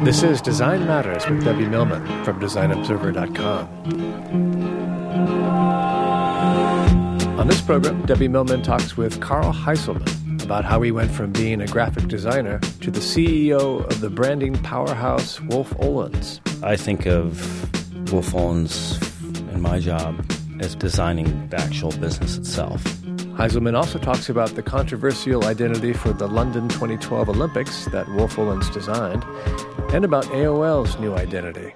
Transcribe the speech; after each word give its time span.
This 0.00 0.22
is 0.22 0.40
Design 0.40 0.86
Matters 0.86 1.28
with 1.28 1.44
Debbie 1.44 1.66
Millman 1.66 2.04
from 2.24 2.40
DesignObserver.com. 2.40 3.68
On 7.38 7.46
this 7.46 7.60
program, 7.60 8.04
Debbie 8.06 8.28
Millman 8.28 8.62
talks 8.62 8.96
with 8.96 9.20
Karl 9.20 9.52
Heiselman 9.52 10.42
about 10.42 10.64
how 10.64 10.82
he 10.82 10.90
went 10.90 11.10
from 11.10 11.32
being 11.32 11.60
a 11.60 11.66
graphic 11.66 12.08
designer 12.08 12.58
to 12.80 12.90
the 12.90 13.00
CEO 13.00 13.84
of 13.84 14.00
the 14.00 14.10
branding 14.10 14.54
powerhouse 14.62 15.40
Wolff 15.42 15.70
Olins. 15.74 16.40
I 16.64 16.76
think 16.76 17.06
of 17.06 17.40
Wolff 18.12 18.32
Olins 18.32 19.00
in 19.52 19.60
my 19.60 19.78
job 19.78 20.24
as 20.60 20.74
designing 20.74 21.48
the 21.48 21.60
actual 21.60 21.92
business 21.92 22.36
itself. 22.36 22.84
Heiselman 23.36 23.76
also 23.76 23.98
talks 23.98 24.30
about 24.30 24.54
the 24.54 24.62
controversial 24.62 25.44
identity 25.44 25.92
for 25.92 26.10
the 26.14 26.26
London 26.26 26.70
2012 26.70 27.28
Olympics 27.28 27.84
that 27.86 28.08
Wolff 28.14 28.36
Olins 28.36 28.72
designed, 28.72 29.24
and 29.92 30.06
about 30.06 30.24
AOL's 30.26 30.98
new 30.98 31.14
identity. 31.14 31.74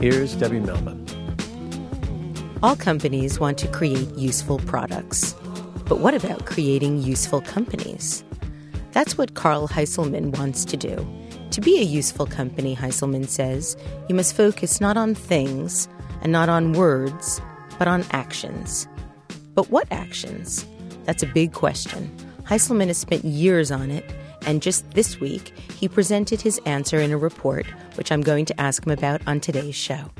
Here's 0.00 0.36
Debbie 0.36 0.60
Millman. 0.60 1.04
All 2.62 2.76
companies 2.76 3.40
want 3.40 3.58
to 3.58 3.66
create 3.66 4.14
useful 4.14 4.60
products. 4.60 5.34
But 5.86 5.98
what 5.98 6.14
about 6.14 6.46
creating 6.46 7.02
useful 7.02 7.40
companies? 7.40 8.22
That's 8.92 9.18
what 9.18 9.34
Karl 9.34 9.66
Heiselman 9.66 10.38
wants 10.38 10.64
to 10.66 10.76
do. 10.76 11.04
To 11.50 11.60
be 11.60 11.80
a 11.80 11.82
useful 11.82 12.26
company, 12.26 12.76
Heiselman 12.76 13.26
says, 13.26 13.76
you 14.08 14.14
must 14.14 14.36
focus 14.36 14.80
not 14.80 14.96
on 14.96 15.16
things 15.16 15.88
and 16.22 16.30
not 16.30 16.48
on 16.48 16.74
words, 16.74 17.40
but 17.76 17.88
on 17.88 18.04
actions. 18.12 18.86
But 19.58 19.70
what 19.70 19.88
actions? 19.90 20.64
That's 21.02 21.24
a 21.24 21.26
big 21.26 21.52
question. 21.52 22.16
Heiselman 22.44 22.86
has 22.86 22.98
spent 22.98 23.24
years 23.24 23.72
on 23.72 23.90
it, 23.90 24.04
and 24.46 24.62
just 24.62 24.88
this 24.92 25.18
week, 25.18 25.48
he 25.80 25.88
presented 25.88 26.40
his 26.40 26.60
answer 26.64 27.00
in 27.00 27.10
a 27.10 27.18
report, 27.18 27.66
which 27.96 28.12
I'm 28.12 28.20
going 28.20 28.44
to 28.44 28.60
ask 28.60 28.86
him 28.86 28.92
about 28.92 29.20
on 29.26 29.40
today's 29.40 29.74
show. 29.74 30.12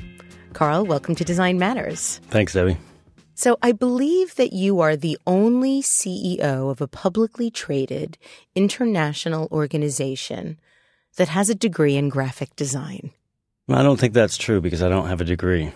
Karl, 0.51 0.85
welcome 0.85 1.15
to 1.15 1.23
Design 1.23 1.57
Matters. 1.57 2.19
Thanks, 2.27 2.51
Debbie. 2.51 2.75
So, 3.33 3.57
I 3.61 3.71
believe 3.71 4.35
that 4.35 4.51
you 4.51 4.81
are 4.81 4.97
the 4.97 5.17
only 5.25 5.81
CEO 5.83 6.69
of 6.69 6.81
a 6.81 6.87
publicly 6.89 7.49
traded 7.49 8.17
international 8.55 9.47
organization 9.53 10.59
that 11.15 11.29
has 11.29 11.49
a 11.49 11.55
degree 11.55 11.95
in 11.95 12.09
graphic 12.09 12.57
design. 12.57 13.11
I 13.69 13.83
don't 13.83 14.01
think 14.01 14.13
that's 14.13 14.35
true 14.35 14.59
because 14.59 14.83
I 14.83 14.89
don't 14.89 15.07
have 15.07 15.21
a 15.21 15.23
degree. 15.23 15.71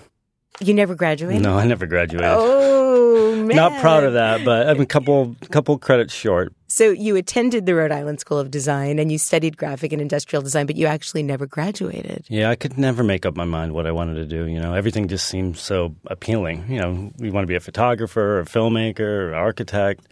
You 0.59 0.73
never 0.73 0.95
graduated? 0.95 1.41
No, 1.41 1.57
I 1.57 1.65
never 1.65 1.87
graduated. 1.87 2.29
Oh, 2.31 3.35
man. 3.43 3.55
Not 3.55 3.81
proud 3.81 4.03
of 4.03 4.13
that, 4.13 4.45
but 4.45 4.69
I'm 4.69 4.79
a 4.79 4.85
couple 4.85 5.35
couple 5.49 5.77
credits 5.77 6.13
short. 6.13 6.53
So 6.67 6.89
you 6.89 7.15
attended 7.15 7.65
the 7.65 7.75
Rhode 7.75 7.91
Island 7.91 8.19
School 8.19 8.39
of 8.39 8.49
Design 8.49 8.97
and 8.97 9.11
you 9.11 9.17
studied 9.17 9.57
graphic 9.57 9.91
and 9.93 10.01
industrial 10.01 10.41
design, 10.41 10.65
but 10.65 10.75
you 10.75 10.87
actually 10.87 11.21
never 11.21 11.45
graduated. 11.45 12.25
Yeah, 12.29 12.49
I 12.49 12.55
could 12.55 12.77
never 12.77 13.03
make 13.03 13.25
up 13.25 13.35
my 13.35 13.45
mind 13.45 13.73
what 13.73 13.85
I 13.85 13.91
wanted 13.91 14.15
to 14.15 14.25
do. 14.25 14.45
You 14.45 14.59
know, 14.59 14.73
everything 14.73 15.07
just 15.07 15.27
seemed 15.27 15.57
so 15.57 15.95
appealing. 16.07 16.65
You 16.69 16.79
know, 16.79 17.11
we 17.17 17.29
want 17.29 17.43
to 17.43 17.47
be 17.47 17.55
a 17.55 17.59
photographer, 17.59 18.37
or 18.37 18.39
a 18.39 18.45
filmmaker, 18.45 18.99
or 19.31 19.35
architect. 19.35 20.07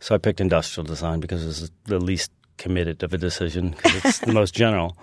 So 0.00 0.14
I 0.14 0.18
picked 0.18 0.40
industrial 0.40 0.86
design 0.86 1.20
because 1.20 1.42
it 1.42 1.46
was 1.46 1.70
the 1.84 1.98
least 1.98 2.30
committed 2.56 3.02
of 3.02 3.14
a 3.14 3.18
decision 3.18 3.70
because 3.70 4.04
it's 4.04 4.18
the 4.20 4.32
most 4.40 4.54
general. 4.54 4.96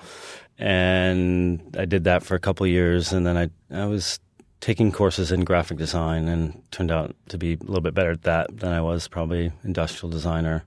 And 0.57 1.75
I 1.77 1.85
did 1.85 2.05
that 2.05 2.23
for 2.23 2.35
a 2.35 2.39
couple 2.39 2.65
years, 2.67 3.11
and 3.11 3.25
then 3.25 3.37
I 3.37 3.49
I 3.75 3.85
was 3.85 4.19
taking 4.65 4.91
courses 4.91 5.31
in 5.31 5.43
graphic 5.43 5.77
design 5.77 6.27
and 6.27 6.59
turned 6.71 6.89
out 6.89 7.15
to 7.29 7.37
be 7.37 7.53
a 7.53 7.57
little 7.57 7.81
bit 7.81 7.93
better 7.93 8.09
at 8.09 8.23
that 8.23 8.57
than 8.57 8.71
I 8.71 8.81
was 8.81 9.07
probably 9.07 9.51
industrial 9.63 10.09
designer. 10.09 10.63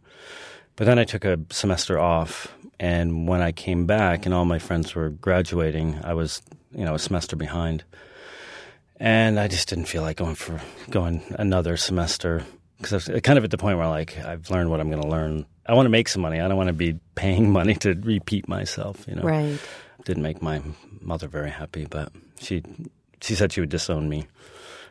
But 0.76 0.84
then 0.84 1.00
I 1.00 1.04
took 1.04 1.25
a 1.25 1.36
semester 1.50 1.98
off, 1.98 2.47
and 2.78 3.26
when 3.26 3.42
I 3.42 3.50
came 3.50 3.86
back 3.86 4.25
and 4.25 4.32
all 4.32 4.44
my 4.44 4.60
friends 4.60 4.94
were 4.94 5.09
graduating, 5.09 5.98
I 6.04 6.14
was 6.14 6.41
you 6.70 6.84
know 6.84 6.94
a 6.94 6.98
semester 7.00 7.34
behind, 7.34 7.82
and 9.00 9.41
I 9.41 9.48
just 9.48 9.69
didn't 9.69 9.86
feel 9.86 10.03
like 10.03 10.19
going 10.19 10.36
for 10.36 10.60
going 10.91 11.20
another 11.36 11.76
semester 11.76 12.44
because 12.76 12.92
I 12.92 13.15
was 13.15 13.20
kind 13.22 13.36
of 13.36 13.42
at 13.42 13.50
the 13.50 13.59
point 13.59 13.78
where 13.78 13.88
like 13.88 14.16
I've 14.19 14.48
learned 14.48 14.70
what 14.70 14.78
I'm 14.78 14.91
going 14.91 15.03
to 15.03 15.09
learn. 15.09 15.44
I 15.66 15.75
want 15.75 15.86
to 15.86 15.91
make 15.91 16.09
some 16.09 16.22
money. 16.22 16.41
I 16.41 16.47
don't 16.47 16.56
want 16.56 16.69
to 16.69 16.72
be 16.72 17.00
paying 17.16 17.50
money 17.60 17.75
to 17.75 17.94
repeat 17.94 18.47
myself. 18.47 19.04
You 19.09 19.16
know, 19.16 19.22
Right. 19.22 19.59
didn't 20.04 20.22
make 20.22 20.41
my 20.41 20.62
mother 21.00 21.26
very 21.26 21.50
happy, 21.50 21.84
but 21.91 22.12
she 22.38 22.62
she 23.21 23.34
said 23.34 23.53
she 23.53 23.61
would 23.61 23.71
disown 23.71 24.09
me 24.09 24.27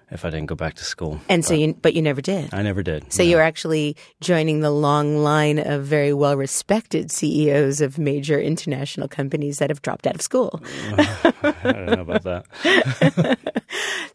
if 0.09 0.23
I 0.23 0.29
didn't 0.29 0.45
go 0.45 0.55
back 0.55 0.75
to 0.75 0.85
school. 0.85 1.19
And 1.27 1.43
so 1.43 1.51
But 1.51 1.59
you, 1.59 1.73
but 1.73 1.93
you 1.93 2.01
never 2.01 2.21
did. 2.21 2.53
I 2.53 2.61
never 2.61 2.81
did. 2.81 3.11
So 3.11 3.23
no. 3.23 3.29
you're 3.29 3.41
actually 3.41 3.97
joining 4.21 4.61
the 4.61 4.71
long 4.71 5.17
line 5.17 5.59
of 5.59 5.83
very 5.83 6.13
well 6.13 6.37
respected 6.37 7.11
CEOs 7.11 7.81
of 7.81 7.97
major 7.97 8.39
international 8.39 9.07
companies 9.07 9.59
that 9.59 9.69
have 9.69 9.81
dropped 9.81 10.07
out 10.07 10.15
of 10.15 10.21
school. 10.21 10.61
I 10.97 11.53
don't 11.63 11.85
know 11.87 12.01
about 12.01 12.23
that. 12.23 13.37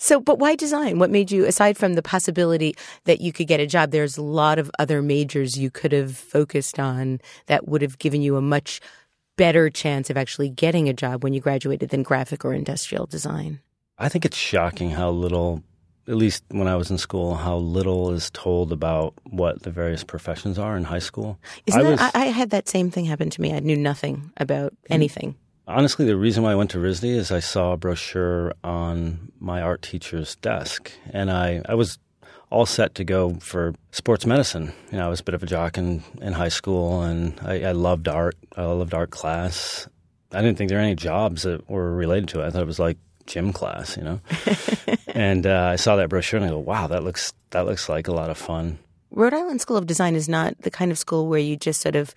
So, 0.03 0.19
but 0.19 0.41
why 0.41 0.56
design? 0.56 0.99
What 0.99 1.11
made 1.11 1.31
you, 1.31 1.45
aside 1.45 1.78
from 1.78 1.95
the 1.95 2.03
possibility 2.03 2.75
that 3.05 3.21
you 3.21 3.33
could 3.33 3.47
get 3.47 3.61
a 3.61 3.69
job, 3.69 3.93
there's 3.93 4.17
a 4.17 4.22
lot 4.22 4.59
of 4.59 4.69
other 4.81 5.01
majors 5.01 5.56
you 5.56 5.71
could 5.71 5.93
have 5.93 6.17
focused 6.17 6.81
on 6.81 7.21
that 7.47 7.69
would 7.69 7.83
have 7.83 8.01
given 8.01 8.21
you 8.21 8.34
a 8.34 8.43
much 8.43 8.81
better 9.37 9.71
chance 9.71 10.11
of 10.11 10.17
actually 10.17 10.49
getting 10.49 10.89
a 10.89 10.93
job 10.93 11.22
when 11.22 11.34
you 11.34 11.41
graduated 11.41 11.91
than 11.91 12.03
graphic 12.03 12.45
or 12.45 12.53
industrial 12.53 13.06
design. 13.06 13.60
I 13.98 14.09
think 14.09 14.24
it's 14.24 14.36
shocking 14.36 14.91
how 14.91 15.10
little, 15.10 15.62
at 16.09 16.16
least 16.16 16.44
when 16.48 16.66
I 16.68 16.77
was 16.77 16.91
in 16.91 16.98
school, 16.98 17.34
how 17.34 17.56
little 17.56 18.12
is 18.12 18.30
told 18.30 18.72
about 18.72 19.15
what 19.24 19.62
the 19.62 19.71
various 19.71 20.03
professions 20.04 20.59
are 20.59 20.77
in 20.77 20.84
high 20.84 20.98
school. 20.98 21.39
Isn't 21.66 21.80
I 21.80 21.84
that, 21.84 21.91
was- 21.91 22.00
I, 22.00 22.10
I 22.15 22.24
had 22.27 22.50
that 22.50 22.68
same 22.68 22.91
thing 22.91 23.04
happen 23.04 23.30
to 23.30 23.41
me. 23.41 23.53
I 23.54 23.60
knew 23.60 23.77
nothing 23.77 24.30
about 24.36 24.74
anything. 24.91 25.36
Honestly, 25.68 26.04
the 26.04 26.16
reason 26.16 26.42
why 26.42 26.50
I 26.53 26.54
went 26.56 26.71
to 26.72 26.78
RISD 26.78 27.04
is 27.04 27.30
I 27.30 27.39
saw 27.39 27.72
a 27.72 27.77
brochure 27.77 28.53
on 28.65 29.30
my 29.39 29.62
art 29.62 29.83
teacher's 29.83 30.34
desk, 30.36 30.91
and 31.12 31.30
I, 31.30 31.62
I 31.68 31.74
was 31.74 31.98
all 32.50 32.66
set 32.66 32.97
to 32.97 33.04
go 33.04 33.34
for 33.34 33.72
sports 33.92 34.27
medicine. 34.27 34.72
You 34.91 34.98
know, 34.98 35.06
I 35.06 35.09
was 35.09 35.21
a 35.21 35.24
bit 35.24 35.34
of 35.34 35.42
a 35.42 35.47
jock 35.47 35.78
in, 35.78 36.03
in 36.21 36.33
high 36.33 36.48
school, 36.48 37.03
and 37.03 37.38
I, 37.45 37.62
I 37.62 37.72
loved 37.72 38.09
art. 38.09 38.34
I 38.56 38.65
loved 38.65 38.92
art 38.92 39.10
class. 39.10 39.86
I 40.33 40.42
didn't 40.42 40.59
think 40.59 40.68
there 40.68 40.78
were 40.78 40.84
any 40.84 40.97
jobs 40.97 41.42
that 41.42 41.71
were 41.71 41.92
related 41.95 42.28
to 42.30 42.41
it. 42.42 42.47
I 42.47 42.50
thought 42.50 42.62
it 42.62 42.66
was 42.66 42.80
like 42.80 42.98
gym 43.33 43.53
class, 43.53 43.97
you 43.97 44.03
know. 44.03 44.21
and 45.09 45.47
uh, 45.47 45.71
I 45.73 45.77
saw 45.77 45.97
that 45.97 46.09
brochure, 46.09 46.39
and 46.39 46.47
I 46.47 46.51
go, 46.51 46.59
"Wow, 46.59 46.87
that 46.87 47.03
looks 47.03 47.33
that 47.51 47.67
looks 47.67 47.89
like 47.89 48.09
a 48.09 48.13
lot 48.13 48.31
of 48.31 48.39
fun." 48.39 48.79
Rhode 49.11 49.34
Island 49.34 49.61
School 49.61 49.77
of 49.77 49.87
Design 49.87 50.15
is 50.15 50.29
not 50.29 50.57
the 50.63 50.71
kind 50.71 50.91
of 50.91 50.99
school 50.99 51.29
where 51.29 51.41
you 51.41 51.57
just 51.57 51.81
sort 51.81 51.97
of 51.97 52.15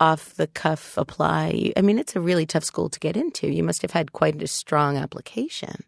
off 0.00 0.34
the 0.34 0.48
cuff 0.48 0.96
apply? 0.96 1.72
I 1.76 1.80
mean, 1.80 1.98
it's 1.98 2.16
a 2.16 2.20
really 2.20 2.44
tough 2.44 2.64
school 2.64 2.88
to 2.88 2.98
get 2.98 3.16
into. 3.16 3.48
You 3.48 3.62
must 3.62 3.82
have 3.82 3.92
had 3.92 4.12
quite 4.12 4.42
a 4.42 4.48
strong 4.48 4.96
application. 4.96 5.84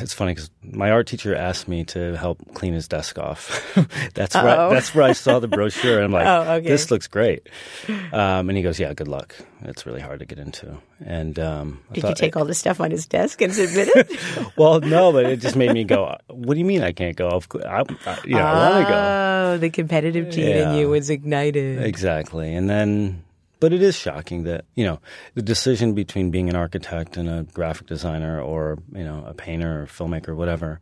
It's 0.00 0.12
funny 0.12 0.32
because 0.32 0.50
my 0.62 0.90
art 0.90 1.06
teacher 1.06 1.34
asked 1.34 1.68
me 1.68 1.84
to 1.86 2.16
help 2.16 2.38
clean 2.54 2.72
his 2.72 2.88
desk 2.88 3.18
off. 3.18 3.74
that's 4.14 4.34
where 4.34 4.58
I, 4.58 4.68
that's 4.72 4.94
where 4.94 5.04
I 5.04 5.12
saw 5.12 5.38
the 5.38 5.48
brochure. 5.48 5.96
And 5.96 6.04
I'm 6.06 6.12
like, 6.12 6.26
oh, 6.48 6.52
okay. 6.54 6.68
this 6.68 6.90
looks 6.90 7.06
great. 7.06 7.48
Um, 7.88 8.48
and 8.48 8.56
he 8.56 8.62
goes, 8.62 8.80
yeah, 8.80 8.94
good 8.94 9.08
luck. 9.08 9.34
It's 9.64 9.86
really 9.86 10.00
hard 10.00 10.20
to 10.20 10.26
get 10.26 10.38
into. 10.38 10.78
And 11.04 11.38
um, 11.38 11.80
did 11.92 12.02
thought, 12.02 12.08
you 12.10 12.14
take 12.14 12.36
all 12.36 12.44
the 12.44 12.54
stuff 12.54 12.80
on 12.80 12.90
his 12.90 13.06
desk 13.06 13.40
and 13.42 13.54
submit 13.54 13.88
it? 13.94 14.56
well, 14.56 14.80
no, 14.80 15.12
but 15.12 15.26
it 15.26 15.40
just 15.40 15.56
made 15.56 15.72
me 15.72 15.84
go. 15.84 16.16
What 16.28 16.54
do 16.54 16.58
you 16.58 16.66
mean 16.66 16.82
I 16.82 16.92
can't 16.92 17.16
go? 17.16 17.40
I, 17.64 17.84
I, 18.06 18.18
you 18.24 18.34
know, 18.34 18.40
oh, 18.40 18.44
I 18.44 18.70
want 18.70 18.86
to 18.86 18.92
go. 18.92 18.98
Oh, 18.98 19.58
the 19.58 19.70
competitive 19.70 20.30
gene 20.30 20.48
yeah, 20.48 20.70
in 20.70 20.78
you 20.78 20.88
was 20.88 21.10
ignited. 21.10 21.82
Exactly, 21.82 22.54
and 22.54 22.68
then 22.70 23.22
but 23.62 23.72
it 23.72 23.80
is 23.80 23.96
shocking 23.96 24.42
that, 24.42 24.64
you 24.74 24.82
know, 24.82 24.98
the 25.34 25.40
decision 25.40 25.94
between 25.94 26.32
being 26.32 26.48
an 26.48 26.56
architect 26.56 27.16
and 27.16 27.28
a 27.28 27.44
graphic 27.54 27.86
designer 27.86 28.42
or, 28.42 28.76
you 28.92 29.04
know, 29.04 29.22
a 29.24 29.34
painter 29.34 29.82
or 29.82 29.86
filmmaker, 29.86 30.34
whatever, 30.34 30.80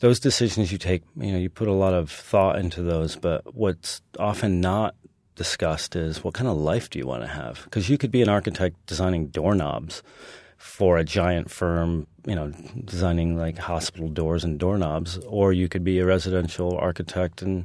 those 0.00 0.20
decisions 0.20 0.70
you 0.70 0.76
take, 0.76 1.02
you 1.16 1.32
know, 1.32 1.38
you 1.38 1.48
put 1.48 1.66
a 1.66 1.72
lot 1.72 1.94
of 1.94 2.10
thought 2.10 2.58
into 2.58 2.82
those, 2.82 3.16
but 3.16 3.54
what's 3.54 4.02
often 4.18 4.60
not 4.60 4.96
discussed 5.34 5.96
is 5.96 6.22
what 6.22 6.34
kind 6.34 6.46
of 6.46 6.58
life 6.58 6.90
do 6.90 6.98
you 6.98 7.06
want 7.06 7.22
to 7.22 7.26
have? 7.26 7.64
Because 7.64 7.88
you 7.88 7.96
could 7.96 8.10
be 8.10 8.20
an 8.20 8.28
architect 8.28 8.76
designing 8.84 9.28
doorknobs 9.28 10.02
for 10.58 10.98
a 10.98 11.04
giant 11.04 11.50
firm, 11.50 12.06
you 12.26 12.34
know, 12.34 12.52
designing 12.84 13.38
like 13.38 13.56
hospital 13.56 14.10
doors 14.10 14.44
and 14.44 14.58
doorknobs, 14.58 15.16
or 15.26 15.54
you 15.54 15.70
could 15.70 15.84
be 15.84 16.00
a 16.00 16.04
residential 16.04 16.76
architect 16.76 17.40
in 17.40 17.64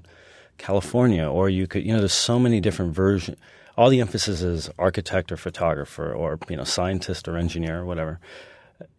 California, 0.58 1.28
or 1.28 1.50
you 1.50 1.68
could, 1.68 1.84
you 1.86 1.92
know, 1.92 2.00
there's 2.00 2.14
so 2.14 2.40
many 2.40 2.62
different 2.62 2.96
versions 2.96 3.38
all 3.78 3.90
the 3.90 4.02
emphasis 4.02 4.42
is 4.42 4.70
architect 4.78 5.32
or 5.32 5.38
photographer 5.38 6.14
or 6.14 6.38
you 6.50 6.56
know 6.56 6.64
scientist 6.64 7.28
or 7.28 7.38
engineer 7.38 7.80
or 7.80 7.86
whatever, 7.86 8.20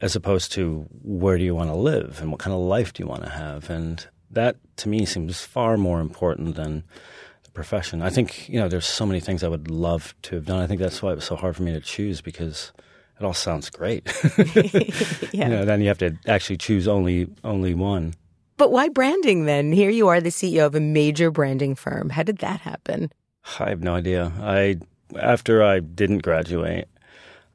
as 0.00 0.16
opposed 0.16 0.52
to 0.52 0.86
where 1.02 1.38
do 1.38 1.44
you 1.44 1.54
want 1.54 1.70
to 1.70 1.76
live 1.76 2.18
and 2.20 2.30
what 2.30 2.40
kind 2.40 2.54
of 2.54 2.60
life 2.60 2.92
do 2.92 3.02
you 3.02 3.08
want 3.08 3.22
to 3.22 3.30
have, 3.30 3.70
and 3.70 4.06
that 4.30 4.56
to 4.76 4.88
me 4.88 5.04
seems 5.04 5.40
far 5.40 5.76
more 5.76 6.00
important 6.00 6.56
than 6.56 6.84
the 7.44 7.50
profession. 7.50 8.02
I 8.02 8.10
think 8.10 8.48
you 8.48 8.58
know 8.58 8.68
there's 8.68 8.86
so 8.86 9.06
many 9.06 9.20
things 9.20 9.44
I 9.44 9.48
would 9.48 9.70
love 9.70 10.14
to 10.22 10.36
have 10.36 10.46
done. 10.46 10.60
I 10.60 10.66
think 10.66 10.80
that's 10.80 11.02
why 11.02 11.12
it 11.12 11.16
was 11.16 11.24
so 11.24 11.36
hard 11.36 11.56
for 11.56 11.62
me 11.62 11.72
to 11.72 11.80
choose 11.80 12.20
because 12.20 12.72
it 13.20 13.24
all 13.24 13.34
sounds 13.34 13.70
great. 13.70 14.12
yeah. 15.32 15.44
You 15.44 15.48
know, 15.48 15.64
then 15.64 15.80
you 15.80 15.88
have 15.88 15.98
to 15.98 16.16
actually 16.26 16.56
choose 16.56 16.88
only 16.88 17.28
only 17.44 17.74
one. 17.74 18.14
But 18.56 18.70
why 18.70 18.88
branding 18.88 19.46
then? 19.46 19.72
Here 19.72 19.90
you 19.90 20.08
are, 20.08 20.20
the 20.20 20.28
CEO 20.28 20.66
of 20.66 20.74
a 20.74 20.80
major 20.80 21.30
branding 21.30 21.74
firm. 21.74 22.08
How 22.10 22.22
did 22.22 22.38
that 22.38 22.60
happen? 22.60 23.10
I 23.60 23.68
have 23.68 23.82
no 23.82 23.94
idea. 23.94 24.32
I 24.40 24.78
after 25.18 25.62
I 25.62 25.80
didn't 25.80 26.18
graduate, 26.18 26.86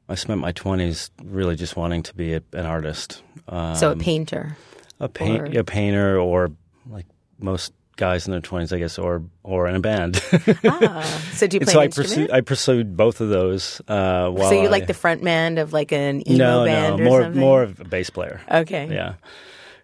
I 0.08 0.14
spent 0.14 0.40
my 0.40 0.52
twenties 0.52 1.10
really 1.22 1.56
just 1.56 1.76
wanting 1.76 2.02
to 2.04 2.14
be 2.14 2.34
a, 2.34 2.42
an 2.52 2.66
artist. 2.66 3.22
Um, 3.48 3.74
so 3.74 3.92
a 3.92 3.96
painter, 3.96 4.56
a 4.98 5.08
paint, 5.08 5.54
or... 5.54 5.60
a 5.60 5.64
painter, 5.64 6.18
or 6.18 6.50
like 6.88 7.06
most 7.38 7.72
guys 7.96 8.26
in 8.26 8.32
their 8.32 8.40
twenties, 8.40 8.72
I 8.72 8.78
guess, 8.78 8.98
or 8.98 9.22
or 9.42 9.68
in 9.68 9.76
a 9.76 9.80
band. 9.80 10.22
ah, 10.64 11.22
so 11.32 11.46
do 11.46 11.56
you 11.56 11.60
play 11.66 11.72
so 11.72 11.80
I 11.80 11.88
pursued 11.88 12.30
I 12.30 12.40
pursued 12.40 12.96
both 12.96 13.20
of 13.20 13.28
those. 13.28 13.80
Uh, 13.88 14.34
so 14.36 14.62
you 14.62 14.68
like 14.68 14.86
the 14.86 14.94
front 14.94 15.22
man 15.22 15.58
of 15.58 15.72
like 15.72 15.92
an 15.92 16.28
emo 16.28 16.38
no, 16.38 16.64
band? 16.64 16.96
No, 16.98 17.04
more 17.04 17.22
something? 17.22 17.40
more 17.40 17.62
of 17.62 17.80
a 17.80 17.84
bass 17.84 18.10
player. 18.10 18.40
Okay, 18.50 18.88
yeah. 18.90 19.14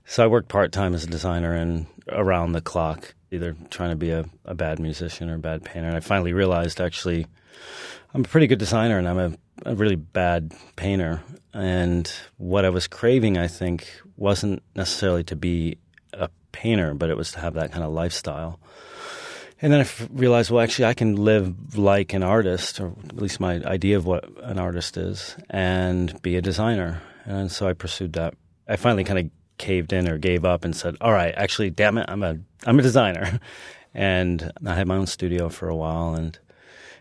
So 0.06 0.22
I 0.22 0.28
worked 0.28 0.48
part 0.48 0.70
time 0.70 0.94
as 0.94 1.02
a 1.02 1.08
designer 1.08 1.52
and 1.52 1.86
around 2.08 2.52
the 2.52 2.60
clock 2.60 3.15
either 3.30 3.56
trying 3.70 3.90
to 3.90 3.96
be 3.96 4.10
a, 4.10 4.24
a 4.44 4.54
bad 4.54 4.78
musician 4.78 5.30
or 5.30 5.34
a 5.34 5.38
bad 5.38 5.64
painter. 5.64 5.88
And 5.88 5.96
I 5.96 6.00
finally 6.00 6.32
realized 6.32 6.80
actually 6.80 7.26
I'm 8.14 8.24
a 8.24 8.28
pretty 8.28 8.46
good 8.46 8.58
designer 8.58 8.98
and 8.98 9.08
I'm 9.08 9.18
a, 9.18 9.32
a 9.64 9.74
really 9.74 9.96
bad 9.96 10.54
painter. 10.76 11.22
And 11.52 12.10
what 12.38 12.64
I 12.64 12.70
was 12.70 12.86
craving, 12.86 13.36
I 13.38 13.48
think, 13.48 13.88
wasn't 14.16 14.62
necessarily 14.74 15.24
to 15.24 15.36
be 15.36 15.78
a 16.12 16.30
painter, 16.52 16.94
but 16.94 17.10
it 17.10 17.16
was 17.16 17.32
to 17.32 17.40
have 17.40 17.54
that 17.54 17.72
kind 17.72 17.84
of 17.84 17.92
lifestyle. 17.92 18.58
And 19.60 19.72
then 19.72 19.80
I 19.80 19.84
f- 19.84 20.08
realized, 20.12 20.50
well, 20.50 20.62
actually, 20.62 20.86
I 20.86 20.94
can 20.94 21.16
live 21.16 21.78
like 21.78 22.12
an 22.12 22.22
artist, 22.22 22.78
or 22.78 22.92
at 23.08 23.16
least 23.16 23.40
my 23.40 23.54
idea 23.64 23.96
of 23.96 24.04
what 24.04 24.28
an 24.42 24.58
artist 24.58 24.98
is, 24.98 25.34
and 25.48 26.20
be 26.20 26.36
a 26.36 26.42
designer. 26.42 27.00
And 27.24 27.50
so 27.50 27.66
I 27.66 27.72
pursued 27.72 28.12
that. 28.14 28.34
I 28.68 28.76
finally 28.76 29.04
kind 29.04 29.18
of 29.18 29.30
caved 29.58 29.92
in 29.92 30.08
or 30.08 30.18
gave 30.18 30.44
up 30.44 30.64
and 30.64 30.74
said, 30.74 30.96
"All 31.00 31.12
right, 31.12 31.34
actually, 31.36 31.70
damn 31.70 31.98
it, 31.98 32.06
I'm 32.08 32.22
a 32.22 32.38
I'm 32.66 32.78
a 32.78 32.82
designer," 32.82 33.40
and 33.94 34.52
I 34.64 34.74
had 34.74 34.86
my 34.86 34.96
own 34.96 35.06
studio 35.06 35.48
for 35.48 35.68
a 35.68 35.76
while, 35.76 36.14
and 36.14 36.38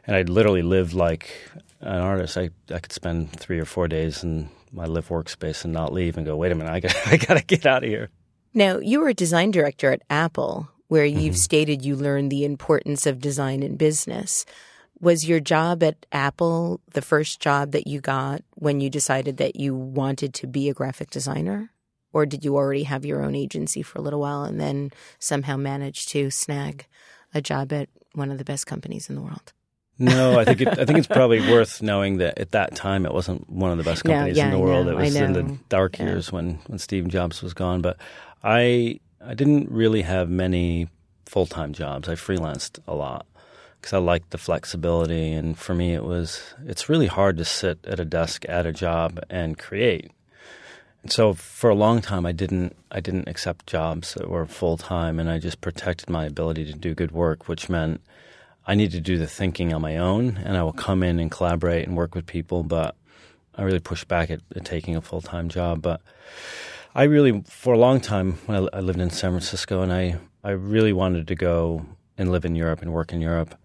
and 0.08 0.16
I 0.16 0.22
literally 0.24 0.62
lived 0.62 0.94
like 0.94 1.52
an 1.82 2.00
artist. 2.00 2.38
I 2.38 2.50
I 2.72 2.80
could 2.80 2.92
spend 2.92 3.32
three 3.32 3.60
or 3.60 3.66
four 3.66 3.88
days 3.88 4.24
in 4.24 4.50
my 4.72 4.86
live 4.86 5.10
workspace 5.10 5.64
and 5.64 5.74
not 5.74 5.94
leave 5.94 6.18
and 6.18 6.26
go, 6.26 6.36
"Wait 6.36 6.52
a 6.52 6.56
minute, 6.56 6.72
I 6.72 6.80
got 6.80 6.96
I 7.08 7.18
got 7.18 7.38
to 7.38 7.44
get 7.44 7.66
out 7.66 7.84
of 7.84 7.90
here." 7.90 8.10
Now 8.54 8.78
you 8.78 9.00
were 9.00 9.10
a 9.10 9.14
design 9.14 9.52
director 9.52 9.92
at 9.92 10.02
Apple, 10.10 10.70
where 10.88 11.06
you've 11.06 11.36
mm-hmm. 11.36 11.50
stated 11.50 11.86
you 11.86 11.96
learned 11.96 12.32
the 12.32 12.46
importance 12.46 13.06
of 13.06 13.20
design 13.20 13.64
in 13.64 13.76
business. 13.76 14.46
Was 15.02 15.28
your 15.28 15.42
job 15.42 15.84
at 15.84 16.06
Apple 16.14 16.80
the 16.94 17.02
first 17.02 17.42
job 17.42 17.72
that 17.72 17.86
you 17.86 18.00
got 18.00 18.44
when 18.54 18.80
you 18.80 18.90
decided 18.90 19.38
that 19.38 19.58
you 19.58 19.76
wanted 19.76 20.34
to 20.36 20.48
be 20.48 20.70
a 20.70 20.74
graphic 20.74 21.10
designer? 21.10 21.70
Or 22.16 22.26
did 22.26 22.46
you 22.46 22.56
already 22.56 22.84
have 22.84 23.04
your 23.04 23.22
own 23.22 23.36
agency 23.36 23.82
for 23.82 24.00
a 24.00 24.02
little 24.02 24.22
while 24.22 24.46
and 24.46 24.58
then 24.58 24.92
somehow 25.20 25.58
manage 25.58 26.06
to 26.08 26.32
snag 26.32 26.88
a 27.34 27.42
job 27.42 27.74
at 27.74 27.90
one 28.14 28.32
of 28.32 28.38
the 28.38 28.46
best 28.46 28.66
companies 28.66 29.10
in 29.10 29.16
the 29.16 29.22
world? 29.22 29.52
no, 29.98 30.40
I 30.40 30.46
think 30.46 30.62
it, 30.62 30.68
I 30.80 30.86
think 30.86 30.98
it's 30.98 31.08
probably 31.20 31.42
worth 31.42 31.82
knowing 31.82 32.20
that 32.20 32.40
at 32.40 32.52
that 32.52 32.74
time 32.74 33.06
it 33.06 33.14
wasn't 33.14 33.50
one 33.50 33.72
of 33.72 33.78
the 33.78 33.84
best 33.84 34.06
companies 34.06 34.38
no, 34.38 34.44
yeah, 34.44 34.46
in 34.46 34.54
the 34.54 34.60
world. 34.60 34.86
Know, 34.86 34.94
it 34.94 34.96
was 34.96 35.16
in 35.16 35.34
the 35.34 35.58
dark 35.68 36.00
yeah. 36.00 36.06
years 36.06 36.32
when 36.32 36.60
when 36.68 36.80
Steve 36.80 37.06
Jobs 37.10 37.42
was 37.44 37.54
gone. 37.54 37.82
But 37.82 37.98
I 38.44 39.02
I 39.20 39.34
didn't 39.34 39.70
really 39.70 40.04
have 40.04 40.30
many 40.30 40.88
full 41.26 41.46
time 41.46 41.74
jobs. 41.74 42.08
I 42.08 42.14
freelanced 42.14 42.80
a 42.88 42.96
lot 42.96 43.26
because 43.82 43.92
I 43.92 43.98
liked 43.98 44.32
the 44.32 44.38
flexibility, 44.38 45.34
and 45.34 45.58
for 45.58 45.76
me 45.76 45.94
it 45.94 46.06
was 46.06 46.42
it's 46.66 46.88
really 46.88 47.08
hard 47.08 47.36
to 47.38 47.46
sit 47.46 47.80
at 47.86 48.00
a 48.00 48.06
desk 48.06 48.46
at 48.48 48.66
a 48.66 48.72
job 48.72 49.20
and 49.30 49.58
create 49.58 50.12
so 51.08 51.34
for 51.34 51.70
a 51.70 51.76
long 51.76 52.02
time, 52.02 52.26
I 52.26 52.32
didn't 52.32 52.76
I 52.92 53.00
didn't 53.00 53.28
accept 53.28 53.68
jobs 53.68 54.14
that 54.16 54.30
were 54.30 54.46
full 54.46 54.78
time, 54.78 55.20
and 55.20 55.30
I 55.30 55.40
just 55.40 55.62
protected 55.62 56.10
my 56.10 56.26
ability 56.26 56.66
to 56.66 56.74
do 56.74 56.94
good 56.94 57.12
work, 57.12 57.48
which 57.48 57.70
meant 57.70 58.02
I 58.68 58.76
need 58.76 58.92
to 58.92 59.02
do 59.02 59.18
the 59.18 59.28
thinking 59.28 59.74
on 59.74 59.82
my 59.82 59.98
own, 59.98 60.38
and 60.38 60.58
I 60.58 60.64
will 60.64 60.74
come 60.74 61.04
in 61.04 61.20
and 61.20 61.30
collaborate 61.30 61.88
and 61.88 61.96
work 61.96 62.16
with 62.16 62.26
people. 62.26 62.64
But 62.64 62.96
I 63.56 63.64
really 63.64 63.80
pushed 63.80 64.08
back 64.08 64.32
at, 64.32 64.42
at 64.56 64.66
taking 64.66 64.96
a 64.96 65.02
full 65.02 65.22
time 65.22 65.50
job. 65.50 65.82
But 65.82 66.02
I 66.94 67.04
really, 67.04 67.44
for 67.48 67.74
a 67.74 67.80
long 67.80 68.00
time, 68.00 68.34
when 68.46 68.64
I, 68.64 68.78
I 68.78 68.80
lived 68.80 69.00
in 69.00 69.10
San 69.10 69.32
Francisco, 69.32 69.82
and 69.82 69.94
I 69.94 70.18
I 70.44 70.52
really 70.52 70.94
wanted 70.94 71.28
to 71.28 71.36
go 71.36 71.86
and 72.18 72.32
live 72.32 72.46
in 72.46 72.56
Europe 72.56 72.82
and 72.82 72.94
work 72.94 73.12
in 73.12 73.22
Europe. 73.22 73.56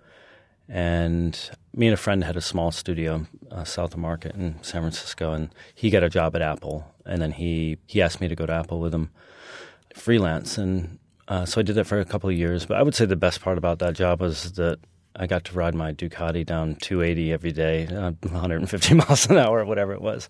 And 0.72 1.36
me 1.74 1.88
and 1.88 1.94
a 1.94 1.96
friend 1.96 2.22
had 2.22 2.36
a 2.36 2.40
small 2.40 2.70
studio 2.70 3.26
uh, 3.50 3.64
south 3.64 3.92
of 3.94 3.98
Market 3.98 4.36
in 4.36 4.62
San 4.62 4.82
Francisco, 4.82 5.32
and 5.32 5.50
he 5.74 5.90
got 5.90 6.04
a 6.04 6.08
job 6.08 6.36
at 6.36 6.42
Apple, 6.42 6.86
and 7.04 7.20
then 7.20 7.32
he 7.32 7.78
he 7.86 8.00
asked 8.00 8.20
me 8.20 8.28
to 8.28 8.36
go 8.36 8.46
to 8.46 8.52
Apple 8.52 8.78
with 8.78 8.94
him, 8.94 9.10
freelance, 9.94 10.56
and 10.56 10.98
uh, 11.26 11.44
so 11.44 11.60
I 11.60 11.62
did 11.62 11.74
that 11.74 11.86
for 11.86 11.98
a 11.98 12.04
couple 12.04 12.30
of 12.30 12.36
years. 12.36 12.66
But 12.66 12.76
I 12.76 12.82
would 12.82 12.94
say 12.94 13.04
the 13.04 13.16
best 13.16 13.40
part 13.40 13.58
about 13.58 13.80
that 13.80 13.94
job 13.94 14.20
was 14.20 14.52
that 14.52 14.78
I 15.16 15.26
got 15.26 15.44
to 15.46 15.54
ride 15.54 15.74
my 15.74 15.92
Ducati 15.92 16.46
down 16.46 16.76
280 16.76 17.32
every 17.32 17.52
day, 17.52 17.86
uh, 17.86 18.12
150 18.22 18.94
miles 18.94 19.26
an 19.28 19.38
hour, 19.38 19.64
whatever 19.64 19.92
it 19.92 20.00
was. 20.00 20.28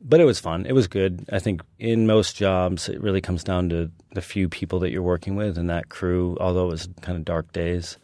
But 0.00 0.20
it 0.20 0.24
was 0.24 0.38
fun. 0.38 0.64
It 0.64 0.72
was 0.72 0.86
good. 0.86 1.26
I 1.32 1.40
think 1.40 1.60
in 1.78 2.06
most 2.06 2.36
jobs, 2.36 2.88
it 2.88 3.00
really 3.02 3.20
comes 3.20 3.42
down 3.42 3.68
to 3.70 3.90
the 4.12 4.22
few 4.22 4.48
people 4.48 4.78
that 4.80 4.90
you're 4.90 5.02
working 5.02 5.34
with 5.34 5.58
and 5.58 5.68
that 5.70 5.88
crew. 5.88 6.36
Although 6.40 6.66
it 6.66 6.70
was 6.70 6.88
kind 7.00 7.18
of 7.18 7.24
dark 7.24 7.52
days, 7.52 7.98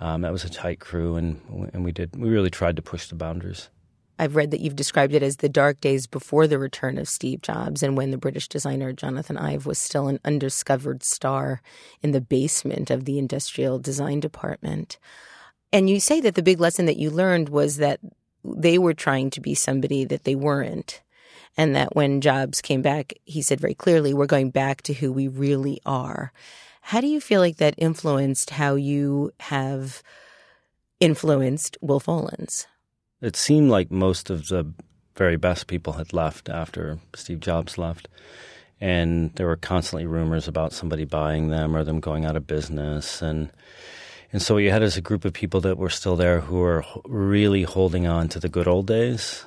um, 0.00 0.22
that 0.22 0.32
was 0.32 0.44
a 0.44 0.50
tight 0.50 0.80
crew, 0.80 1.16
and 1.16 1.40
and 1.72 1.84
we 1.84 1.92
did 1.92 2.16
we 2.16 2.28
really 2.28 2.50
tried 2.50 2.76
to 2.76 2.82
push 2.82 3.08
the 3.08 3.14
boundaries. 3.14 3.68
I've 4.18 4.36
read 4.36 4.52
that 4.52 4.60
you've 4.60 4.76
described 4.76 5.12
it 5.12 5.24
as 5.24 5.38
the 5.38 5.48
dark 5.48 5.80
days 5.80 6.06
before 6.06 6.46
the 6.46 6.58
return 6.58 6.98
of 6.98 7.08
Steve 7.08 7.42
Jobs 7.42 7.82
and 7.82 7.96
when 7.96 8.12
the 8.12 8.18
British 8.18 8.46
designer 8.46 8.92
Jonathan 8.92 9.36
Ive 9.36 9.66
was 9.66 9.78
still 9.78 10.06
an 10.06 10.20
undiscovered 10.24 11.02
star 11.02 11.60
in 12.00 12.12
the 12.12 12.20
basement 12.20 12.90
of 12.90 13.06
the 13.06 13.18
industrial 13.18 13.80
design 13.80 14.20
department. 14.20 14.98
And 15.72 15.90
you 15.90 15.98
say 15.98 16.20
that 16.20 16.36
the 16.36 16.44
big 16.44 16.60
lesson 16.60 16.86
that 16.86 16.96
you 16.96 17.10
learned 17.10 17.48
was 17.48 17.78
that 17.78 17.98
they 18.44 18.78
were 18.78 18.94
trying 18.94 19.30
to 19.30 19.40
be 19.40 19.54
somebody 19.54 20.04
that 20.04 20.22
they 20.22 20.36
weren't. 20.36 21.02
And 21.56 21.74
that 21.74 21.96
when 21.96 22.20
Jobs 22.20 22.60
came 22.60 22.82
back, 22.82 23.14
he 23.24 23.42
said 23.42 23.60
very 23.60 23.74
clearly, 23.74 24.14
we're 24.14 24.26
going 24.26 24.50
back 24.50 24.82
to 24.82 24.92
who 24.92 25.12
we 25.12 25.26
really 25.28 25.80
are. 25.86 26.32
How 26.88 27.00
do 27.00 27.06
you 27.06 27.18
feel 27.18 27.40
like 27.40 27.56
that 27.56 27.74
influenced 27.78 28.50
how 28.50 28.74
you 28.74 29.32
have 29.40 30.02
influenced 31.00 31.78
Wolff 31.80 32.04
Olins? 32.06 32.66
It 33.22 33.36
seemed 33.36 33.70
like 33.70 33.90
most 33.90 34.28
of 34.28 34.48
the 34.48 34.70
very 35.16 35.36
best 35.36 35.66
people 35.66 35.94
had 35.94 36.12
left 36.12 36.50
after 36.50 36.98
Steve 37.14 37.40
Jobs 37.40 37.78
left. 37.78 38.08
And 38.82 39.32
there 39.36 39.46
were 39.46 39.56
constantly 39.56 40.04
rumors 40.04 40.46
about 40.46 40.74
somebody 40.74 41.06
buying 41.06 41.48
them 41.48 41.74
or 41.74 41.84
them 41.84 42.00
going 42.00 42.26
out 42.26 42.36
of 42.36 42.46
business. 42.46 43.22
And 43.22 43.50
And 44.30 44.42
so 44.42 44.54
what 44.54 44.64
you 44.64 44.70
had 44.70 44.82
is 44.82 44.96
a 44.96 45.00
group 45.00 45.24
of 45.24 45.32
people 45.32 45.60
that 45.62 45.78
were 45.78 45.88
still 45.88 46.16
there 46.16 46.40
who 46.40 46.56
were 46.56 46.84
really 47.06 47.62
holding 47.62 48.06
on 48.06 48.28
to 48.30 48.40
the 48.40 48.48
good 48.48 48.66
old 48.66 48.86
days. 48.88 49.46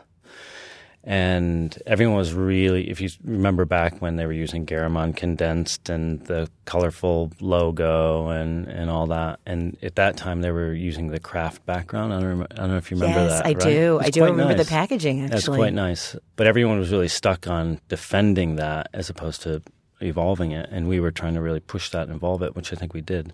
And 1.08 1.82
everyone 1.86 2.18
was 2.18 2.34
really, 2.34 2.90
if 2.90 3.00
you 3.00 3.08
remember 3.24 3.64
back 3.64 4.02
when 4.02 4.18
they 4.18 4.26
were 4.26 4.34
using 4.34 4.66
Garamond 4.66 5.16
condensed 5.16 5.88
and 5.88 6.20
the 6.26 6.50
colorful 6.66 7.32
logo 7.40 8.28
and, 8.28 8.68
and 8.68 8.90
all 8.90 9.08
that. 9.08 9.40
And 9.46 9.78
at 9.82 9.96
that 9.96 10.18
time, 10.18 10.42
they 10.42 10.52
were 10.52 10.74
using 10.74 11.08
the 11.08 11.20
craft 11.22 11.66
background. 11.66 12.14
I 12.14 12.20
don't, 12.20 12.42
I 12.52 12.56
don't 12.56 12.68
know 12.72 12.76
if 12.76 12.92
you 12.92 12.98
remember 12.98 13.22
yes, 13.22 13.40
that. 13.40 13.46
I 13.46 13.52
right? 13.52 13.60
do. 13.60 14.00
I 14.04 14.10
do 14.10 14.26
remember 14.26 14.54
nice. 14.54 14.66
the 14.66 14.70
packaging, 14.70 15.22
actually. 15.22 15.36
That's 15.36 15.48
quite 15.48 15.74
nice. 15.74 16.18
But 16.36 16.46
everyone 16.46 16.78
was 16.78 16.92
really 16.92 17.08
stuck 17.08 17.48
on 17.48 17.80
defending 17.88 18.58
that 18.58 18.90
as 18.94 19.10
opposed 19.10 19.44
to 19.44 19.62
evolving 20.02 20.52
it. 20.52 20.68
And 20.74 20.90
we 20.90 21.00
were 21.00 21.12
trying 21.12 21.36
to 21.36 21.42
really 21.42 21.62
push 21.62 21.90
that 21.92 22.10
and 22.10 22.18
evolve 22.18 22.42
it, 22.42 22.54
which 22.54 22.74
I 22.74 22.76
think 22.76 22.94
we 22.94 23.00
did. 23.00 23.32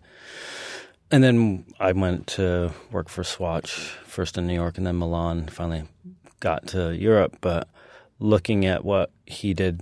And 1.09 1.23
then 1.23 1.65
I 1.79 1.93
went 1.93 2.27
to 2.27 2.71
work 2.91 3.09
for 3.09 3.23
Swatch, 3.23 3.71
first 4.05 4.37
in 4.37 4.45
New 4.45 4.53
York 4.53 4.77
and 4.77 4.85
then 4.85 4.99
Milan. 4.99 5.47
Finally 5.47 5.85
got 6.43 6.67
to 6.67 6.95
Europe. 6.95 7.37
But 7.41 7.67
looking 8.19 8.65
at 8.65 8.85
what 8.85 9.11
he 9.25 9.53
did 9.53 9.81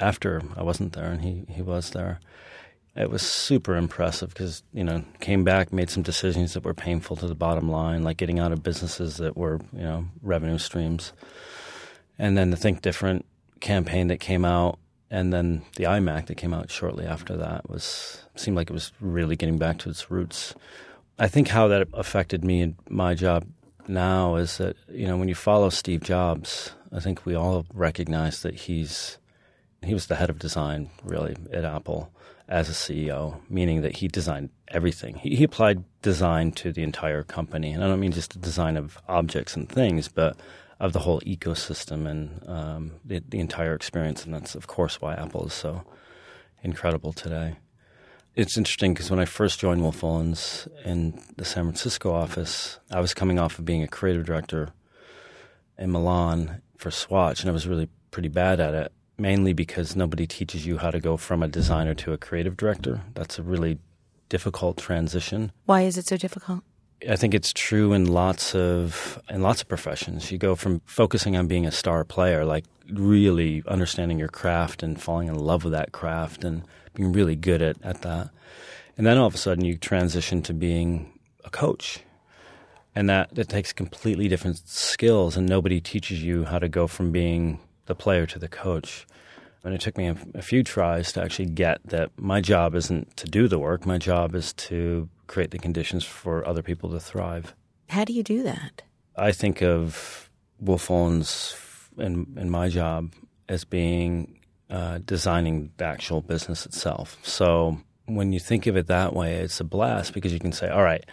after 0.00 0.42
I 0.56 0.62
wasn't 0.62 0.94
there 0.94 1.12
and 1.12 1.20
he, 1.20 1.44
he 1.48 1.62
was 1.62 1.90
there, 1.90 2.18
it 2.96 3.10
was 3.10 3.22
super 3.22 3.76
impressive 3.76 4.30
because, 4.30 4.62
you 4.72 4.82
know, 4.82 5.04
came 5.20 5.44
back, 5.44 5.72
made 5.72 5.90
some 5.90 6.02
decisions 6.02 6.54
that 6.54 6.64
were 6.64 6.74
painful 6.74 7.16
to 7.16 7.26
the 7.26 7.34
bottom 7.34 7.70
line, 7.70 8.02
like 8.02 8.16
getting 8.16 8.40
out 8.40 8.50
of 8.50 8.62
businesses 8.62 9.18
that 9.18 9.36
were, 9.36 9.60
you 9.72 9.82
know, 9.82 10.06
revenue 10.22 10.58
streams. 10.58 11.12
And 12.18 12.36
then 12.36 12.50
the 12.50 12.56
Think 12.56 12.82
Different 12.82 13.26
campaign 13.60 14.08
that 14.08 14.18
came 14.18 14.44
out 14.44 14.78
and 15.10 15.32
then 15.32 15.62
the 15.76 15.84
iMac 15.84 16.26
that 16.26 16.36
came 16.36 16.54
out 16.54 16.70
shortly 16.70 17.04
after 17.04 17.36
that 17.36 17.68
was 17.68 18.24
seemed 18.36 18.56
like 18.56 18.70
it 18.70 18.72
was 18.72 18.92
really 19.00 19.36
getting 19.36 19.58
back 19.58 19.78
to 19.78 19.90
its 19.90 20.10
roots. 20.10 20.54
I 21.18 21.28
think 21.28 21.48
how 21.48 21.68
that 21.68 21.88
affected 21.92 22.44
me 22.44 22.62
and 22.62 22.76
my 22.88 23.14
job 23.14 23.44
now 23.88 24.36
is 24.36 24.58
that 24.58 24.76
you 24.88 25.06
know 25.06 25.16
when 25.16 25.28
you 25.28 25.34
follow 25.34 25.70
Steve 25.70 26.02
Jobs, 26.02 26.72
I 26.92 27.00
think 27.00 27.24
we 27.24 27.34
all 27.34 27.66
recognize 27.72 28.42
that 28.42 28.54
he's 28.54 29.18
he 29.82 29.94
was 29.94 30.06
the 30.06 30.16
head 30.16 30.30
of 30.30 30.38
design 30.38 30.90
really 31.04 31.36
at 31.52 31.64
Apple 31.64 32.12
as 32.48 32.68
a 32.68 32.72
CEO, 32.72 33.40
meaning 33.48 33.82
that 33.82 33.96
he 33.96 34.08
designed 34.08 34.50
everything. 34.68 35.14
He, 35.14 35.36
he 35.36 35.44
applied 35.44 35.84
design 36.02 36.50
to 36.52 36.72
the 36.72 36.82
entire 36.82 37.22
company, 37.22 37.72
and 37.72 37.82
I 37.82 37.86
don't 37.86 38.00
mean 38.00 38.12
just 38.12 38.32
the 38.32 38.40
design 38.40 38.76
of 38.76 38.98
objects 39.08 39.54
and 39.56 39.68
things, 39.68 40.08
but 40.08 40.36
of 40.80 40.92
the 40.92 40.98
whole 41.00 41.20
ecosystem 41.20 42.08
and 42.08 42.42
um, 42.48 42.92
the, 43.04 43.22
the, 43.28 43.38
entire 43.38 43.74
experience. 43.74 44.24
And 44.24 44.34
that's, 44.34 44.54
of 44.54 44.66
course, 44.66 45.00
why 45.00 45.14
Apple 45.14 45.46
is 45.46 45.52
so 45.52 45.84
incredible 46.62 47.12
today. 47.12 47.56
It's 48.40 48.56
interesting 48.56 48.94
because 48.94 49.10
when 49.10 49.20
I 49.20 49.26
first 49.26 49.60
joined 49.60 49.82
Wolff 49.82 50.00
Olins 50.00 50.66
in 50.86 51.22
the 51.36 51.44
San 51.44 51.64
Francisco 51.64 52.10
office, 52.10 52.78
I 52.90 52.98
was 52.98 53.12
coming 53.12 53.38
off 53.38 53.58
of 53.58 53.66
being 53.66 53.82
a 53.82 53.86
creative 53.86 54.24
director 54.24 54.70
in 55.76 55.92
Milan 55.92 56.62
for 56.78 56.90
Swatch, 56.90 57.42
and 57.42 57.50
I 57.50 57.52
was 57.52 57.66
really 57.66 57.90
pretty 58.10 58.30
bad 58.30 58.58
at 58.58 58.72
it, 58.72 58.92
mainly 59.18 59.52
because 59.52 59.94
nobody 59.94 60.26
teaches 60.26 60.64
you 60.64 60.78
how 60.78 60.90
to 60.90 61.00
go 61.00 61.18
from 61.18 61.42
a 61.42 61.48
designer 61.48 61.92
to 61.96 62.14
a 62.14 62.16
creative 62.16 62.56
director. 62.56 63.02
That's 63.12 63.38
a 63.38 63.42
really 63.42 63.78
difficult 64.30 64.78
transition. 64.78 65.52
Why 65.66 65.82
is 65.82 65.98
it 65.98 66.06
so 66.06 66.16
difficult? 66.16 66.62
I 67.08 67.16
think 67.16 67.34
it's 67.34 67.52
true 67.52 67.92
in 67.92 68.06
lots 68.06 68.54
of 68.54 69.20
in 69.30 69.42
lots 69.42 69.62
of 69.62 69.68
professions. 69.68 70.30
You 70.30 70.38
go 70.38 70.54
from 70.54 70.80
focusing 70.84 71.36
on 71.36 71.46
being 71.46 71.66
a 71.66 71.72
star 71.72 72.04
player, 72.04 72.44
like 72.44 72.64
really 72.92 73.62
understanding 73.66 74.18
your 74.18 74.28
craft 74.28 74.82
and 74.82 75.00
falling 75.00 75.28
in 75.28 75.34
love 75.34 75.64
with 75.64 75.72
that 75.72 75.92
craft 75.92 76.44
and 76.44 76.62
being 76.94 77.12
really 77.12 77.36
good 77.36 77.62
at, 77.62 77.76
at 77.82 78.02
that. 78.02 78.30
And 78.96 79.06
then 79.06 79.16
all 79.16 79.26
of 79.26 79.34
a 79.34 79.38
sudden 79.38 79.64
you 79.64 79.76
transition 79.76 80.42
to 80.42 80.52
being 80.52 81.18
a 81.44 81.50
coach. 81.50 82.00
And 82.94 83.08
that, 83.08 83.34
that 83.34 83.48
takes 83.48 83.72
completely 83.72 84.28
different 84.28 84.58
skills 84.68 85.36
and 85.36 85.48
nobody 85.48 85.80
teaches 85.80 86.22
you 86.22 86.44
how 86.44 86.58
to 86.58 86.68
go 86.68 86.86
from 86.86 87.12
being 87.12 87.60
the 87.86 87.94
player 87.94 88.26
to 88.26 88.38
the 88.38 88.48
coach. 88.48 89.06
And 89.62 89.74
it 89.74 89.80
took 89.80 89.96
me 89.96 90.08
a, 90.08 90.16
a 90.34 90.42
few 90.42 90.62
tries 90.62 91.12
to 91.12 91.22
actually 91.22 91.46
get 91.46 91.80
that 91.84 92.10
my 92.16 92.40
job 92.40 92.74
isn't 92.74 93.16
to 93.18 93.26
do 93.26 93.46
the 93.46 93.58
work, 93.58 93.86
my 93.86 93.98
job 93.98 94.34
is 94.34 94.52
to 94.54 95.08
create 95.30 95.52
the 95.52 95.58
conditions 95.58 96.04
for 96.04 96.46
other 96.46 96.60
people 96.60 96.90
to 96.90 96.98
thrive. 96.98 97.54
How 97.88 98.04
do 98.04 98.12
you 98.12 98.24
do 98.24 98.42
that? 98.42 98.82
I 99.16 99.30
think 99.30 99.62
of 99.62 100.28
Wolff 100.58 100.88
Olins 100.88 101.54
in, 101.96 102.26
in 102.36 102.50
my 102.50 102.68
job 102.68 103.12
as 103.48 103.64
being 103.64 104.40
uh, 104.68 104.98
designing 105.04 105.70
the 105.76 105.84
actual 105.84 106.20
business 106.20 106.66
itself. 106.66 107.16
So 107.22 107.80
when 108.06 108.32
you 108.32 108.40
think 108.40 108.66
of 108.66 108.76
it 108.76 108.88
that 108.88 109.14
way, 109.14 109.34
it's 109.36 109.60
a 109.60 109.64
blast 109.64 110.14
because 110.14 110.32
you 110.32 110.40
can 110.40 110.52
say, 110.52 110.68
all 110.68 110.82
right, 110.82 111.04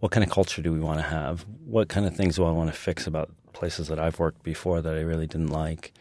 what 0.00 0.12
kind 0.12 0.24
of 0.24 0.30
culture 0.30 0.60
do 0.60 0.70
we 0.72 0.80
want 0.80 0.98
to 0.98 1.06
have? 1.06 1.46
What 1.64 1.88
kind 1.88 2.06
of 2.06 2.14
things 2.14 2.36
do 2.36 2.44
I 2.44 2.50
want 2.50 2.70
to 2.70 2.78
fix 2.78 3.06
about 3.06 3.30
places 3.54 3.88
that 3.88 3.98
I've 3.98 4.18
worked 4.18 4.42
before 4.42 4.82
that 4.82 4.94
I 4.94 5.00
really 5.00 5.26
didn't 5.26 5.48
like? 5.48 5.94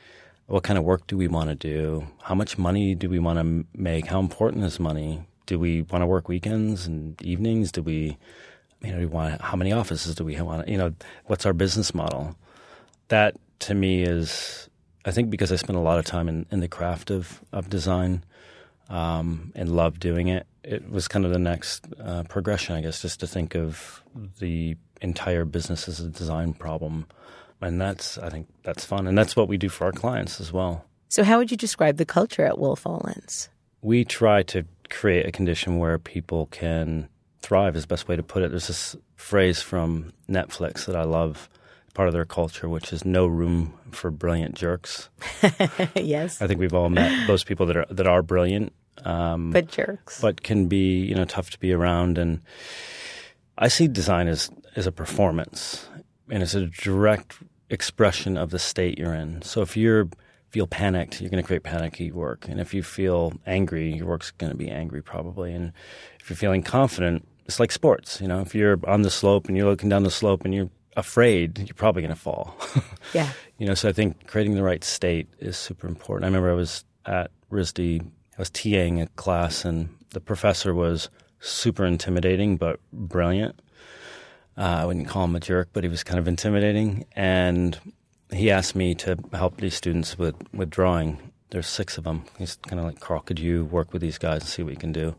What 0.48 0.64
kind 0.64 0.78
of 0.78 0.84
work 0.84 1.08
do 1.08 1.18
we 1.18 1.28
want 1.30 1.50
to 1.50 1.56
do? 1.56 2.08
How 2.24 2.36
much 2.36 2.58
money 2.58 2.94
do 2.94 3.10
we 3.10 3.20
want 3.20 3.40
to 3.40 3.66
make? 3.74 4.08
How 4.08 4.20
important 4.20 4.66
is 4.66 4.80
money? 4.80 5.26
Do 5.48 5.58
we 5.58 5.82
want 5.82 6.04
to 6.04 6.06
work 6.06 6.30
weekends 6.30 6.86
and 6.86 7.20
evenings? 7.22 7.72
Do 7.72 7.82
we, 7.82 8.18
you 8.82 8.92
know, 8.92 8.94
do 8.94 9.00
we 9.00 9.06
want 9.08 9.42
how 9.42 9.58
many 9.58 9.72
offices 9.72 10.14
do 10.14 10.24
we 10.24 10.40
want? 10.40 10.68
You 10.68 10.78
know, 10.78 10.94
what's 11.26 11.46
our 11.46 11.54
business 11.54 11.96
model? 11.96 12.36
That 13.08 13.36
to 13.60 13.74
me 13.74 14.04
is, 14.04 14.70
I 15.06 15.12
think, 15.12 15.32
because 15.32 15.52
I 15.52 15.56
spent 15.56 15.78
a 15.78 15.82
lot 15.82 15.98
of 15.98 16.06
time 16.06 16.30
in, 16.30 16.46
in 16.52 16.60
the 16.60 16.68
craft 16.68 17.10
of 17.10 17.42
of 17.52 17.70
design 17.70 18.24
um, 18.90 19.52
and 19.56 19.76
love 19.76 20.00
doing 20.00 20.28
it. 20.28 20.46
It 20.64 20.90
was 20.90 21.08
kind 21.08 21.26
of 21.26 21.32
the 21.32 21.40
next 21.40 21.88
uh, 22.04 22.24
progression, 22.24 22.76
I 22.76 22.82
guess, 22.82 23.02
just 23.02 23.20
to 23.22 23.28
think 23.28 23.56
of 23.56 24.04
the 24.40 24.76
entire 25.02 25.46
business 25.46 25.88
as 25.88 26.00
a 26.00 26.10
design 26.10 26.54
problem, 26.54 27.08
and 27.62 27.80
that's 27.80 28.18
I 28.18 28.30
think 28.30 28.48
that's 28.64 28.86
fun, 28.86 29.08
and 29.08 29.18
that's 29.18 29.36
what 29.36 29.48
we 29.48 29.58
do 29.58 29.70
for 29.70 29.86
our 29.86 29.92
clients 29.92 30.40
as 30.42 30.52
well. 30.52 30.86
So, 31.10 31.24
how 31.24 31.38
would 31.38 31.52
you 31.52 31.58
describe 31.58 31.98
the 31.98 32.06
culture 32.06 32.46
at 32.46 32.60
Wolff 32.60 32.84
Olins? 32.84 33.48
We 33.82 34.04
try 34.04 34.44
to 34.44 34.66
create 34.90 35.26
a 35.26 35.32
condition 35.32 35.78
where 35.78 35.98
people 35.98 36.48
can 36.48 37.10
thrive 37.42 37.76
is 37.76 37.84
the 37.84 37.88
best 37.88 38.08
way 38.08 38.16
to 38.16 38.24
put 38.24 38.44
it. 38.44 38.50
There's 38.52 38.68
this 38.68 38.96
phrase 39.16 39.62
from 39.62 40.14
Netflix 40.30 40.86
that 40.86 40.96
I 40.96 41.04
love, 41.04 41.50
part 41.94 42.08
of 42.08 42.14
their 42.14 42.26
culture, 42.26 42.68
which 42.68 42.92
is 42.92 43.06
no 43.06 43.28
room 43.28 43.74
for 43.92 44.12
brilliant 44.12 44.56
jerks. 44.56 45.10
yes. 45.96 46.42
I 46.42 46.48
think 46.48 46.60
we've 46.60 46.74
all 46.74 46.90
met 46.90 47.28
those 47.28 47.44
people 47.44 47.66
that 47.68 47.78
are 47.78 47.86
that 47.90 48.08
are 48.08 48.22
brilliant. 48.22 48.74
Um, 49.06 49.52
but 49.52 49.68
jerks. 49.68 50.20
But 50.20 50.44
can 50.44 50.68
be, 50.68 51.00
you 51.00 51.16
know, 51.16 51.26
tough 51.26 51.52
to 51.52 51.60
be 51.60 51.72
around 51.72 52.18
and 52.18 52.42
I 53.58 53.68
see 53.68 53.88
design 53.88 54.28
as 54.28 54.50
as 54.76 54.88
a 54.88 54.92
performance 54.92 55.88
and 56.30 56.44
it's 56.44 56.56
a 56.56 56.66
direct 56.66 57.38
expression 57.70 58.38
of 58.38 58.50
the 58.50 58.60
state 58.60 58.98
you're 58.98 59.14
in. 59.14 59.42
So 59.42 59.62
if 59.62 59.78
you're 59.78 60.10
feel 60.50 60.68
panicked, 60.68 61.22
you're 61.22 61.30
going 61.30 61.42
to 61.42 61.48
create 61.48 61.64
panicky 61.64 62.12
work. 62.12 62.48
And 62.48 62.60
if 62.60 62.74
you 62.74 62.84
feel 62.84 63.34
angry, 63.46 63.94
your 63.94 64.08
work's 64.08 64.32
going 64.32 64.52
to 64.52 64.58
be 64.58 64.70
angry 64.70 65.02
probably. 65.02 65.54
And 65.54 65.74
if 66.20 66.30
you're 66.30 66.38
feeling 66.38 66.64
confident, 66.64 67.28
it's 67.46 67.60
like 67.60 67.72
sports. 67.72 68.22
You 68.22 68.28
know, 68.28 68.42
if 68.42 68.56
you're 68.56 68.80
on 68.88 69.02
the 69.02 69.10
slope 69.10 69.48
and 69.48 69.58
you're 69.58 69.70
looking 69.70 69.90
down 69.90 70.04
the 70.04 70.12
slope 70.12 70.46
and 70.46 70.54
you're 70.54 70.70
afraid, 70.96 71.60
you're 71.60 71.76
probably 71.76 72.02
going 72.02 72.14
to 72.14 72.20
fall. 72.20 72.56
yeah. 73.14 73.30
You 73.58 73.68
know, 73.68 73.74
so 73.74 73.90
I 73.90 73.94
think 73.94 74.28
creating 74.28 74.56
the 74.56 74.64
right 74.64 74.84
state 74.84 75.28
is 75.40 75.58
super 75.58 75.88
important. 75.88 76.26
I 76.26 76.28
remember 76.28 76.52
I 76.52 76.56
was 76.56 76.84
at 77.06 77.32
RISD, 77.52 78.02
I 78.02 78.38
was 78.38 78.50
TAing 78.50 79.02
a 79.02 79.08
class, 79.10 79.64
and 79.64 79.90
the 80.12 80.20
professor 80.20 80.74
was 80.74 81.10
super 81.40 81.86
intimidating 81.86 82.58
but 82.58 82.80
brilliant. 82.92 83.62
Uh, 84.58 84.80
I 84.82 84.86
wouldn't 84.86 85.08
call 85.08 85.26
him 85.26 85.36
a 85.36 85.40
jerk, 85.40 85.70
but 85.72 85.84
he 85.84 85.90
was 85.90 86.04
kind 86.04 86.20
of 86.20 86.28
intimidating. 86.28 87.06
And 87.16 87.80
he 88.32 88.52
asked 88.52 88.76
me 88.76 88.96
to 88.96 89.18
help 89.34 89.58
these 89.58 89.76
students 89.76 90.18
with, 90.18 90.36
with 90.54 90.70
drawing. 90.70 91.32
There's 91.50 91.68
six 91.68 91.98
of 91.98 92.04
them. 92.04 92.26
He's 92.38 92.58
kind 92.68 92.80
of 92.80 92.86
like, 92.86 93.00
Karl, 93.00 93.22
could 93.22 93.40
you 93.40 93.66
work 93.66 93.94
with 93.94 94.02
these 94.02 94.18
guys 94.18 94.42
and 94.42 94.50
see 94.50 94.64
what 94.64 94.74
you 94.74 94.80
can 94.80 94.92
do? 94.92 95.16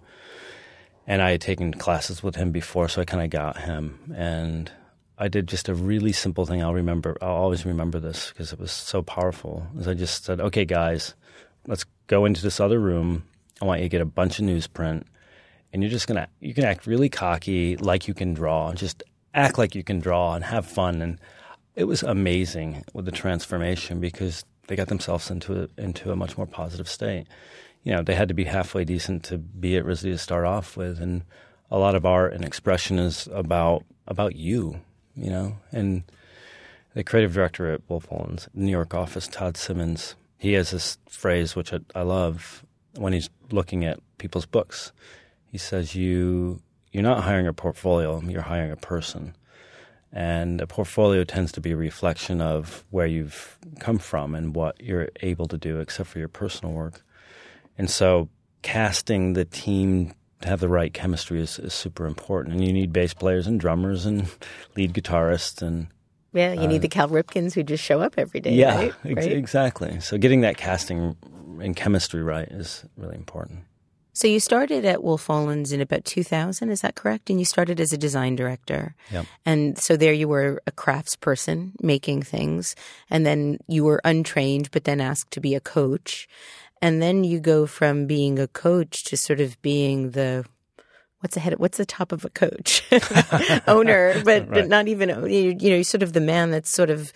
And 1.06 1.22
I 1.22 1.30
had 1.30 1.40
taken 1.40 1.72
classes 1.72 2.22
with 2.22 2.36
him 2.36 2.52
before, 2.52 2.88
so 2.88 3.00
I 3.00 3.06
kind 3.06 3.24
of 3.24 3.30
got 3.30 3.62
him. 3.62 4.12
And 4.14 4.70
I 5.16 5.28
did 5.28 5.48
just 5.48 5.68
a 5.68 5.74
really 5.74 6.12
simple 6.12 6.46
thing. 6.46 6.62
I'll 6.62 6.74
remember. 6.74 7.16
I'll 7.20 7.30
always 7.30 7.66
remember 7.66 7.98
this 7.98 8.28
because 8.28 8.52
it 8.52 8.60
was 8.60 8.70
so 8.70 9.02
powerful. 9.02 9.66
Is 9.78 9.88
I 9.88 9.94
just 9.94 10.24
said, 10.24 10.40
"Okay, 10.40 10.64
guys, 10.64 11.14
let's 11.66 11.84
go 12.06 12.24
into 12.24 12.42
this 12.42 12.60
other 12.60 12.78
room. 12.78 13.24
I 13.60 13.64
want 13.64 13.80
you 13.80 13.86
to 13.86 13.88
get 13.88 14.00
a 14.00 14.06
bunch 14.06 14.38
of 14.38 14.44
newsprint, 14.44 15.04
and 15.72 15.82
you're 15.82 15.90
just 15.90 16.06
gonna 16.06 16.28
you 16.38 16.54
can 16.54 16.64
act 16.64 16.86
really 16.86 17.08
cocky, 17.08 17.76
like 17.76 18.06
you 18.06 18.14
can 18.14 18.32
draw. 18.32 18.72
Just 18.74 19.02
act 19.34 19.58
like 19.58 19.74
you 19.74 19.82
can 19.82 19.98
draw 19.98 20.34
and 20.34 20.44
have 20.44 20.66
fun. 20.66 21.02
And 21.02 21.18
it 21.78 21.86
was 21.86 22.02
amazing 22.02 22.84
with 22.92 23.04
the 23.04 23.12
transformation 23.12 24.00
because 24.00 24.44
they 24.66 24.74
got 24.74 24.88
themselves 24.88 25.30
into 25.30 25.62
a, 25.62 25.68
into 25.80 26.10
a 26.10 26.16
much 26.16 26.36
more 26.36 26.46
positive 26.46 26.88
state. 26.88 27.28
You 27.84 27.92
know, 27.92 28.02
they 28.02 28.16
had 28.16 28.26
to 28.28 28.34
be 28.34 28.44
halfway 28.44 28.84
decent 28.84 29.22
to 29.26 29.38
be 29.38 29.76
at 29.76 29.84
RISD 29.84 30.02
to 30.02 30.18
start 30.18 30.44
off 30.44 30.76
with, 30.76 31.00
and 31.00 31.22
a 31.70 31.78
lot 31.78 31.94
of 31.94 32.04
art 32.04 32.32
and 32.32 32.44
expression 32.44 32.98
is 32.98 33.28
about 33.32 33.84
about 34.08 34.34
you. 34.34 34.80
You 35.14 35.30
know, 35.30 35.56
and 35.70 36.02
the 36.94 37.04
creative 37.04 37.32
director 37.32 37.72
at 37.72 37.82
Wolff 37.88 38.08
Olins 38.10 38.48
New 38.52 38.72
York 38.72 38.92
office, 38.92 39.28
Todd 39.28 39.56
Simmons, 39.56 40.16
he 40.36 40.54
has 40.54 40.72
this 40.72 40.98
phrase 41.08 41.54
which 41.54 41.72
I, 41.72 41.78
I 41.94 42.02
love 42.02 42.64
when 42.96 43.12
he's 43.12 43.30
looking 43.52 43.84
at 43.84 44.00
people's 44.18 44.46
books. 44.46 44.90
He 45.52 45.58
says, 45.58 45.94
"You 45.94 46.60
you're 46.90 47.04
not 47.04 47.22
hiring 47.22 47.46
a 47.46 47.52
portfolio, 47.52 48.20
you're 48.22 48.42
hiring 48.42 48.72
a 48.72 48.76
person. 48.76 49.36
And 50.12 50.60
a 50.60 50.66
portfolio 50.66 51.24
tends 51.24 51.52
to 51.52 51.60
be 51.60 51.72
a 51.72 51.76
reflection 51.76 52.40
of 52.40 52.84
where 52.90 53.06
you've 53.06 53.58
come 53.78 53.98
from 53.98 54.34
and 54.34 54.54
what 54.54 54.80
you're 54.80 55.08
able 55.20 55.46
to 55.48 55.58
do, 55.58 55.80
except 55.80 56.08
for 56.08 56.18
your 56.18 56.28
personal 56.28 56.72
work. 56.72 57.02
And 57.76 57.90
so, 57.90 58.28
casting 58.62 59.34
the 59.34 59.44
team 59.44 60.14
to 60.40 60.48
have 60.48 60.60
the 60.60 60.68
right 60.68 60.92
chemistry 60.94 61.40
is, 61.40 61.58
is 61.58 61.74
super 61.74 62.06
important. 62.06 62.54
And 62.54 62.64
you 62.64 62.72
need 62.72 62.92
bass 62.92 63.12
players 63.12 63.46
and 63.46 63.60
drummers 63.60 64.06
and 64.06 64.26
lead 64.76 64.94
guitarists 64.94 65.62
and 65.62 65.88
yeah, 66.32 66.52
you 66.52 66.68
need 66.68 66.82
the 66.82 66.88
uh, 66.88 66.90
Cal 66.90 67.08
Ripkens 67.08 67.54
who 67.54 67.62
just 67.62 67.82
show 67.82 68.00
up 68.00 68.14
every 68.18 68.40
day. 68.40 68.52
yeah, 68.54 68.76
right? 68.76 68.94
ex- 69.04 69.16
Right? 69.16 69.32
exactly. 69.32 69.98
So 70.00 70.18
getting 70.18 70.42
that 70.42 70.56
casting 70.58 71.16
and 71.60 71.74
chemistry 71.74 72.22
right 72.22 72.46
is 72.48 72.84
really 72.96 73.16
important. 73.16 73.60
So 74.18 74.26
you 74.26 74.40
started 74.40 74.84
at 74.84 75.04
Wolff 75.04 75.28
Olins 75.28 75.72
in 75.72 75.80
about 75.80 76.04
2000, 76.04 76.70
is 76.70 76.80
that 76.80 76.96
correct? 76.96 77.30
And 77.30 77.38
you 77.38 77.44
started 77.44 77.78
as 77.78 77.92
a 77.92 77.96
design 77.96 78.34
director. 78.34 78.96
And 79.46 79.78
so 79.78 79.96
there 79.96 80.12
you 80.12 80.26
were 80.26 80.60
a 80.66 80.72
craftsperson 80.72 81.70
making 81.80 82.24
things. 82.24 82.74
And 83.10 83.24
then 83.24 83.58
you 83.68 83.84
were 83.84 84.00
untrained, 84.02 84.72
but 84.72 84.82
then 84.82 85.00
asked 85.00 85.30
to 85.34 85.40
be 85.40 85.54
a 85.54 85.60
coach. 85.60 86.26
And 86.82 87.00
then 87.00 87.22
you 87.22 87.38
go 87.38 87.64
from 87.66 88.08
being 88.08 88.40
a 88.40 88.48
coach 88.48 89.04
to 89.04 89.16
sort 89.16 89.38
of 89.38 89.62
being 89.62 90.10
the 90.10 90.44
what's 91.20 91.34
the 91.34 91.40
head 91.40 91.56
what's 91.60 91.78
the 91.78 91.86
top 91.86 92.10
of 92.10 92.24
a 92.24 92.30
coach 92.30 92.82
owner 93.66 94.22
but, 94.24 94.48
but 94.48 94.68
not 94.68 94.86
even 94.86 95.08
you, 95.28 95.56
you 95.58 95.70
know 95.70 95.74
you're 95.74 95.82
sort 95.82 96.02
of 96.02 96.12
the 96.12 96.20
man 96.20 96.52
that's 96.52 96.70
sort 96.70 96.90
of 96.90 97.12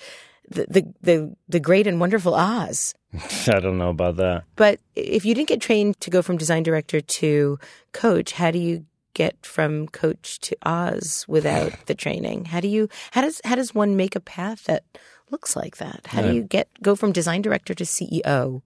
the, 0.53 0.67
the 0.69 0.95
the 1.03 1.37
the 1.49 1.61
great 1.61 1.87
and 1.87 2.01
wonderful 2.01 2.35
Oz 2.35 2.95
I 3.49 3.61
don't 3.61 3.79
know 3.79 3.91
about 3.91 4.17
that. 4.17 4.45
but 4.57 4.81
if 4.97 5.25
you 5.25 5.35
didn't 5.35 5.49
get 5.49 5.61
trained 5.61 6.01
to 6.01 6.11
go 6.11 6.23
from 6.23 6.37
design 6.37 6.63
director 6.63 7.01
to 7.01 7.59
coach, 7.93 8.33
how 8.33 8.51
do 8.51 8.59
you 8.59 8.87
get 9.15 9.45
from 9.45 9.89
coach 9.89 10.39
to 10.41 10.57
Oz 10.63 11.25
without 11.29 11.73
the 11.87 11.95
training? 11.95 12.47
How 12.47 12.61
do 12.61 12.69
you 12.69 12.89
how 13.13 13.23
does 13.23 13.41
how 13.45 13.55
does 13.55 13.75
one 13.75 13.97
make 13.97 14.17
a 14.17 14.21
path 14.21 14.65
that 14.65 14.85
looks 15.31 15.57
like 15.57 15.79
that? 15.79 16.07
How 16.07 16.23
do 16.23 16.35
you 16.35 16.43
get 16.43 16.69
go 16.83 16.95
from 16.95 17.13
design 17.13 17.43
director 17.43 17.75
to 17.75 17.85
CEO? 17.85 18.63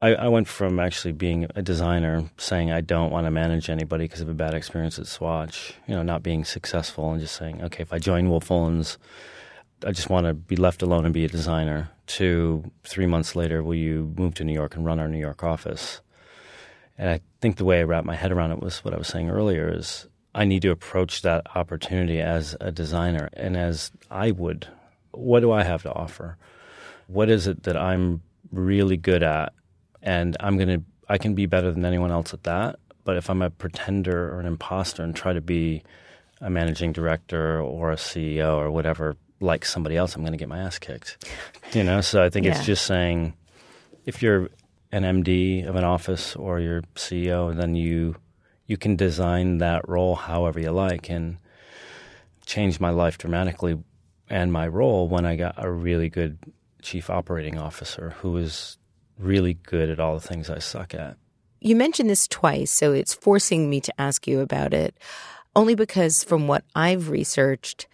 I, 0.00 0.14
I 0.14 0.28
went 0.28 0.48
from 0.48 0.80
actually 0.80 1.12
being 1.12 1.46
a 1.54 1.62
designer, 1.62 2.28
saying 2.36 2.72
I 2.72 2.80
don't 2.80 3.12
want 3.12 3.26
to 3.26 3.30
manage 3.30 3.70
anybody 3.70 4.04
because 4.04 4.20
of 4.20 4.28
a 4.28 4.34
bad 4.34 4.52
experience 4.52 4.98
at 4.98 5.06
Swatch, 5.06 5.74
you 5.86 5.94
know, 5.94 6.02
not 6.02 6.24
being 6.24 6.44
successful, 6.44 7.12
and 7.12 7.20
just 7.20 7.36
saying, 7.36 7.62
okay, 7.62 7.82
if 7.82 7.92
I 7.92 8.00
join 8.00 8.28
Wolff 8.28 8.48
Olins, 8.48 8.96
I 9.84 9.92
just 9.92 10.10
want 10.10 10.26
to 10.26 10.34
be 10.34 10.56
left 10.56 10.82
alone 10.82 11.04
and 11.04 11.14
be 11.14 11.24
a 11.24 11.28
designer. 11.28 11.90
To 12.18 12.70
three 12.84 13.06
months 13.06 13.34
later, 13.34 13.62
will 13.62 13.74
you 13.74 14.12
move 14.16 14.34
to 14.34 14.44
New 14.44 14.52
York 14.52 14.76
and 14.76 14.84
run 14.84 14.98
our 14.98 15.08
New 15.08 15.18
York 15.18 15.42
office? 15.42 16.00
And 16.98 17.08
I 17.08 17.20
think 17.40 17.56
the 17.56 17.64
way 17.64 17.80
I 17.80 17.84
wrapped 17.84 18.06
my 18.06 18.16
head 18.16 18.32
around 18.32 18.52
it 18.52 18.60
was 18.60 18.84
what 18.84 18.94
I 18.94 18.98
was 18.98 19.08
saying 19.08 19.30
earlier 19.30 19.72
is 19.74 20.06
I 20.34 20.44
need 20.44 20.62
to 20.62 20.70
approach 20.70 21.22
that 21.22 21.46
opportunity 21.56 22.20
as 22.20 22.56
a 22.60 22.70
designer 22.70 23.28
and 23.32 23.56
as 23.56 23.92
I 24.10 24.30
would. 24.30 24.66
What 25.12 25.40
do 25.40 25.52
I 25.52 25.62
have 25.62 25.82
to 25.82 25.92
offer? 25.92 26.36
What 27.06 27.28
is 27.28 27.46
it 27.46 27.64
that 27.64 27.76
I'm 27.76 28.22
really 28.50 28.96
good 28.96 29.22
at? 29.22 29.52
And 30.02 30.36
I'm 30.40 30.56
going 30.56 30.68
to, 30.68 30.82
I 31.08 31.18
can 31.18 31.34
be 31.34 31.46
better 31.46 31.70
than 31.70 31.84
anyone 31.84 32.10
else 32.10 32.32
at 32.32 32.44
that. 32.44 32.78
But 33.04 33.16
if 33.16 33.28
I'm 33.28 33.42
a 33.42 33.50
pretender 33.50 34.32
or 34.32 34.40
an 34.40 34.46
imposter 34.46 35.02
and 35.02 35.14
try 35.14 35.32
to 35.32 35.40
be 35.40 35.82
a 36.40 36.50
managing 36.50 36.92
director 36.92 37.60
or 37.60 37.92
a 37.92 37.96
CEO 37.96 38.56
or 38.56 38.70
whatever, 38.70 39.16
like 39.42 39.64
somebody 39.64 39.96
else, 39.96 40.14
I'm 40.14 40.22
going 40.22 40.32
to 40.32 40.38
get 40.38 40.48
my 40.48 40.58
ass 40.60 40.78
kicked. 40.78 41.24
You 41.72 41.84
know, 41.84 42.00
so 42.00 42.22
I 42.22 42.30
think 42.30 42.46
Yeah. 42.46 42.52
it's 42.56 42.64
just 42.66 42.86
saying 42.86 43.34
if 44.06 44.22
you're 44.22 44.48
an 44.92 45.02
MD 45.04 45.66
of 45.66 45.74
an 45.76 45.84
office 45.84 46.36
or 46.36 46.60
you're 46.60 46.82
CEO, 46.94 47.54
then 47.54 47.74
you 47.74 48.16
you 48.66 48.76
can 48.76 48.96
design 48.96 49.58
that 49.58 49.86
role 49.88 50.14
however 50.14 50.58
you 50.60 50.70
like 50.70 51.10
and 51.10 51.36
changed 52.46 52.80
my 52.80 52.90
life 52.90 53.18
dramatically 53.18 53.76
and 54.30 54.52
my 54.52 54.66
role 54.66 55.08
when 55.08 55.26
I 55.26 55.36
got 55.36 55.54
a 55.58 55.70
really 55.70 56.08
good 56.08 56.38
chief 56.80 57.10
operating 57.10 57.58
officer 57.58 58.14
who 58.20 58.30
was 58.32 58.78
really 59.18 59.54
good 59.54 59.90
at 59.90 60.00
all 60.00 60.14
the 60.14 60.26
things 60.26 60.48
I 60.48 60.58
suck 60.58 60.94
at. 60.94 61.16
You 61.60 61.76
mentioned 61.76 62.08
this 62.10 62.26
twice, 62.26 62.70
so 62.76 62.92
it's 62.92 63.14
forcing 63.14 63.68
me 63.70 63.80
to 63.82 63.92
ask 64.00 64.26
you 64.26 64.40
about 64.40 64.72
it. 64.74 64.96
Only 65.54 65.74
because 65.74 66.24
from 66.24 66.48
what 66.48 66.64
I've 66.74 67.08
researched, 67.10 67.86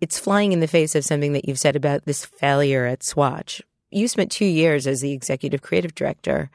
it's 0.00 0.18
flying 0.18 0.52
in 0.52 0.60
the 0.60 0.68
face 0.68 0.94
of 0.94 1.04
something 1.04 1.32
that 1.32 1.46
you've 1.46 1.58
said 1.58 1.76
about 1.76 2.04
this 2.04 2.24
failure 2.24 2.84
at 2.84 3.02
Swatch. 3.02 3.62
You 3.90 4.08
spent 4.08 4.32
two 4.32 4.44
years 4.44 4.86
as 4.86 5.00
the 5.00 5.12
executive 5.12 5.62
creative 5.62 5.94
director. 5.94 6.50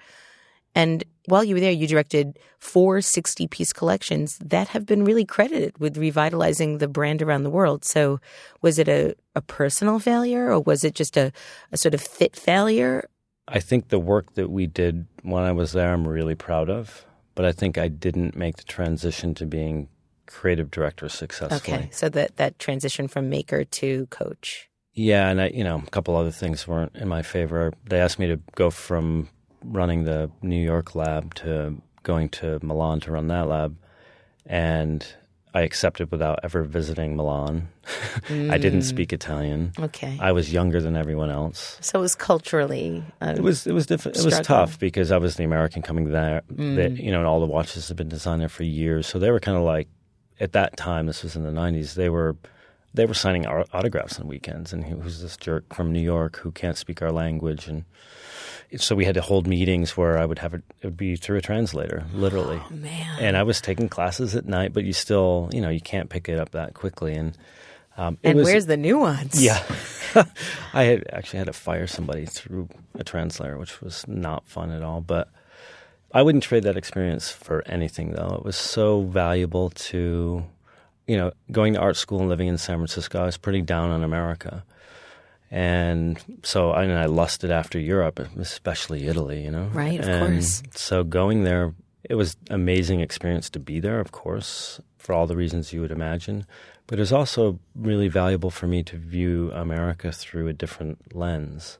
And 0.75 1.03
while 1.25 1.43
you 1.43 1.55
were 1.55 1.61
there, 1.61 1.71
you 1.71 1.87
directed 1.87 2.37
four 2.59 3.01
60 3.01 3.47
piece 3.47 3.73
collections 3.73 4.37
that 4.39 4.69
have 4.69 4.85
been 4.85 5.03
really 5.03 5.25
credited 5.25 5.77
with 5.77 5.97
revitalizing 5.97 6.77
the 6.77 6.87
brand 6.87 7.21
around 7.21 7.43
the 7.43 7.49
world. 7.49 7.85
So, 7.85 8.19
was 8.61 8.77
it 8.77 8.87
a, 8.87 9.15
a 9.35 9.41
personal 9.41 9.99
failure 9.99 10.51
or 10.51 10.59
was 10.59 10.83
it 10.83 10.95
just 10.95 11.17
a, 11.17 11.31
a 11.71 11.77
sort 11.77 11.93
of 11.93 12.01
fit 12.01 12.35
failure? 12.35 13.09
I 13.47 13.59
think 13.59 13.87
the 13.87 13.99
work 13.99 14.33
that 14.35 14.49
we 14.49 14.67
did 14.67 15.07
when 15.23 15.43
I 15.43 15.51
was 15.51 15.71
there, 15.71 15.91
I'm 15.91 16.07
really 16.07 16.35
proud 16.35 16.69
of. 16.69 17.05
But 17.35 17.45
I 17.45 17.51
think 17.51 17.77
I 17.77 17.87
didn't 17.87 18.35
make 18.35 18.57
the 18.57 18.63
transition 18.63 19.33
to 19.35 19.45
being 19.45 19.87
creative 20.29 20.69
director 20.71 21.09
successfully. 21.09 21.77
Okay. 21.77 21.89
So, 21.91 22.07
that, 22.09 22.37
that 22.37 22.59
transition 22.59 23.07
from 23.07 23.29
maker 23.29 23.63
to 23.63 24.05
coach. 24.07 24.69
Yeah, 24.93 25.29
and 25.29 25.41
I, 25.41 25.47
you 25.49 25.63
know, 25.63 25.81
a 25.85 25.89
couple 25.91 26.15
other 26.15 26.31
things 26.31 26.67
weren't 26.67 26.95
in 26.95 27.07
my 27.07 27.21
favor. 27.21 27.73
They 27.89 27.99
asked 27.99 28.19
me 28.19 28.27
to 28.27 28.39
go 28.55 28.69
from 28.69 29.29
running 29.63 30.03
the 30.05 30.29
New 30.41 30.61
York 30.61 30.95
lab 30.95 31.33
to 31.35 31.75
going 32.03 32.29
to 32.29 32.59
Milan 32.63 32.99
to 33.01 33.11
run 33.11 33.27
that 33.27 33.47
lab, 33.47 33.77
and 34.45 35.05
I 35.53 35.61
accepted 35.61 36.11
without 36.11 36.39
ever 36.43 36.63
visiting 36.63 37.15
Milan. 37.15 37.69
I 38.29 38.57
didn't 38.57 38.83
speak 38.83 39.11
Italian. 39.13 39.71
Okay. 39.79 40.17
I 40.19 40.31
was 40.31 40.53
younger 40.53 40.79
than 40.81 40.95
everyone 40.95 41.29
else. 41.31 41.77
so, 41.81 41.99
it 41.99 42.01
was 42.01 42.15
culturally. 42.15 43.03
Um, 43.21 43.35
It 43.37 43.41
was 43.41 43.65
it 43.67 43.73
was 43.73 43.85
diff- 43.87 44.05
it 44.05 44.23
was 44.23 44.39
tough 44.41 44.77
because 44.79 45.11
I 45.11 45.17
was 45.17 45.35
the 45.37 45.43
American 45.43 45.81
coming 45.81 46.11
there. 46.11 46.41
That, 46.49 46.97
you 46.97 47.11
know, 47.11 47.19
and 47.19 47.27
all 47.27 47.39
the 47.39 47.45
watches 47.47 47.87
had 47.87 47.97
been 47.97 48.09
designed 48.09 48.41
there 48.41 48.49
for 48.49 48.63
years, 48.63 49.07
so 49.07 49.17
they 49.17 49.31
were 49.31 49.39
kind 49.39 49.57
of 49.57 49.63
like 49.63 49.87
at 50.39 50.53
that 50.53 50.77
time. 50.77 51.05
This 51.05 51.23
was 51.23 51.35
in 51.35 51.43
the 51.43 51.51
'90s. 51.51 51.95
They 51.95 52.09
were 52.09 52.35
they 52.93 53.05
were 53.05 53.13
signing 53.13 53.45
autographs 53.45 54.19
on 54.19 54.27
weekends, 54.27 54.73
and 54.73 54.83
he 54.83 54.93
was 54.93 55.21
this 55.21 55.37
jerk 55.37 55.73
from 55.73 55.91
New 55.91 56.01
York 56.01 56.37
who 56.37 56.51
can't 56.51 56.77
speak 56.77 57.01
our 57.01 57.11
language, 57.11 57.67
and 57.67 57.85
so 58.77 58.95
we 58.95 59.05
had 59.05 59.15
to 59.15 59.21
hold 59.21 59.47
meetings 59.47 59.97
where 59.97 60.17
I 60.17 60.25
would 60.25 60.39
have 60.39 60.53
it, 60.53 60.63
it 60.81 60.87
would 60.87 60.97
be 60.97 61.15
through 61.15 61.37
a 61.37 61.41
translator, 61.41 62.03
literally. 62.13 62.61
Oh, 62.63 62.73
man. 62.73 63.19
And 63.19 63.37
I 63.37 63.43
was 63.43 63.61
taking 63.61 63.89
classes 63.89 64.35
at 64.35 64.45
night, 64.45 64.73
but 64.73 64.83
you 64.83 64.93
still, 64.93 65.49
you 65.51 65.59
know, 65.59 65.69
you 65.69 65.81
can't 65.81 66.09
pick 66.09 66.29
it 66.29 66.39
up 66.39 66.51
that 66.51 66.75
quickly, 66.75 67.15
and 67.15 67.37
um, 67.97 68.17
and 68.23 68.37
was, 68.37 68.45
where's 68.45 68.65
the 68.65 68.77
nuance? 68.77 69.41
yeah. 69.41 69.63
I 70.73 70.83
had 70.83 71.03
actually 71.11 71.39
had 71.39 71.47
to 71.47 71.53
fire 71.53 71.85
somebody 71.85 72.25
through 72.25 72.69
a 72.95 73.03
translator, 73.03 73.57
which 73.57 73.81
was 73.81 74.07
not 74.07 74.47
fun 74.47 74.71
at 74.71 74.81
all. 74.81 75.01
But 75.01 75.29
I 76.11 76.21
wouldn't 76.21 76.43
trade 76.43 76.63
that 76.63 76.77
experience 76.77 77.29
for 77.29 77.63
anything, 77.67 78.11
though. 78.11 78.35
It 78.39 78.43
was 78.43 78.55
so 78.55 79.03
valuable 79.03 79.69
to, 79.69 80.43
you 81.07 81.17
know, 81.17 81.31
going 81.51 81.73
to 81.73 81.79
art 81.79 81.97
school 81.97 82.19
and 82.19 82.29
living 82.29 82.47
in 82.47 82.57
San 82.57 82.77
Francisco. 82.77 83.21
I 83.21 83.25
was 83.25 83.37
pretty 83.37 83.61
down 83.61 83.91
on 83.91 84.03
America. 84.03 84.63
And 85.51 86.23
so 86.43 86.71
I, 86.71 86.83
and 86.83 86.93
I 86.93 87.05
lusted 87.05 87.51
after 87.51 87.79
Europe, 87.79 88.19
especially 88.37 89.07
Italy, 89.07 89.43
you 89.43 89.51
know? 89.51 89.69
Right, 89.73 89.99
of 89.99 90.07
And 90.07 90.33
course. 90.35 90.63
So 90.75 91.03
going 91.03 91.43
there, 91.43 91.73
it 92.03 92.15
was 92.15 92.37
amazing 92.49 93.01
experience 93.01 93.49
to 93.51 93.59
be 93.59 93.79
there, 93.79 93.99
of 93.99 94.11
course, 94.11 94.79
for 94.97 95.13
all 95.13 95.27
the 95.27 95.35
reasons 95.35 95.73
you 95.73 95.81
would 95.81 95.91
imagine. 95.91 96.45
But 96.87 96.99
it 96.99 97.01
was 97.01 97.13
also 97.13 97.59
really 97.75 98.07
valuable 98.07 98.49
for 98.51 98.67
me 98.67 98.83
to 98.83 98.97
view 98.97 99.51
America 99.53 100.11
through 100.11 100.47
a 100.47 100.53
different 100.53 101.15
lens 101.15 101.77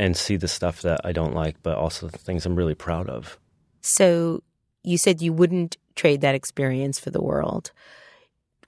and 0.00 0.16
see 0.16 0.36
the 0.36 0.48
stuff 0.48 0.80
that 0.80 1.02
I 1.04 1.12
don't 1.12 1.34
like, 1.34 1.62
but 1.62 1.76
also 1.76 2.08
the 2.08 2.16
things 2.16 2.46
I'm 2.46 2.56
really 2.56 2.74
proud 2.74 3.10
of. 3.10 3.38
So, 3.82 4.42
you 4.82 4.96
said 4.96 5.20
you 5.20 5.34
wouldn't 5.34 5.76
trade 5.94 6.22
that 6.22 6.34
experience 6.34 6.98
for 6.98 7.10
the 7.10 7.20
world. 7.20 7.70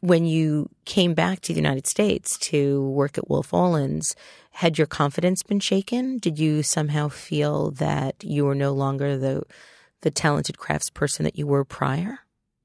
When 0.00 0.26
you 0.26 0.68
came 0.84 1.14
back 1.14 1.40
to 1.40 1.54
the 1.54 1.60
United 1.60 1.86
States 1.86 2.36
to 2.50 2.86
work 2.90 3.16
at 3.16 3.30
Wolff 3.30 3.52
Olins, 3.52 4.14
had 4.50 4.76
your 4.76 4.86
confidence 4.86 5.42
been 5.42 5.60
shaken? 5.60 6.18
Did 6.18 6.38
you 6.38 6.62
somehow 6.62 7.08
feel 7.08 7.70
that 7.72 8.22
you 8.22 8.44
were 8.44 8.54
no 8.54 8.72
longer 8.72 9.16
the 9.16 9.42
the 10.02 10.10
talented 10.10 10.56
craftsperson 10.56 11.22
that 11.22 11.38
you 11.38 11.46
were 11.46 11.64
prior? 11.64 12.18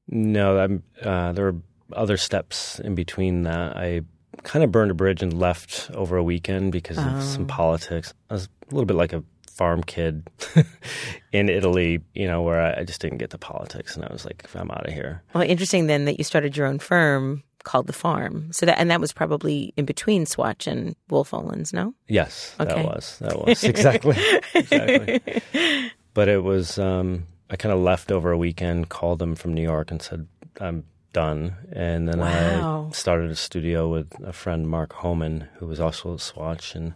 No, 0.10 0.58
I'm, 0.58 0.84
uh, 1.02 1.32
there 1.32 1.46
were 1.52 1.62
other 1.94 2.18
steps 2.18 2.80
in 2.80 2.96
between 2.96 3.44
that. 3.44 3.78
I 3.78 4.02
kind 4.44 4.64
of 4.64 4.72
burned 4.72 4.92
a 4.92 4.96
bridge 4.96 5.22
and 5.22 5.40
left 5.40 5.90
over 5.94 6.18
a 6.18 6.24
weekend 6.24 6.72
because 6.72 6.98
of 6.98 7.24
some 7.24 7.46
politics. 7.46 8.14
I 8.30 8.34
was 8.34 8.50
a 8.70 8.74
little 8.74 8.86
bit 8.86 8.96
like 8.98 9.14
a 9.14 9.24
farm 9.50 9.82
kid 9.84 10.28
in 11.32 11.50
Italy, 11.50 12.00
you 12.14 12.28
know, 12.28 12.42
where 12.44 12.62
I, 12.62 12.82
I 12.82 12.84
just 12.84 13.02
didn't 13.02 13.18
get 13.18 13.32
the 13.32 13.38
politics, 13.38 13.96
and 13.96 14.06
I 14.06 14.12
was 14.14 14.26
like, 14.26 14.46
I'm 14.56 14.70
out 14.72 14.86
of 14.88 14.94
here. 14.94 15.24
Well, 15.34 15.44
interesting 15.44 15.88
then 15.88 16.06
that 16.06 16.18
you 16.20 16.24
started 16.24 16.56
your 16.56 16.68
own 16.68 16.80
firm 16.80 17.44
called 17.64 17.88
The 17.88 17.94
Farm. 17.94 18.50
So 18.54 18.66
that 18.66 18.80
and 18.80 18.90
that 18.92 19.02
was 19.02 19.12
probably 19.12 19.74
in 19.76 19.86
between 19.86 20.26
Swatch 20.26 20.68
and 20.68 20.96
Wolff 21.10 21.32
Olins, 21.32 21.74
no? 21.74 21.94
Yes, 22.08 22.56
Okay. 22.60 22.74
that 22.74 22.86
was 22.86 23.18
that 23.20 23.38
was 23.46 23.64
exactly 23.64 24.16
exactly. 24.54 25.22
But 26.14 26.30
it 26.30 26.44
was 26.44 26.80
um, 26.80 27.28
I 27.50 27.58
kind 27.58 27.74
of 27.74 27.80
left 27.80 28.12
over 28.12 28.32
a 28.32 28.38
weekend, 28.38 28.90
called 28.90 29.20
them 29.20 29.36
from 29.36 29.54
New 29.54 29.62
York, 29.62 29.92
and 29.92 30.02
said 30.02 30.28
I'm 30.62 30.84
done. 31.14 31.56
And 31.72 32.08
then 32.08 32.20
Wow. 32.20 32.88
I 32.90 32.94
started 32.96 33.30
a 33.32 33.36
studio 33.36 33.88
with 33.90 34.12
a 34.24 34.34
friend, 34.34 34.68
Mark 34.68 34.94
Homan, 34.94 35.48
who 35.58 35.68
was 35.68 35.80
also 35.80 36.14
at 36.16 36.22
Swatch. 36.22 36.74
And 36.74 36.94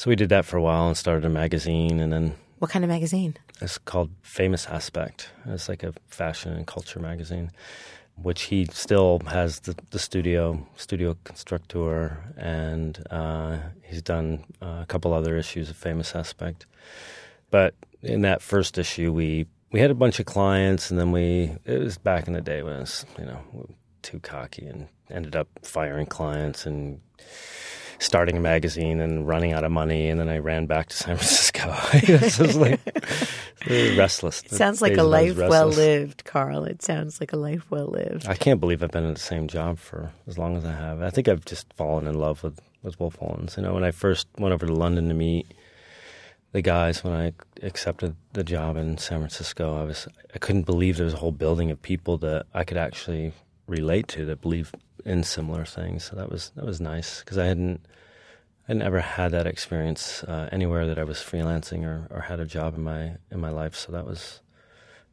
so 0.00 0.08
we 0.08 0.16
did 0.16 0.30
that 0.30 0.46
for 0.46 0.56
a 0.56 0.62
while 0.62 0.86
and 0.88 0.96
started 0.96 1.26
a 1.26 1.28
magazine. 1.28 2.00
And 2.00 2.10
then 2.10 2.34
What 2.58 2.70
kind 2.70 2.86
of 2.86 2.88
magazine? 2.88 3.36
it's 3.60 3.76
called 3.76 4.08
Famous 4.22 4.66
Aspect. 4.66 5.28
It's 5.44 5.68
like 5.68 5.82
a 5.82 5.92
fashion 6.06 6.54
and 6.54 6.66
culture 6.66 6.98
magazine, 6.98 7.50
which 8.16 8.44
he 8.44 8.64
still 8.72 9.20
has 9.26 9.60
the, 9.60 9.76
the 9.90 9.98
studio, 9.98 10.66
Studio 10.74 11.18
Constructor, 11.24 12.16
and 12.38 12.98
uh, 13.10 13.58
he's 13.82 14.00
done 14.00 14.42
uh, 14.62 14.78
a 14.80 14.86
couple 14.88 15.12
other 15.12 15.36
issues 15.36 15.68
of 15.68 15.76
Famous 15.76 16.14
Aspect. 16.14 16.64
But 17.50 17.74
in 18.00 18.22
that 18.22 18.40
first 18.40 18.78
issue, 18.78 19.12
we 19.12 19.48
we 19.70 19.80
had 19.80 19.90
a 19.90 19.94
bunch 19.94 20.18
of 20.18 20.24
clients, 20.24 20.90
and 20.90 20.98
then 20.98 21.12
we 21.12 21.52
it 21.66 21.78
was 21.78 21.98
back 21.98 22.26
in 22.26 22.32
the 22.32 22.40
day 22.40 22.62
when 22.62 22.76
it 22.76 22.80
was 22.80 23.04
you 23.18 23.26
know 23.26 23.68
too 24.00 24.20
cocky 24.20 24.64
and 24.64 24.88
ended 25.10 25.36
up 25.36 25.48
firing 25.62 26.06
clients 26.06 26.64
and 26.64 27.02
starting 28.00 28.36
a 28.36 28.40
magazine 28.40 28.98
and 28.98 29.28
running 29.28 29.52
out 29.52 29.62
of 29.62 29.70
money, 29.70 30.08
and 30.08 30.18
then 30.18 30.28
I 30.28 30.38
ran 30.38 30.66
back 30.66 30.88
to 30.88 30.96
San 30.96 31.16
Francisco. 31.18 31.72
it 31.92 32.38
was 32.38 32.56
like 32.56 32.80
restless. 33.96 34.42
It 34.42 34.52
sounds 34.52 34.82
like 34.82 34.96
a 34.96 35.06
when 35.08 35.20
I 35.20 35.24
was 35.24 35.36
life 35.38 35.50
well 35.50 35.68
lived, 35.68 36.24
Karl. 36.24 36.64
It 36.64 36.82
sounds 36.82 37.20
like 37.20 37.32
a 37.32 37.36
life 37.36 37.70
well 37.70 37.86
lived. 37.86 38.26
I 38.26 38.34
can't 38.34 38.58
believe 38.58 38.82
I've 38.82 38.90
been 38.90 39.04
in 39.04 39.14
the 39.14 39.20
same 39.20 39.46
job 39.46 39.78
for 39.78 40.10
as 40.26 40.36
long 40.38 40.56
as 40.56 40.64
I 40.64 40.72
have. 40.72 41.02
I 41.02 41.10
think 41.10 41.28
I've 41.28 41.44
just 41.44 41.72
fallen 41.74 42.06
in 42.06 42.18
love 42.18 42.42
with 42.42 42.60
with 42.82 42.98
Wolff 42.98 43.18
Olins. 43.20 43.56
You 43.56 43.62
know, 43.62 43.74
when 43.74 43.84
I 43.84 43.90
first 43.90 44.26
went 44.38 44.54
over 44.54 44.66
to 44.66 44.74
London 44.74 45.08
to 45.08 45.14
meet 45.14 45.46
the 46.52 46.62
guys 46.62 47.04
when 47.04 47.12
I 47.12 47.32
accepted 47.62 48.16
the 48.32 48.42
job 48.42 48.76
in 48.76 48.98
San 48.98 49.18
Francisco, 49.18 49.80
I 49.80 49.84
was 49.84 50.08
I 50.34 50.38
couldn't 50.38 50.64
believe 50.66 50.96
there 50.96 51.04
was 51.04 51.14
a 51.14 51.18
whole 51.18 51.32
building 51.32 51.70
of 51.70 51.80
people 51.82 52.16
that 52.18 52.46
I 52.54 52.64
could 52.64 52.78
actually 52.78 53.32
relate 53.66 54.08
to 54.08 54.24
that 54.26 54.40
believe 54.40 54.72
in 55.04 55.22
similar 55.22 55.64
things. 55.64 56.04
So 56.04 56.16
that 56.16 56.30
was 56.30 56.50
that 56.56 56.64
was 56.64 56.80
nice 56.80 57.20
because 57.20 57.38
I 57.38 57.46
hadn't 57.46 57.80
I 58.68 58.72
never 58.72 59.00
had 59.00 59.32
that 59.32 59.46
experience 59.46 60.22
uh, 60.24 60.48
anywhere 60.52 60.86
that 60.86 60.98
I 60.98 61.04
was 61.04 61.18
freelancing 61.18 61.84
or, 61.84 62.06
or 62.10 62.20
had 62.20 62.40
a 62.40 62.46
job 62.46 62.76
in 62.76 62.82
my 62.82 63.16
in 63.30 63.40
my 63.40 63.50
life. 63.50 63.74
So 63.74 63.92
that 63.92 64.06
was 64.06 64.40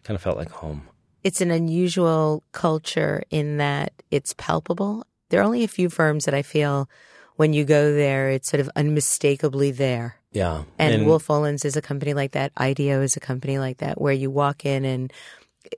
kind 0.03 0.15
of 0.15 0.21
felt 0.21 0.37
like 0.37 0.51
home. 0.51 0.87
It's 1.23 1.41
an 1.41 1.51
unusual 1.51 2.43
culture 2.51 3.23
in 3.29 3.57
that 3.57 3.93
it's 4.11 4.33
palpable. 4.37 5.05
There 5.29 5.41
are 5.41 5.43
only 5.43 5.63
a 5.63 5.67
few 5.67 5.89
firms 5.89 6.25
that 6.25 6.33
I 6.33 6.41
feel 6.41 6.89
when 7.37 7.53
you 7.53 7.65
go 7.65 7.93
there, 7.93 8.29
it's 8.29 8.49
sort 8.49 8.61
of 8.61 8.69
unmistakably 8.75 9.71
there. 9.71 10.17
Yeah, 10.31 10.63
And, 10.77 11.05
Wolff 11.05 11.27
Olins 11.27 11.65
is 11.65 11.75
a 11.75 11.81
company 11.81 12.13
like 12.13 12.33
that. 12.33 12.51
IDEO 12.57 13.01
is 13.01 13.15
a 13.15 13.19
company 13.19 13.57
like 13.59 13.77
that, 13.77 13.99
where 13.99 14.13
you 14.13 14.29
walk 14.29 14.65
in 14.65 14.85
and 14.85 15.11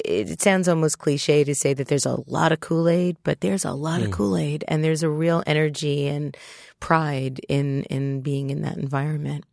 it, 0.06 0.42
sounds 0.42 0.68
almost 0.68 1.00
cliche 1.00 1.44
to 1.44 1.56
say 1.56 1.74
that 1.74 1.88
there's 1.88 2.06
a 2.06 2.20
lot 2.28 2.52
of 2.52 2.60
Kool 2.60 2.88
Aid, 2.88 3.18
but 3.24 3.42
there's 3.42 3.66
a 3.66 3.74
lot 3.74 4.02
of 4.02 4.08
mm. 4.10 4.14
Kool 4.14 4.38
Aid, 4.38 4.64
and 4.68 4.84
there's 4.84 5.04
a 5.04 5.10
real 5.10 5.44
energy 5.46 6.08
and 6.08 6.36
pride 6.80 7.40
in 7.50 7.84
in 7.84 8.22
being 8.22 8.50
in 8.50 8.62
that 8.62 8.78
environment. 8.78 9.46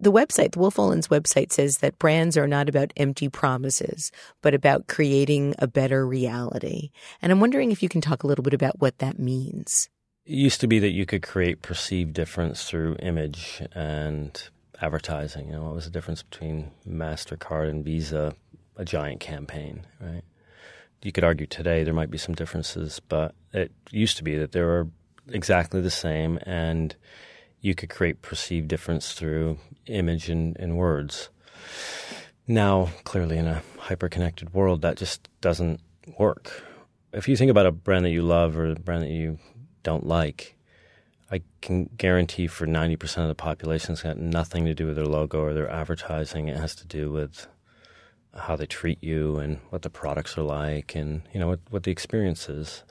The 0.00 0.12
website, 0.12 0.52
the 0.52 0.58
Wolff 0.58 0.76
Olins 0.76 1.08
website, 1.08 1.52
says 1.52 1.78
that 1.78 1.98
brands 1.98 2.36
are 2.36 2.48
not 2.48 2.68
about 2.68 2.92
empty 2.96 3.28
promises, 3.28 4.10
but 4.42 4.52
about 4.52 4.88
creating 4.88 5.54
a 5.58 5.68
better 5.68 6.06
reality. 6.06 6.90
And 7.22 7.30
I'm 7.30 7.40
wondering 7.40 7.70
if 7.70 7.82
you 7.82 7.88
can 7.88 8.00
talk 8.00 8.22
a 8.22 8.26
little 8.26 8.42
bit 8.42 8.54
about 8.54 8.80
what 8.80 8.98
that 8.98 9.18
means. 9.18 9.88
It 10.26 10.34
used 10.34 10.60
to 10.62 10.66
be 10.66 10.78
that 10.80 10.90
you 10.90 11.06
could 11.06 11.22
create 11.22 11.62
perceived 11.62 12.12
difference 12.12 12.64
through 12.64 12.96
image 12.96 13.62
and 13.72 14.42
advertising. 14.80 15.46
You 15.46 15.52
know, 15.52 15.62
what 15.64 15.74
was 15.74 15.84
the 15.84 15.90
difference 15.90 16.22
between 16.22 16.72
MasterCard 16.88 17.68
and 17.68 17.84
Visa, 17.84 18.34
a 18.76 18.84
giant 18.84 19.20
campaign, 19.20 19.86
right? 20.00 20.22
You 21.02 21.12
could 21.12 21.24
argue 21.24 21.46
today 21.46 21.84
there 21.84 21.94
might 21.94 22.10
be 22.10 22.18
some 22.18 22.34
differences, 22.34 23.00
but 23.08 23.34
it 23.52 23.72
used 23.90 24.16
to 24.16 24.24
be 24.24 24.36
that 24.38 24.52
they 24.52 24.62
were 24.62 24.88
exactly 25.28 25.80
the 25.80 25.90
same 25.90 26.38
and 26.42 26.94
you 27.60 27.74
could 27.74 27.90
create 27.90 28.22
perceived 28.22 28.68
difference 28.68 29.12
through 29.12 29.58
image 29.86 30.28
and, 30.28 30.56
and 30.58 30.76
words. 30.76 31.30
Now, 32.46 32.90
clearly, 33.04 33.38
in 33.38 33.46
a 33.46 33.62
hyper 33.78 34.10
connected 34.10 34.52
world, 34.52 34.82
that 34.82 34.98
just 34.98 35.28
doesn't 35.40 35.80
work. 36.18 36.62
If 37.12 37.26
you 37.26 37.36
think 37.36 37.50
about 37.50 37.64
a 37.64 37.72
brand 37.72 38.04
that 38.04 38.10
you 38.10 38.22
love 38.22 38.58
or 38.58 38.70
a 38.70 38.74
brand 38.74 39.04
that 39.04 39.10
you 39.10 39.38
don't 39.82 40.06
like, 40.06 40.56
I 41.30 41.40
can 41.62 41.88
guarantee 41.96 42.46
for 42.46 42.66
90% 42.66 43.18
of 43.18 43.28
the 43.28 43.34
population 43.34 43.92
it's 43.92 44.02
got 44.02 44.18
nothing 44.18 44.66
to 44.66 44.74
do 44.74 44.86
with 44.86 44.96
their 44.96 45.06
logo 45.06 45.40
or 45.40 45.54
their 45.54 45.70
advertising. 45.70 46.48
It 46.48 46.58
has 46.58 46.74
to 46.76 46.86
do 46.86 47.10
with 47.10 47.46
how 48.36 48.56
they 48.56 48.66
treat 48.66 49.02
you 49.02 49.36
and 49.36 49.58
what 49.70 49.82
the 49.82 49.90
products 49.90 50.36
are 50.36 50.42
like 50.42 50.94
and, 50.94 51.22
you 51.32 51.40
know, 51.40 51.48
what, 51.48 51.60
what 51.70 51.82
the 51.84 51.90
experience 51.90 52.48
is. 52.48 52.84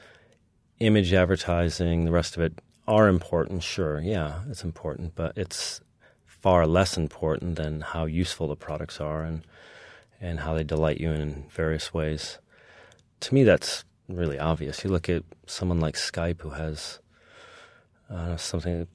Image 0.80 1.14
advertising, 1.14 2.06
the 2.06 2.12
rest 2.12 2.36
of 2.36 2.44
it 2.44 2.62
are 2.88 3.08
important, 3.08 3.64
sure. 3.64 4.00
Yeah, 4.00 4.42
it's 4.50 4.64
important, 4.64 5.16
but 5.16 5.38
it's 5.38 5.82
far 6.26 6.68
less 6.68 6.98
important 6.98 7.56
than 7.56 7.82
how 7.82 8.06
useful 8.06 8.48
the 8.48 8.56
products 8.56 9.00
are 9.00 9.24
and 9.24 9.46
and 10.20 10.40
how 10.40 10.54
they 10.54 10.64
delight 10.64 11.02
you 11.02 11.12
in 11.12 11.44
various 11.50 11.94
ways. 11.94 12.40
To 13.20 13.34
me, 13.34 13.44
that's 13.44 13.84
really 14.08 14.40
obvious. 14.40 14.84
You 14.84 14.90
look 14.90 15.10
at 15.10 15.24
someone 15.48 15.82
like 15.82 15.96
Skype, 15.96 16.42
who 16.42 16.52
has 16.52 17.00
uh, 18.10 18.38
something 18.38 18.88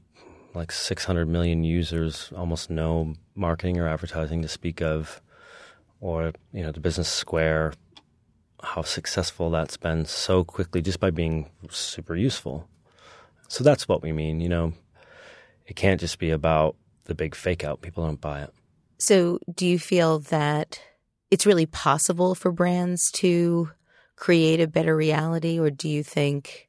like 0.55 0.73
600 0.73 1.29
million 1.29 1.65
users, 1.65 2.33
almost 2.35 2.71
no 2.71 3.15
marketing 3.35 3.79
or 3.79 3.87
advertising 3.87 4.41
to 4.41 4.49
speak 4.49 4.81
of, 4.81 5.21
or 6.01 6.33
you 6.53 6.63
know 6.63 6.73
the 6.73 6.81
Business 6.81 7.09
Square, 7.09 7.75
how 8.63 8.83
successful 8.83 9.51
that's 9.51 9.77
been 9.77 10.05
so 10.05 10.45
quickly 10.45 10.83
just 10.83 11.01
by 11.01 11.11
being 11.11 11.51
super 11.71 12.17
useful. 12.17 12.69
So 13.49 13.65
that's 13.65 13.89
what 13.89 14.03
we 14.03 14.13
mean. 14.13 14.41
You 14.41 14.49
know, 14.49 14.73
it 15.67 15.77
can't 15.77 16.01
just 16.01 16.19
be 16.19 16.31
about 16.31 16.77
the 17.05 17.15
big 17.15 17.35
fake 17.35 17.65
out. 17.65 17.81
People 17.81 18.05
don't 18.05 18.21
buy 18.21 18.43
it. 18.43 18.53
So, 18.99 19.39
do 19.55 19.67
you 19.67 19.79
feel 19.79 20.19
that 20.21 20.81
it's 21.31 21.47
really 21.47 21.67
possible 21.67 22.35
for 22.35 22.51
brands 22.51 23.11
to 23.13 23.71
create 24.17 24.61
a 24.61 24.67
better 24.67 24.97
reality, 24.97 25.59
or 25.59 25.71
do 25.71 25.89
you 25.89 26.03
think 26.03 26.69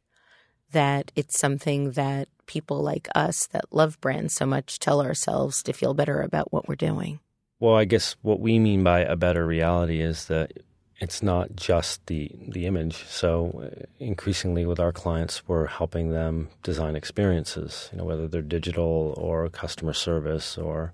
that 0.72 1.12
it's 1.16 1.40
something 1.40 1.92
that 1.92 2.28
people 2.46 2.82
like 2.82 3.08
us 3.16 3.48
that 3.48 3.66
love 3.72 4.00
brands 4.02 4.36
so 4.36 4.46
much 4.46 4.80
tell 4.80 5.02
ourselves 5.02 5.64
to 5.64 5.74
feel 5.74 5.94
better 5.94 6.22
about 6.22 6.54
what 6.54 6.68
we're 6.68 6.76
doing? 6.76 7.20
Well, 7.60 7.76
I 7.76 7.86
guess 7.86 8.16
what 8.22 8.40
we 8.40 8.58
mean 8.58 8.84
by 8.84 9.02
a 9.02 9.16
better 9.16 9.46
reality 9.46 10.02
is 10.02 10.26
that 10.26 10.54
it's 11.00 11.24
not 11.24 11.56
just 11.56 12.06
the 12.08 12.32
the 12.48 12.66
image. 12.66 13.06
So 13.06 13.62
uh, 13.64 13.86
increasingly 14.00 14.66
with 14.66 14.80
our 14.80 14.92
clients, 14.92 15.48
we're 15.48 15.68
helping 15.68 16.12
them 16.12 16.50
design 16.64 16.96
experiences. 16.96 17.90
You 17.92 17.98
know, 17.98 18.06
whether 18.06 18.28
they're 18.28 18.42
digital 18.42 19.14
or 19.18 19.50
customer 19.50 19.94
service 19.94 20.58
or 20.58 20.94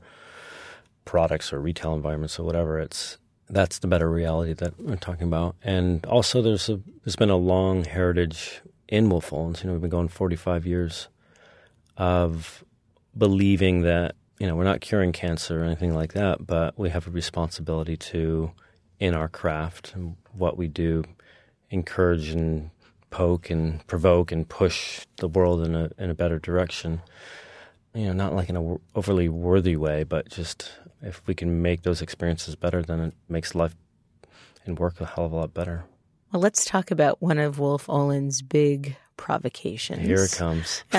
products 1.05 1.53
or 1.53 1.59
retail 1.59 1.93
environments 1.93 2.39
or 2.39 2.43
whatever. 2.43 2.79
It's 2.79 3.17
that's 3.49 3.79
the 3.79 3.87
better 3.87 4.09
reality 4.09 4.53
that 4.53 4.79
we're 4.79 4.95
talking 4.95 5.27
about. 5.27 5.55
And 5.63 6.05
also, 6.05 6.41
there's 6.41 6.69
a 6.69 6.79
there's 7.03 7.15
been 7.15 7.29
a 7.29 7.37
long 7.37 7.83
heritage 7.85 8.61
in 8.87 9.09
Wolff 9.09 9.29
Olins. 9.29 9.63
You 9.63 9.67
know, 9.67 9.73
we've 9.73 9.81
been 9.81 9.89
going 9.89 10.07
45 10.07 10.65
years 10.65 11.07
of 11.97 12.63
believing 13.17 13.81
that 13.81 14.15
you 14.39 14.47
know 14.47 14.55
we're 14.55 14.63
not 14.63 14.81
curing 14.81 15.11
cancer 15.11 15.61
or 15.61 15.63
anything 15.63 15.93
like 15.93 16.13
that, 16.13 16.45
but 16.45 16.77
we 16.77 16.89
have 16.89 17.07
a 17.07 17.11
responsibility 17.11 17.97
to 17.97 18.51
in 18.99 19.13
our 19.13 19.27
craft 19.27 19.93
and 19.95 20.15
what 20.33 20.57
we 20.57 20.67
do 20.67 21.03
encourage 21.69 22.29
and 22.29 22.69
poke 23.09 23.49
and 23.49 23.85
provoke 23.87 24.31
and 24.31 24.47
push 24.47 25.05
the 25.17 25.27
world 25.27 25.65
in 25.65 25.75
a 25.75 25.89
in 25.97 26.09
a 26.09 26.15
better 26.15 26.39
direction. 26.39 27.01
You 27.93 28.07
know, 28.07 28.13
not 28.13 28.35
like 28.35 28.49
in 28.49 28.57
a 28.57 28.59
w- 28.59 28.81
overly 28.93 29.29
worthy 29.29 29.77
way, 29.77 30.03
but 30.03 30.29
just 30.29 30.71
if 31.01 31.21
we 31.25 31.33
can 31.33 31.61
make 31.61 31.83
those 31.83 32.01
experiences 32.01 32.55
better, 32.55 32.81
then 32.81 32.99
it 32.99 33.13
makes 33.29 33.55
life 33.55 33.75
and 34.65 34.77
work 34.77 34.99
a 34.99 35.05
hell 35.05 35.25
of 35.25 35.31
a 35.31 35.35
lot 35.35 35.53
better. 35.53 35.85
Well, 36.31 36.41
let's 36.41 36.65
talk 36.65 36.91
about 36.91 37.21
one 37.21 37.37
of 37.37 37.59
Wolff 37.59 37.87
Olins' 37.87 38.41
big 38.47 38.97
provocations. 39.17 40.05
Here 40.05 40.23
it 40.23 40.31
comes. 40.31 40.83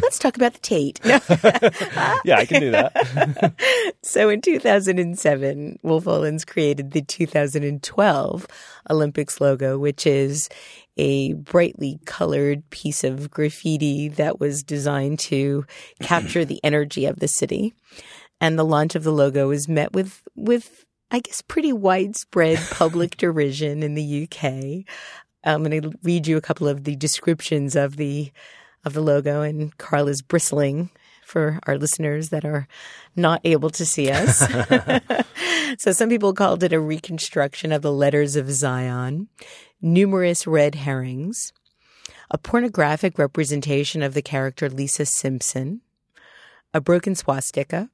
Let's 0.00 0.18
talk 0.18 0.36
about 0.36 0.54
the 0.54 0.60
Tate. 0.60 1.00
yeah, 1.04 2.38
I 2.38 2.46
can 2.46 2.60
do 2.60 2.70
that. 2.70 3.54
So 4.02 4.28
in 4.28 4.40
2007, 4.40 5.78
Wolff 5.82 6.04
Olins 6.04 6.46
created 6.46 6.92
the 6.92 7.02
2012 7.02 8.46
Olympics 8.90 9.40
logo, 9.40 9.78
which 9.78 10.06
is 10.06 10.48
a 10.96 11.34
brightly 11.34 11.98
colored 12.04 12.68
piece 12.70 13.04
of 13.04 13.30
graffiti 13.30 14.08
that 14.08 14.40
was 14.40 14.62
designed 14.62 15.18
to 15.18 15.64
capture 16.00 16.44
the 16.44 16.60
energy 16.64 17.06
of 17.06 17.20
the 17.20 17.28
city. 17.28 17.74
And 18.40 18.58
the 18.58 18.64
launch 18.64 18.94
of 18.94 19.04
the 19.04 19.12
logo 19.12 19.48
was 19.48 19.68
met 19.68 19.92
with, 19.92 20.22
with, 20.34 20.84
I 21.10 21.20
guess, 21.20 21.42
pretty 21.42 21.72
widespread 21.72 22.58
public 22.70 23.16
derision 23.16 23.82
in 23.82 23.94
the 23.94 24.24
UK. 24.24 24.84
I'm 25.44 25.64
going 25.64 25.82
to 25.82 25.92
read 26.02 26.26
you 26.26 26.36
a 26.36 26.42
couple 26.42 26.68
of 26.68 26.84
the 26.84 26.96
descriptions 26.96 27.74
of 27.76 27.96
the, 27.96 28.32
of 28.84 28.92
the 28.92 29.00
logo 29.00 29.42
and 29.42 29.76
Karl 29.78 30.08
is 30.08 30.22
bristling 30.22 30.90
for 31.24 31.58
our 31.66 31.78
listeners 31.78 32.28
that 32.28 32.44
are 32.44 32.68
not 33.16 33.40
able 33.44 33.70
to 33.70 33.86
see 33.86 34.10
us. 34.10 34.46
so 35.78 35.92
some 35.92 36.08
people 36.08 36.34
called 36.34 36.62
it 36.62 36.72
a 36.72 36.80
reconstruction 36.80 37.72
of 37.72 37.82
the 37.82 37.92
letters 37.92 38.36
of 38.36 38.50
Zion, 38.50 39.28
numerous 39.80 40.46
red 40.46 40.74
herrings, 40.74 41.52
a 42.30 42.38
pornographic 42.38 43.18
representation 43.18 44.02
of 44.02 44.14
the 44.14 44.22
character 44.22 44.68
Lisa 44.68 45.06
Simpson, 45.06 45.80
a 46.74 46.80
broken 46.80 47.14
swastika, 47.14 47.90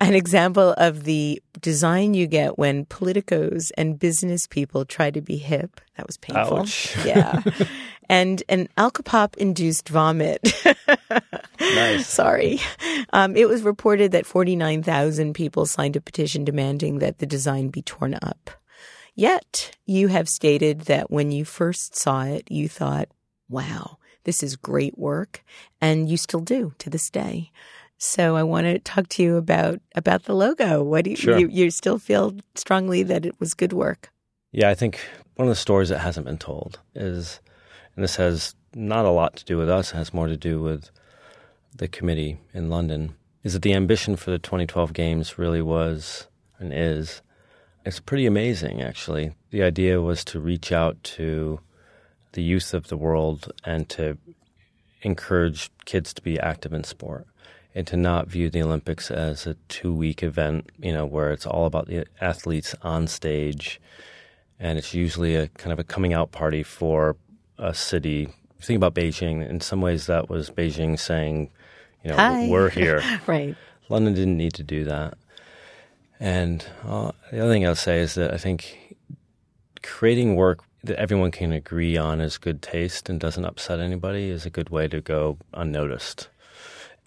an 0.00 0.14
example 0.14 0.74
of 0.76 1.04
the 1.04 1.42
design 1.60 2.14
you 2.14 2.26
get 2.26 2.58
when 2.58 2.86
politicos 2.86 3.70
and 3.76 3.98
business 3.98 4.46
people 4.46 4.84
try 4.84 5.10
to 5.10 5.20
be 5.20 5.36
hip. 5.36 5.80
That 5.96 6.06
was 6.06 6.16
painful. 6.16 6.60
Ouch. 6.60 6.96
Yeah. 7.04 7.42
and 8.08 8.42
an 8.48 8.68
alcopop 8.76 9.36
induced 9.36 9.88
vomit. 9.88 10.40
Nice. 11.60 12.06
Sorry. 12.06 12.60
Um, 13.12 13.36
it 13.36 13.48
was 13.48 13.62
reported 13.62 14.12
that 14.12 14.26
49,000 14.26 15.34
people 15.34 15.66
signed 15.66 15.96
a 15.96 16.00
petition 16.00 16.44
demanding 16.44 17.00
that 17.00 17.18
the 17.18 17.26
design 17.26 17.68
be 17.68 17.82
torn 17.82 18.14
up. 18.22 18.50
Yet, 19.14 19.76
you 19.84 20.08
have 20.08 20.28
stated 20.28 20.82
that 20.82 21.10
when 21.10 21.32
you 21.32 21.44
first 21.44 21.96
saw 21.96 22.22
it, 22.22 22.50
you 22.50 22.68
thought, 22.68 23.08
wow, 23.48 23.98
this 24.24 24.42
is 24.42 24.56
great 24.56 24.96
work. 24.96 25.42
And 25.80 26.08
you 26.08 26.16
still 26.16 26.40
do 26.40 26.72
to 26.78 26.88
this 26.88 27.10
day. 27.10 27.50
So 27.98 28.36
I 28.36 28.44
want 28.44 28.66
to 28.66 28.78
talk 28.78 29.08
to 29.10 29.22
you 29.22 29.36
about 29.36 29.80
about 29.96 30.24
the 30.24 30.34
logo. 30.34 30.84
What 30.84 31.04
do 31.04 31.10
you, 31.10 31.16
Sure. 31.16 31.36
you 31.38 31.48
you 31.48 31.70
still 31.70 31.98
feel 31.98 32.36
strongly 32.54 33.02
that 33.02 33.26
it 33.26 33.38
was 33.40 33.54
good 33.54 33.72
work? 33.72 34.10
Yeah, 34.52 34.70
I 34.70 34.74
think 34.74 35.00
one 35.34 35.48
of 35.48 35.50
the 35.50 35.56
stories 35.56 35.88
that 35.88 35.98
hasn't 35.98 36.24
been 36.24 36.38
told 36.38 36.78
is, 36.94 37.40
and 37.94 38.04
this 38.04 38.16
has 38.16 38.54
not 38.72 39.04
a 39.04 39.10
lot 39.10 39.36
to 39.36 39.44
do 39.44 39.58
with 39.58 39.68
us, 39.68 39.92
it 39.92 39.96
has 39.96 40.14
more 40.14 40.28
to 40.28 40.36
do 40.36 40.62
with 40.62 40.90
the 41.74 41.88
committee 41.88 42.38
in 42.54 42.70
London, 42.70 43.14
is 43.42 43.52
that 43.52 43.62
the 43.62 43.74
ambition 43.74 44.14
for 44.16 44.30
the 44.30 44.38
2012 44.38 44.92
Games 44.92 45.36
really 45.36 45.62
was 45.62 46.28
and 46.58 46.72
is. 46.72 47.20
It's 47.84 48.00
pretty 48.00 48.26
amazing, 48.26 48.80
actually. 48.82 49.34
The 49.50 49.62
idea 49.62 50.00
was 50.00 50.24
to 50.26 50.40
reach 50.40 50.72
out 50.72 51.02
to 51.18 51.60
the 52.32 52.42
youth 52.42 52.74
of 52.74 52.88
the 52.88 52.96
world 52.96 53.50
and 53.64 53.88
to 53.90 54.18
encourage 55.02 55.70
kids 55.84 56.12
to 56.14 56.22
be 56.22 56.38
active 56.38 56.72
in 56.72 56.84
sport 56.84 57.26
and 57.74 57.86
to 57.86 57.96
not 57.96 58.28
view 58.28 58.50
the 58.50 58.62
Olympics 58.62 59.10
as 59.10 59.46
a 59.46 59.54
two 59.68 59.92
week 59.92 60.22
event, 60.22 60.70
you 60.78 60.92
know, 60.92 61.06
where 61.06 61.30
it's 61.30 61.46
all 61.46 61.66
about 61.66 61.86
the 61.86 62.06
athletes 62.20 62.74
on 62.82 63.06
stage 63.06 63.80
and 64.60 64.78
it's 64.78 64.94
usually 64.94 65.34
a 65.36 65.48
kind 65.48 65.72
of 65.72 65.78
a 65.78 65.84
coming 65.84 66.12
out 66.12 66.32
party 66.32 66.62
for 66.62 67.16
a 67.58 67.72
city. 67.72 68.28
Think 68.60 68.76
about 68.76 68.94
Beijing. 68.94 69.48
In 69.48 69.60
some 69.60 69.80
ways, 69.80 70.06
that 70.06 70.28
was 70.28 70.50
Beijing 70.50 70.98
saying, 70.98 71.50
you 72.02 72.10
know, 72.10 72.16
Hi. 72.16 72.48
we're 72.48 72.70
here. 72.70 73.02
Right. 73.26 73.56
London 73.88 74.14
didn't 74.14 74.36
need 74.36 74.54
to 74.54 74.62
do 74.62 74.84
that. 74.84 75.16
And 76.20 76.66
uh, 76.84 77.12
the 77.30 77.40
other 77.40 77.52
thing 77.52 77.66
I'll 77.66 77.74
say 77.74 78.00
is 78.00 78.14
that 78.14 78.34
I 78.34 78.36
think 78.36 78.96
creating 79.82 80.36
work 80.36 80.60
that 80.84 80.98
everyone 80.98 81.30
can 81.30 81.52
agree 81.52 81.96
on 81.96 82.20
is 82.20 82.36
good 82.38 82.60
taste 82.60 83.08
and 83.08 83.18
doesn't 83.18 83.44
upset 83.44 83.80
anybody 83.80 84.28
is 84.28 84.44
a 84.44 84.50
good 84.50 84.70
way 84.70 84.88
to 84.88 85.00
go 85.00 85.38
unnoticed. 85.54 86.28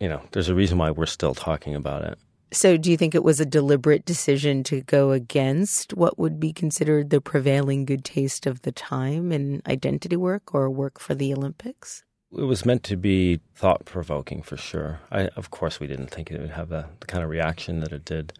You 0.01 0.09
know, 0.09 0.21
there's 0.31 0.49
a 0.49 0.55
reason 0.55 0.79
why 0.79 0.89
we're 0.89 1.05
still 1.05 1.35
talking 1.35 1.75
about 1.75 2.03
it. 2.03 2.17
So, 2.51 2.75
do 2.75 2.89
you 2.89 2.97
think 2.97 3.13
it 3.13 3.23
was 3.23 3.39
a 3.39 3.45
deliberate 3.45 4.03
decision 4.03 4.63
to 4.63 4.81
go 4.81 5.11
against 5.11 5.93
what 5.93 6.17
would 6.17 6.39
be 6.39 6.51
considered 6.51 7.11
the 7.11 7.21
prevailing 7.21 7.85
good 7.85 8.03
taste 8.03 8.47
of 8.47 8.63
the 8.63 8.71
time 8.71 9.31
in 9.31 9.61
identity 9.67 10.15
work 10.15 10.55
or 10.55 10.71
work 10.71 10.99
for 10.99 11.13
the 11.13 11.31
Olympics? 11.33 12.03
It 12.35 12.41
was 12.41 12.65
meant 12.65 12.81
to 12.85 12.97
be 12.97 13.41
thought 13.53 13.85
provoking 13.85 14.41
for 14.41 14.57
sure. 14.57 14.99
I, 15.11 15.27
of 15.37 15.51
course, 15.51 15.79
we 15.79 15.85
didn't 15.85 16.07
think 16.07 16.31
it 16.31 16.41
would 16.41 16.49
have 16.49 16.69
the, 16.69 16.87
the 16.99 17.05
kind 17.05 17.23
of 17.23 17.29
reaction 17.29 17.79
that 17.81 17.93
it 17.93 18.03
did. 18.03 18.33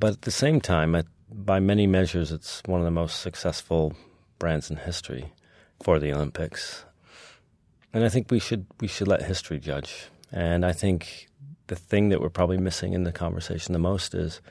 But 0.00 0.14
at 0.14 0.22
the 0.22 0.30
same 0.30 0.62
time, 0.62 0.94
it, 0.94 1.06
by 1.30 1.60
many 1.60 1.86
measures, 1.86 2.32
it's 2.32 2.62
one 2.64 2.80
of 2.80 2.86
the 2.86 2.90
most 2.90 3.20
successful 3.20 3.94
brands 4.38 4.70
in 4.70 4.78
history 4.78 5.30
for 5.82 5.98
the 5.98 6.12
Olympics. 6.12 6.86
And 7.92 8.02
I 8.02 8.08
think 8.08 8.30
we 8.30 8.38
should 8.38 8.66
we 8.80 8.88
should 8.88 9.08
let 9.08 9.22
history 9.22 9.58
judge. 9.58 10.08
And 10.36 10.66
I 10.66 10.72
think 10.72 11.28
the 11.68 11.76
thing 11.76 12.10
that 12.10 12.20
we're 12.20 12.28
probably 12.28 12.58
missing 12.58 12.92
in 12.92 13.04
the 13.04 13.10
conversation 13.12 13.72
the 13.72 13.78
most 13.78 14.14
is 14.14 14.42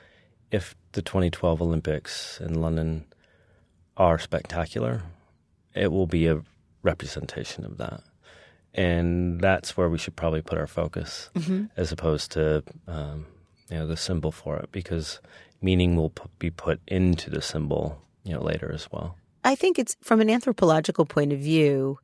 if 0.50 0.74
the 0.94 1.04
2012 1.04 1.62
Olympics 1.62 2.42
in 2.42 2.60
London 2.60 3.06
are 3.96 4.18
spectacular, 4.18 5.04
it 5.76 5.92
will 5.92 6.08
be 6.08 6.26
a 6.26 6.42
representation 6.82 7.66
of 7.66 7.78
that. 7.78 8.02
And 8.74 9.40
that's 9.40 9.78
where 9.78 9.88
we 9.88 10.00
should 10.00 10.16
probably 10.16 10.42
put 10.42 10.58
our 10.58 10.66
focus 10.66 11.30
as 11.78 11.92
opposed 11.92 12.32
to 12.32 12.64
um, 12.88 13.28
you 13.70 13.78
know 13.78 13.86
the 13.86 13.96
symbol 13.96 14.32
for 14.32 14.58
it 14.58 14.72
because 14.72 15.20
meaning 15.62 15.96
will 15.96 16.10
p- 16.10 16.24
be 16.40 16.50
put 16.50 16.80
into 16.88 17.30
the 17.30 17.42
symbol 17.42 18.02
you 18.24 18.34
know 18.34 18.42
later 18.42 18.72
as 18.74 18.92
well. 18.92 19.16
I 19.44 19.54
think 19.54 19.78
it's 19.78 19.96
from 20.02 20.20
an 20.20 20.32
anthropological 20.32 21.06
point 21.06 21.32
of 21.32 21.40
view, 21.40 22.00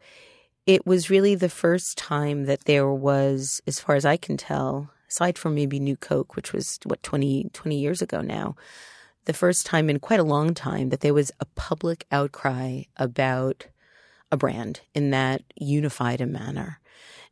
it 0.65 0.85
was 0.85 1.09
really 1.09 1.35
the 1.35 1.49
first 1.49 1.97
time 1.97 2.45
that 2.45 2.65
there 2.65 2.89
was, 2.89 3.61
as 3.65 3.79
far 3.79 3.95
as 3.95 4.05
I 4.05 4.17
can 4.17 4.37
tell, 4.37 4.91
aside 5.09 5.37
from 5.37 5.55
maybe 5.55 5.79
New 5.79 5.97
Coke, 5.97 6.35
which 6.35 6.53
was 6.53 6.79
what 6.85 7.01
20, 7.03 7.49
20 7.53 7.79
years 7.79 8.01
ago 8.01 8.21
now, 8.21 8.55
the 9.25 9.33
first 9.33 9.65
time 9.65 9.89
in 9.89 9.99
quite 9.99 10.19
a 10.19 10.23
long 10.23 10.53
time 10.53 10.89
that 10.89 11.01
there 11.01 11.13
was 11.13 11.31
a 11.39 11.45
public 11.55 12.05
outcry 12.11 12.83
about 12.97 13.67
a 14.31 14.37
brand 14.37 14.81
in 14.93 15.09
that 15.11 15.43
unified 15.55 16.21
a 16.21 16.25
manner. 16.25 16.79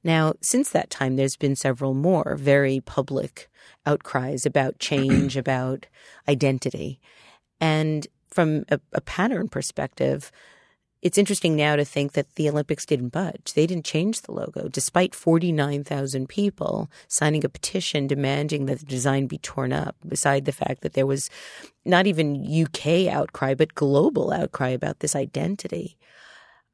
Now, 0.03 0.33
since 0.41 0.69
that 0.69 0.89
time, 0.89 1.15
there's 1.15 1.35
been 1.35 1.55
several 1.55 1.93
more 1.93 2.35
very 2.39 2.79
public 2.79 3.49
outcries 3.85 4.45
about 4.45 4.79
change, 4.79 5.35
about 5.35 5.87
identity. 6.27 6.99
And 7.59 8.07
from 8.29 8.65
a, 8.69 8.79
a 8.93 9.01
pattern 9.01 9.49
perspective, 9.49 10.31
it's 11.01 11.17
interesting 11.17 11.55
now 11.55 11.75
to 11.77 11.85
think 11.85 12.11
that 12.13 12.35
the 12.35 12.49
Olympics 12.49 12.85
didn't 12.85 13.09
budge. 13.09 13.53
They 13.53 13.65
didn't 13.65 13.85
change 13.85 14.21
the 14.21 14.33
logo, 14.33 14.67
despite 14.67 15.15
49,000 15.15 16.27
people 16.27 16.89
signing 17.07 17.45
a 17.45 17.49
petition 17.49 18.05
demanding 18.05 18.65
that 18.65 18.79
the 18.79 18.85
design 18.85 19.27
be 19.27 19.37
torn 19.37 19.71
up, 19.71 19.95
beside 20.05 20.45
the 20.45 20.51
fact 20.51 20.81
that 20.81 20.93
there 20.93 21.05
was 21.05 21.29
not 21.85 22.05
even 22.05 22.45
UK 22.45 23.07
outcry, 23.07 23.53
but 23.53 23.75
global 23.75 24.33
outcry 24.33 24.69
about 24.69 24.99
this 24.99 25.15
identity. 25.15 25.97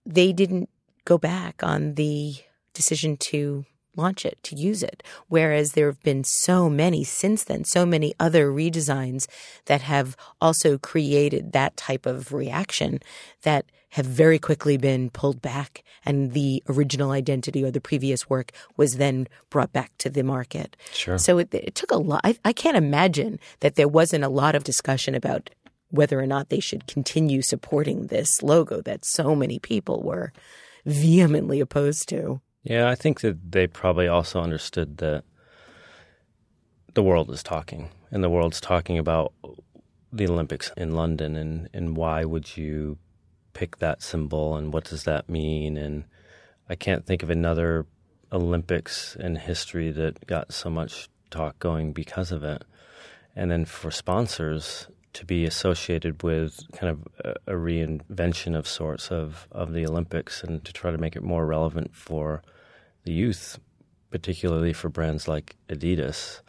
They 0.05 0.33
didn't 0.33 0.69
go 1.05 1.17
back 1.19 1.63
on 1.63 1.93
the 1.93 2.35
decision 2.73 3.17
to 3.17 3.65
launch 3.97 4.25
it, 4.25 4.37
to 4.43 4.55
use 4.55 4.83
it. 4.83 5.03
Whereas 5.27 5.73
there 5.73 5.87
have 5.87 6.01
been 6.03 6.23
so 6.23 6.69
many 6.69 7.03
since 7.03 7.43
then, 7.43 7.63
so 7.63 7.85
many 7.85 8.13
other 8.19 8.49
redesigns 8.49 9.27
that 9.65 9.81
have 9.81 10.15
also 10.41 10.77
created 10.77 11.51
that 11.51 11.77
type 11.77 12.05
of 12.05 12.33
reaction 12.33 12.99
that 13.43 13.65
have 13.95 14.05
very 14.05 14.37
quickly 14.37 14.75
been 14.75 15.09
pulled 15.09 15.41
back 15.41 15.81
and 16.05 16.33
the 16.33 16.61
original 16.67 17.11
identity 17.11 17.63
or 17.63 17.71
the 17.71 17.79
previous 17.79 18.29
work 18.29 18.51
was 18.75 18.97
then 18.97 19.25
brought 19.49 19.71
back 19.71 19.91
to 19.97 20.09
the 20.09 20.21
market. 20.21 20.75
Sure. 20.91 21.17
So 21.17 21.37
it, 21.37 21.53
it 21.53 21.75
took 21.75 21.91
a 21.91 21.97
lot. 21.97 22.19
I, 22.25 22.37
I 22.43 22.51
can't 22.51 22.75
imagine 22.75 23.39
that 23.61 23.75
there 23.75 23.87
wasn't 23.87 24.25
a 24.25 24.29
lot 24.29 24.53
of 24.53 24.65
discussion 24.65 25.15
about 25.15 25.49
whether 25.89 26.19
or 26.19 26.27
not 26.27 26.49
they 26.49 26.59
should 26.59 26.87
continue 26.87 27.41
supporting 27.41 28.07
this 28.07 28.43
logo 28.43 28.81
that 28.81 29.05
so 29.05 29.33
many 29.33 29.59
people 29.59 30.03
were 30.03 30.33
vehemently 30.85 31.59
opposed 31.59 32.09
to. 32.09 32.41
Yeah, 32.65 32.89
I 32.89 32.95
think 32.95 33.21
that 33.21 33.51
they 33.51 33.67
probably 33.67 34.07
also 34.07 34.41
understood 34.41 34.97
that 34.97 35.23
the 36.95 37.03
world 37.03 37.29
is 37.29 37.43
talking, 37.43 37.91
and 38.09 38.23
the 38.23 38.29
world's 38.29 38.59
talking 38.59 38.97
about 38.97 39.33
the 40.11 40.27
Olympics 40.27 40.71
in 40.75 40.95
London, 40.95 41.35
and, 41.35 41.69
and 41.73 41.95
why 41.95 42.25
would 42.25 42.57
you 42.57 42.97
pick 43.53 43.77
that 43.77 44.01
symbol, 44.01 44.55
and 44.55 44.73
what 44.73 44.85
does 44.85 45.03
that 45.03 45.29
mean? 45.29 45.77
And 45.77 46.05
I 46.67 46.73
can't 46.73 47.05
think 47.05 47.21
of 47.21 47.29
another 47.29 47.85
Olympics 48.31 49.15
in 49.15 49.35
history 49.35 49.91
that 49.91 50.25
got 50.25 50.51
so 50.51 50.71
much 50.71 51.07
talk 51.29 51.59
going 51.59 51.93
because 51.93 52.31
of 52.31 52.43
it. 52.43 52.63
And 53.35 53.51
then 53.51 53.65
for 53.65 53.91
sponsors 53.91 54.87
to 55.13 55.25
be 55.25 55.45
associated 55.45 56.23
with 56.23 56.59
kind 56.73 56.91
of 56.91 57.35
a, 57.45 57.53
reinvention 57.53 58.57
of 58.57 58.67
sorts 58.67 59.11
of, 59.11 59.47
of 59.51 59.71
the 59.71 59.85
Olympics 59.85 60.43
and 60.43 60.65
to 60.65 60.73
try 60.73 60.89
to 60.89 60.97
make 60.97 61.15
it 61.15 61.21
more 61.21 61.45
relevant 61.45 61.95
for 61.95 62.41
the 63.05 63.13
youth, 63.13 63.59
particularly 64.11 64.73
for 64.73 64.89
brands 64.89 65.27
like 65.27 65.55
Adidas, 65.69 66.41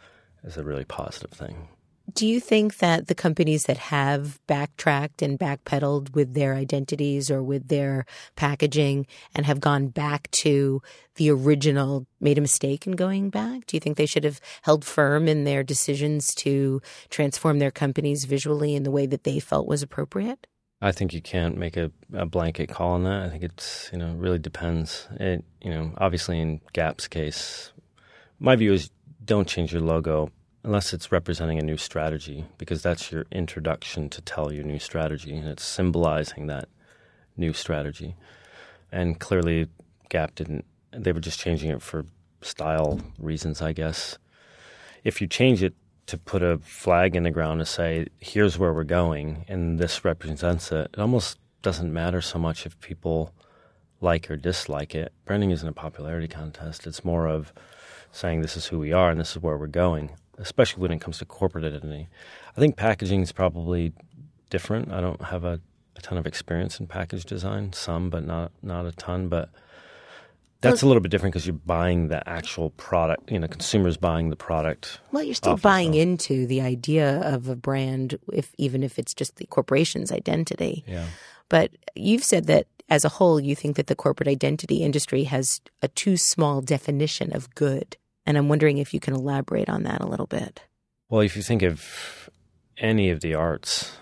is 0.43 0.57
a 0.57 0.63
really 0.63 0.85
positive 0.85 1.31
thing. 1.31 1.69
Do 2.13 2.25
you 2.25 2.39
think 2.39 2.77
that 2.77 3.07
the 3.07 3.15
companies 3.15 3.65
that 3.65 3.77
have 3.77 4.39
backtracked 4.47 5.21
and 5.21 5.37
backpedaled 5.37 6.15
with 6.15 6.33
their 6.33 6.55
identities 6.55 7.29
or 7.29 7.43
with 7.43 7.67
their 7.67 8.05
packaging 8.37 9.07
and 9.35 9.45
have 9.45 9.59
gone 9.59 9.89
back 9.89 10.31
to 10.31 10.81
the 11.15 11.29
original 11.29 12.07
made 12.21 12.37
a 12.37 12.41
mistake 12.41 12.87
in 12.87 12.93
going 12.93 13.29
back? 13.29 13.65
Do 13.65 13.75
you 13.75 13.81
think 13.81 13.97
they 13.97 14.05
should 14.05 14.23
have 14.23 14.39
held 14.61 14.85
firm 14.85 15.27
in 15.27 15.43
their 15.43 15.63
decisions 15.63 16.33
to 16.35 16.81
transform 17.09 17.59
their 17.59 17.71
companies 17.71 18.23
visually 18.23 18.73
in 18.73 18.83
the 18.83 18.91
way 18.91 19.05
that 19.05 19.25
they 19.25 19.39
felt 19.39 19.67
was 19.67 19.83
appropriate? 19.83 20.47
I 20.81 20.91
think 20.91 21.13
you 21.13 21.21
can't 21.21 21.57
make 21.57 21.75
a, 21.75 21.91
a 22.13 22.25
blanket 22.25 22.69
call 22.69 22.91
on 22.91 23.03
that. 23.03 23.23
I 23.23 23.29
think 23.29 23.43
it's 23.43 23.89
you 23.91 23.97
know 23.97 24.13
really 24.13 24.39
depends. 24.39 25.07
It 25.19 25.43
you 25.61 25.71
know 25.71 25.91
obviously 25.97 26.39
in 26.39 26.61
Gap's 26.73 27.07
case, 27.07 27.71
my 28.39 28.55
view 28.55 28.73
is 28.73 28.91
don't 29.25 29.47
change 29.47 29.73
your 29.73 29.81
logo 29.81 30.31
unless 30.63 30.93
it's 30.93 31.11
representing 31.11 31.57
a 31.59 31.63
new 31.63 31.77
strategy, 31.77 32.45
because 32.57 32.81
that's 32.81 33.11
your 33.11 33.25
introduction 33.31 34.09
to 34.09 34.21
tell 34.21 34.51
your 34.51 34.65
new 34.65 34.79
strategy, 34.79 35.35
and 35.35 35.47
it's 35.47 35.63
symbolizing 35.63 36.47
that 36.47 36.67
new 37.37 37.53
strategy. 37.53 38.15
And 38.91 39.19
clearly, 39.19 39.67
Gap 40.09 40.35
didn't. 40.35 40.65
They 40.91 41.11
were 41.11 41.19
just 41.19 41.39
changing 41.39 41.71
it 41.71 41.81
for 41.81 42.05
style 42.41 42.99
reasons, 43.17 43.61
I 43.61 43.73
guess. 43.73 44.17
If 45.03 45.21
you 45.21 45.27
change 45.27 45.63
it 45.63 45.73
to 46.07 46.17
put 46.17 46.41
a 46.41 46.57
flag 46.59 47.15
in 47.15 47.23
the 47.23 47.31
ground 47.31 47.59
to 47.59 47.65
say, 47.65 48.07
"Here's 48.19 48.57
where 48.57 48.73
we're 48.73 48.83
going," 48.83 49.45
and 49.47 49.79
this 49.79 50.03
represents 50.03 50.71
it, 50.71 50.89
it 50.93 50.99
almost 50.99 51.37
doesn't 51.61 51.91
matter 51.91 52.21
so 52.21 52.39
much 52.39 52.65
if 52.65 52.79
people 52.79 53.33
like 54.01 54.29
or 54.29 54.37
dislike 54.37 54.95
it. 54.95 55.11
Branding 55.25 55.51
isn't 55.51 55.67
a 55.67 55.73
popularity 55.73 56.27
contest. 56.27 56.87
It's 56.87 57.03
more 57.03 57.27
of 57.27 57.53
saying 58.11 58.41
this 58.41 58.57
is 58.57 58.67
who 58.67 58.79
we 58.79 58.93
are 58.93 59.09
and 59.09 59.19
this 59.19 59.31
is 59.31 59.41
where 59.41 59.57
we're 59.57 59.67
going, 59.67 60.11
especially 60.37 60.81
when 60.81 60.91
it 60.91 61.01
comes 61.01 61.17
to 61.19 61.25
corporate 61.25 61.65
identity. 61.65 62.07
I 62.55 62.59
think 62.59 62.75
packaging 62.75 63.21
is 63.21 63.31
probably 63.31 63.93
different. 64.49 64.91
I 64.91 65.01
don't 65.01 65.21
have 65.21 65.43
a, 65.43 65.59
a 65.95 66.01
ton 66.01 66.17
of 66.17 66.25
experience 66.27 66.79
in 66.79 66.87
package 66.87 67.25
design, 67.25 67.73
some, 67.73 68.09
but 68.09 68.25
not 68.25 68.51
not 68.61 68.85
a 68.85 68.91
ton. 68.91 69.27
But 69.29 69.49
that's 70.61 70.81
a 70.81 70.87
little 70.87 71.01
bit 71.01 71.11
different 71.11 71.33
because 71.33 71.45
you're 71.45 71.53
buying 71.53 72.07
the 72.07 72.27
actual 72.27 72.71
product. 72.71 73.31
You 73.31 73.39
know, 73.39 73.47
consumers 73.47 73.97
buying 73.97 74.29
the 74.29 74.35
product. 74.35 74.99
Well, 75.11 75.23
you're 75.23 75.35
still 75.35 75.57
buying 75.57 75.93
into 75.93 76.47
the 76.47 76.61
idea 76.61 77.21
of 77.21 77.47
a 77.47 77.55
brand, 77.55 78.17
if 78.33 78.53
even 78.57 78.83
if 78.83 78.97
it's 78.99 79.13
just 79.13 79.37
the 79.37 79.45
corporation's 79.45 80.11
identity. 80.11 80.83
Yeah. 80.87 81.05
But 81.49 81.71
you've 81.95 82.23
said 82.23 82.47
that 82.47 82.67
as 82.89 83.05
a 83.05 83.09
whole, 83.09 83.39
you 83.39 83.55
think 83.55 83.75
that 83.75 83.87
the 83.87 83.95
corporate 83.95 84.27
identity 84.27 84.83
industry 84.83 85.25
has 85.25 85.61
a 85.81 85.87
too 85.89 86.17
small 86.17 86.61
definition 86.61 87.35
of 87.35 87.53
good. 87.55 87.97
And 88.25 88.37
I'm 88.37 88.49
wondering 88.49 88.77
if 88.77 88.93
you 88.93 88.99
can 88.99 89.13
elaborate 89.13 89.69
on 89.69 89.83
that 89.83 90.01
a 90.01 90.07
little 90.07 90.27
bit. 90.27 90.61
Well, 91.09 91.21
if 91.21 91.35
you 91.35 91.41
think 91.41 91.61
of 91.61 92.29
any 92.77 93.09
of 93.09 93.21
the 93.21 93.33
arts 93.33 93.97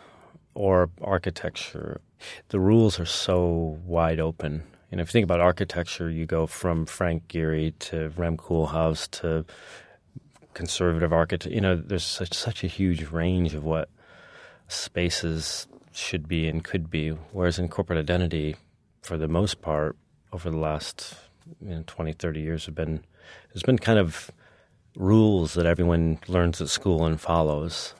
or 0.53 0.89
architecture, 1.01 2.01
the 2.49 2.59
rules 2.59 2.99
are 2.99 3.05
so 3.05 3.79
wide 3.85 4.19
open. 4.19 4.63
And 4.95 5.01
if 5.01 5.09
you 5.09 5.11
think 5.11 5.25
about 5.25 5.41
architecture, 5.41 6.09
you 6.09 6.25
go 6.25 6.47
from 6.47 6.85
Frank 6.85 7.27
Gehry 7.27 7.77
to 7.79 8.13
Rem 8.15 8.37
Koolhaas 8.37 9.11
to 9.19 9.43
conservative 10.53 11.11
architect. 11.11 11.53
You 11.53 11.59
know, 11.59 11.75
there's 11.75 12.05
such 12.05 12.33
such 12.33 12.63
a 12.63 12.67
huge 12.67 13.11
range 13.11 13.53
of 13.55 13.65
what 13.65 13.89
spaces 14.69 15.67
should 15.91 16.29
be 16.29 16.47
and 16.47 16.63
could 16.63 16.89
be. 16.89 17.09
Whereas 17.09 17.59
in 17.59 17.67
corporate 17.67 17.99
identity, 17.99 18.55
for 19.01 19.17
the 19.17 19.27
most 19.27 19.61
part, 19.61 19.97
over 20.31 20.49
the 20.49 20.55
last 20.55 21.13
you 21.61 21.71
know, 21.71 21.83
20, 21.85 22.13
30 22.13 22.39
years, 22.39 22.65
have 22.65 22.75
been 22.75 23.03
there's 23.53 23.63
been 23.63 23.77
kind 23.77 23.99
of 23.99 24.31
rules 24.95 25.55
that 25.55 25.65
everyone 25.65 26.19
learns 26.29 26.61
at 26.61 26.69
school 26.69 27.05
and 27.05 27.19
follows. 27.19 27.93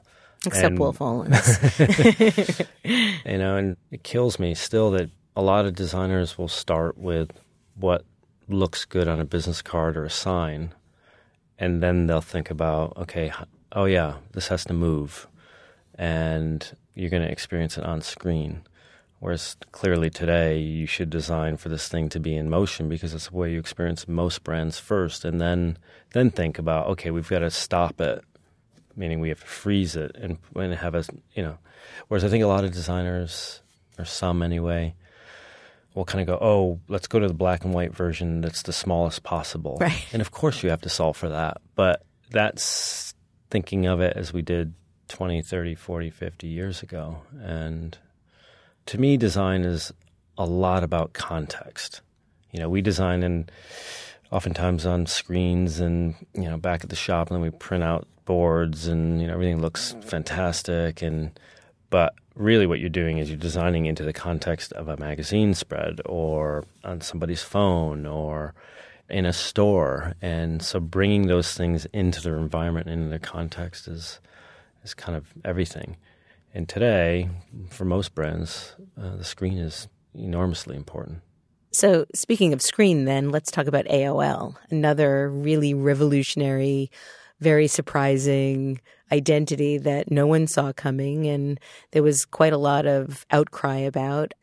Except 0.45 0.67
and, 0.67 0.79
Wolff 0.79 0.99
Olins. 0.99 2.65
you 3.25 3.37
know, 3.37 3.57
and 3.57 3.75
it 3.91 4.03
kills 4.03 4.39
me 4.39 4.53
still 4.53 4.91
that 4.91 5.09
a 5.35 5.41
lot 5.41 5.65
of 5.65 5.75
designers 5.75 6.37
will 6.37 6.47
start 6.47 6.97
with 6.97 7.31
what 7.75 8.05
looks 8.47 8.85
good 8.85 9.07
on 9.07 9.19
a 9.19 9.25
business 9.25 9.61
card 9.61 9.97
or 9.97 10.05
a 10.05 10.09
sign, 10.09 10.73
and 11.59 11.81
then 11.83 12.07
they'll 12.07 12.21
think 12.21 12.49
about, 12.49 12.95
okay, 12.97 13.31
oh 13.73 13.85
yeah, 13.85 14.15
this 14.33 14.47
has 14.47 14.63
to 14.65 14.73
move, 14.73 15.27
and 15.95 16.75
you're 16.93 17.09
going 17.09 17.23
to 17.23 17.31
experience 17.31 17.77
it 17.77 17.83
on 17.83 18.01
screen. 18.01 18.61
Whereas 19.19 19.57
clearly 19.71 20.09
today, 20.09 20.59
you 20.59 20.85
should 20.85 21.09
design 21.09 21.57
for 21.57 21.69
this 21.69 21.87
thing 21.87 22.09
to 22.09 22.19
be 22.19 22.35
in 22.35 22.49
motion 22.49 22.89
because 22.89 23.13
it's 23.13 23.29
the 23.29 23.35
way 23.35 23.51
you 23.51 23.59
experience 23.59 24.07
most 24.07 24.43
brands 24.43 24.79
first, 24.79 25.25
and 25.25 25.41
then 25.41 25.77
then 26.13 26.29
think 26.29 26.59
about 26.59 26.87
okay, 26.87 27.11
we've 27.11 27.29
got 27.29 27.39
to 27.39 27.49
stop 27.49 27.99
it, 27.99 28.23
meaning 28.95 29.19
we 29.19 29.29
have 29.29 29.39
to 29.39 29.47
freeze 29.47 29.95
it 29.95 30.15
and, 30.15 30.37
and 30.55 30.75
have 30.75 30.95
a 30.95 31.03
you 31.33 31.43
know. 31.43 31.57
Whereas 32.07 32.23
I 32.23 32.29
think 32.29 32.43
a 32.43 32.47
lot 32.47 32.65
of 32.65 32.71
designers, 32.71 33.61
or 33.97 34.05
some 34.05 34.43
anyway, 34.43 34.95
will 35.95 36.05
kind 36.05 36.21
of 36.21 36.27
go, 36.27 36.45
oh, 36.45 36.79
let's 36.87 37.07
go 37.07 37.19
to 37.19 37.27
the 37.27 37.33
black 37.33 37.63
and 37.63 37.73
white 37.73 37.95
version 37.95 38.41
that's 38.41 38.63
the 38.63 38.73
smallest 38.73 39.23
possible. 39.23 39.77
Right. 39.79 40.05
And 40.13 40.21
of 40.21 40.31
course, 40.31 40.61
you 40.61 40.69
have 40.69 40.81
to 40.81 40.89
solve 40.89 41.17
for 41.17 41.29
that, 41.29 41.57
but 41.75 42.03
that's 42.29 43.13
thinking 43.49 43.85
of 43.87 44.01
it 44.01 44.15
as 44.15 44.33
we 44.33 44.41
did 44.41 44.73
20, 45.07 45.41
30, 45.41 45.75
40, 45.75 46.09
50 46.09 46.47
years 46.47 46.83
ago, 46.83 47.21
and 47.41 47.97
to 48.87 48.99
me, 48.99 49.17
design 49.17 49.63
is 49.63 49.91
a 50.37 50.45
lot 50.45 50.83
about 50.83 51.13
context. 51.13 52.01
You 52.51 52.59
know, 52.59 52.69
we 52.69 52.81
design 52.81 53.23
and 53.23 53.51
oftentimes 54.31 54.85
on 54.85 55.05
screens 55.05 55.79
and 55.79 56.15
you 56.33 56.49
know 56.49 56.57
back 56.57 56.83
at 56.83 56.89
the 56.89 56.95
shop, 56.95 57.29
and 57.29 57.35
then 57.35 57.41
we 57.41 57.51
print 57.51 57.83
out 57.83 58.07
boards, 58.25 58.87
and 58.87 59.21
you 59.21 59.27
know 59.27 59.33
everything 59.33 59.61
looks 59.61 59.95
fantastic. 60.01 61.01
And 61.01 61.37
but 61.89 62.13
really, 62.35 62.67
what 62.67 62.79
you're 62.79 62.89
doing 62.89 63.17
is 63.17 63.29
you're 63.29 63.37
designing 63.37 63.85
into 63.85 64.03
the 64.03 64.13
context 64.13 64.73
of 64.73 64.87
a 64.87 64.97
magazine 64.97 65.53
spread, 65.53 66.01
or 66.05 66.65
on 66.83 67.01
somebody's 67.01 67.41
phone, 67.41 68.05
or 68.05 68.53
in 69.09 69.25
a 69.25 69.33
store. 69.33 70.13
And 70.21 70.61
so, 70.61 70.79
bringing 70.79 71.27
those 71.27 71.53
things 71.53 71.85
into 71.93 72.21
their 72.21 72.37
environment, 72.37 72.87
and 72.87 72.97
into 72.97 73.09
their 73.09 73.19
context, 73.19 73.87
is 73.87 74.19
is 74.83 74.93
kind 74.93 75.17
of 75.17 75.33
everything. 75.43 75.97
And 76.53 76.69
today, 76.69 77.29
for 77.69 77.85
most 77.85 78.15
brands, 78.15 78.75
uh, 78.97 79.17
the 79.17 79.25
screen 79.25 79.57
is 79.57 79.87
enormously 80.13 80.75
important. 80.75 81.21
So, 81.71 82.05
speaking 82.15 82.53
of 82.53 82.61
screen, 82.61 83.03
then 83.03 83.31
let's 83.31 83.51
talk 83.51 83.67
about 83.67 83.83
AOL, 83.85 84.55
another 84.69 85.29
really 85.29 85.73
revolutionary, 85.73 86.89
very 87.39 87.67
surprising 87.67 88.79
identity 89.11 89.77
that 89.77 90.11
no 90.11 90.25
one 90.27 90.47
saw 90.47 90.73
coming. 90.73 91.27
And 91.27 91.59
there 91.91 92.03
was 92.03 92.25
quite 92.25 92.53
a 92.53 92.57
lot 92.57 92.85
of 92.85 93.25
outcry 93.31 93.77
about. 93.77 94.33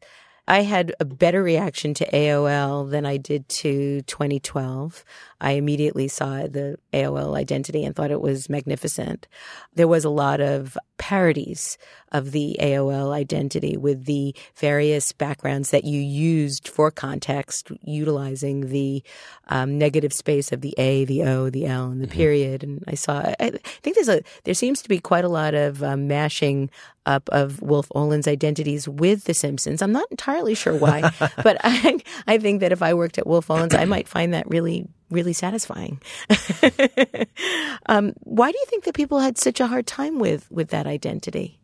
I 0.48 0.62
had 0.62 0.92
a 0.98 1.05
better 1.05 1.42
reaction 1.42 1.94
to 1.94 2.11
AOL 2.11 2.90
than 2.90 3.07
I 3.07 3.16
did 3.16 3.48
to 3.48 4.02
2012. 4.02 5.05
I 5.40 5.52
immediately 5.52 6.09
saw 6.09 6.46
the 6.46 6.78
AOL 6.92 7.37
identity 7.37 7.85
and 7.85 7.94
thought 7.94 8.11
it 8.11 8.20
was 8.20 8.48
magnificent. 8.48 9.28
There 9.74 9.88
was 9.88 10.05
a 10.05 10.11
lot 10.11 10.40
of 10.40 10.76
parodies 10.98 11.78
of 12.12 12.31
the 12.31 12.57
AOL 12.61 13.12
identity 13.12 13.76
with 13.76 14.05
the 14.05 14.35
various 14.57 15.12
backgrounds 15.12 15.70
that 15.70 15.85
you 15.85 16.00
used 16.00 16.68
for 16.68 16.90
context, 16.90 17.72
utilizing 17.83 18.68
the 18.68 19.02
um, 19.48 19.78
negative 19.78 20.12
space 20.12 20.52
of 20.52 20.61
the 20.61 20.74
A, 20.78 21.05
the 21.05 21.22
O, 21.22 21.50
the 21.50 21.66
L, 21.66 21.90
and 21.90 22.00
the 22.00 22.07
mm-hmm. 22.07 22.16
period. 22.16 22.62
And 22.62 22.85
I 22.87 22.94
saw, 22.94 23.35
I 23.40 23.50
think 23.83 23.96
there's 23.96 24.09
a, 24.09 24.22
there 24.44 24.55
seems 24.55 24.83
to 24.83 24.88
be 24.88 24.98
quite 24.98 25.24
a 25.24 25.28
lot 25.28 25.55
of 25.55 25.83
um, 25.83 26.07
mashing 26.07 26.70
up 27.07 27.28
of 27.31 27.61
Wolff 27.62 27.88
Olins' 27.94 28.28
identities 28.28 28.88
with 28.88 29.24
The 29.24 29.35
Simpsons. 29.35 29.83
I'm 29.83 29.92
not 29.92 30.11
entirely 30.11 30.33
sure 30.55 30.76
why, 30.76 31.11
but 31.42 31.57
I, 31.62 31.98
I 32.26 32.38
think 32.38 32.61
that 32.61 32.72
if 32.72 32.83
I 32.83 32.94
worked 32.94 33.18
at 33.18 33.26
Wolff 33.26 33.48
Olins, 33.48 33.78
I 33.78 33.85
might 33.85 34.09
find 34.09 34.35
that 34.35 34.48
really 34.48 34.87
really 35.11 35.33
satisfying. 35.35 36.00
um, 37.87 38.14
why 38.20 38.50
do 38.50 38.59
you 38.59 38.66
think 38.66 38.85
that 38.85 38.94
people 38.94 39.20
had 39.20 39.38
such 39.38 39.61
a 39.61 39.66
hard 39.66 39.87
time 39.87 40.18
with 40.18 40.50
with 40.50 40.68
that 40.68 40.87
identity? 40.87 41.61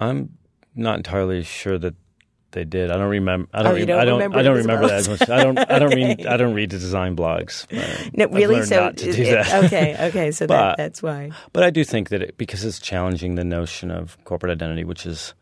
I'm 0.00 0.38
not 0.74 0.96
entirely 0.96 1.42
sure 1.42 1.78
that 1.78 1.94
they 2.52 2.64
did. 2.64 2.90
I 2.90 2.96
don't 2.96 3.08
remember. 3.08 3.48
I 3.52 3.62
don't. 3.62 3.80
Oh, 3.80 3.84
don't 3.84 3.98
I 3.98 4.04
don't. 4.04 4.14
remember 4.14 4.38
I 4.38 4.42
don't 4.42 4.56
remember 4.56 4.88
that 4.88 4.98
as 4.98 5.08
much. 5.08 5.28
I 5.28 5.42
don't. 5.42 5.58
I 5.58 5.78
don't 5.78 5.94
read. 5.94 6.26
I 6.26 6.36
don't 6.36 6.54
read 6.54 6.70
the 6.70 6.78
design 6.78 7.16
blogs. 7.16 7.66
No, 8.16 8.26
really. 8.26 8.62
so 8.62 8.92
to 8.92 9.12
do 9.12 9.24
that. 9.24 9.64
okay. 9.64 9.96
Okay. 10.08 10.30
So 10.30 10.46
but, 10.46 10.56
that, 10.56 10.76
that's 10.76 11.02
why. 11.02 11.30
But 11.52 11.64
I 11.64 11.70
do 11.70 11.84
think 11.84 12.10
that 12.10 12.22
it, 12.22 12.38
because 12.38 12.64
it's 12.64 12.78
challenging 12.78 13.34
the 13.34 13.44
notion 13.44 13.90
of 13.90 14.22
corporate 14.24 14.52
identity, 14.52 14.84
which 14.84 15.06
is 15.06 15.34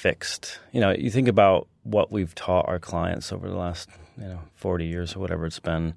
fixed. 0.00 0.58
You 0.72 0.80
know, 0.80 0.90
you 0.90 1.10
think 1.10 1.28
about 1.28 1.68
what 1.82 2.10
we've 2.10 2.34
taught 2.34 2.68
our 2.68 2.78
clients 2.78 3.32
over 3.32 3.48
the 3.48 3.56
last 3.56 3.88
you 4.16 4.26
know 4.26 4.40
forty 4.54 4.86
years 4.86 5.14
or 5.14 5.20
whatever 5.20 5.46
it's 5.46 5.60
been 5.60 5.94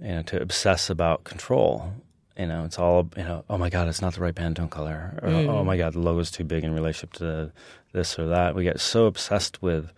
you 0.00 0.08
know, 0.08 0.22
to 0.22 0.40
obsess 0.40 0.90
about 0.90 1.24
control. 1.24 1.92
You 2.38 2.46
know, 2.46 2.64
it's 2.64 2.78
all 2.78 3.10
you 3.16 3.24
know. 3.24 3.44
Oh 3.50 3.58
my 3.58 3.68
God, 3.68 3.88
it's 3.88 4.00
not 4.00 4.14
the 4.14 4.20
right 4.20 4.34
Pantone 4.34 4.70
color. 4.70 5.18
Or, 5.22 5.28
mm. 5.28 5.48
Oh 5.48 5.64
my 5.64 5.76
God, 5.76 5.94
the 5.94 6.00
logo's 6.00 6.30
too 6.30 6.44
big 6.44 6.64
in 6.64 6.72
relationship 6.72 7.12
to 7.14 7.52
this 7.92 8.18
or 8.18 8.28
that. 8.28 8.54
We 8.54 8.64
get 8.64 8.80
so 8.80 9.06
obsessed 9.06 9.60
with 9.60 9.92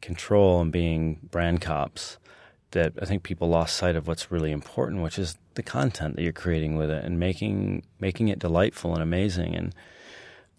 control 0.00 0.60
and 0.60 0.72
being 0.72 1.18
brand 1.30 1.60
cops 1.60 2.18
that 2.70 2.92
I 3.00 3.04
think 3.04 3.22
people 3.22 3.48
lost 3.48 3.76
sight 3.76 3.96
of 3.96 4.06
what's 4.06 4.30
really 4.30 4.52
important, 4.52 5.02
which 5.02 5.18
is 5.18 5.36
the 5.54 5.62
content 5.62 6.16
that 6.16 6.22
you're 6.22 6.32
creating 6.32 6.76
with 6.76 6.90
it 6.90 7.04
and 7.04 7.18
making 7.18 7.82
making 8.00 8.28
it 8.28 8.38
delightful 8.38 8.94
and 8.94 9.02
amazing. 9.02 9.54
And 9.54 9.74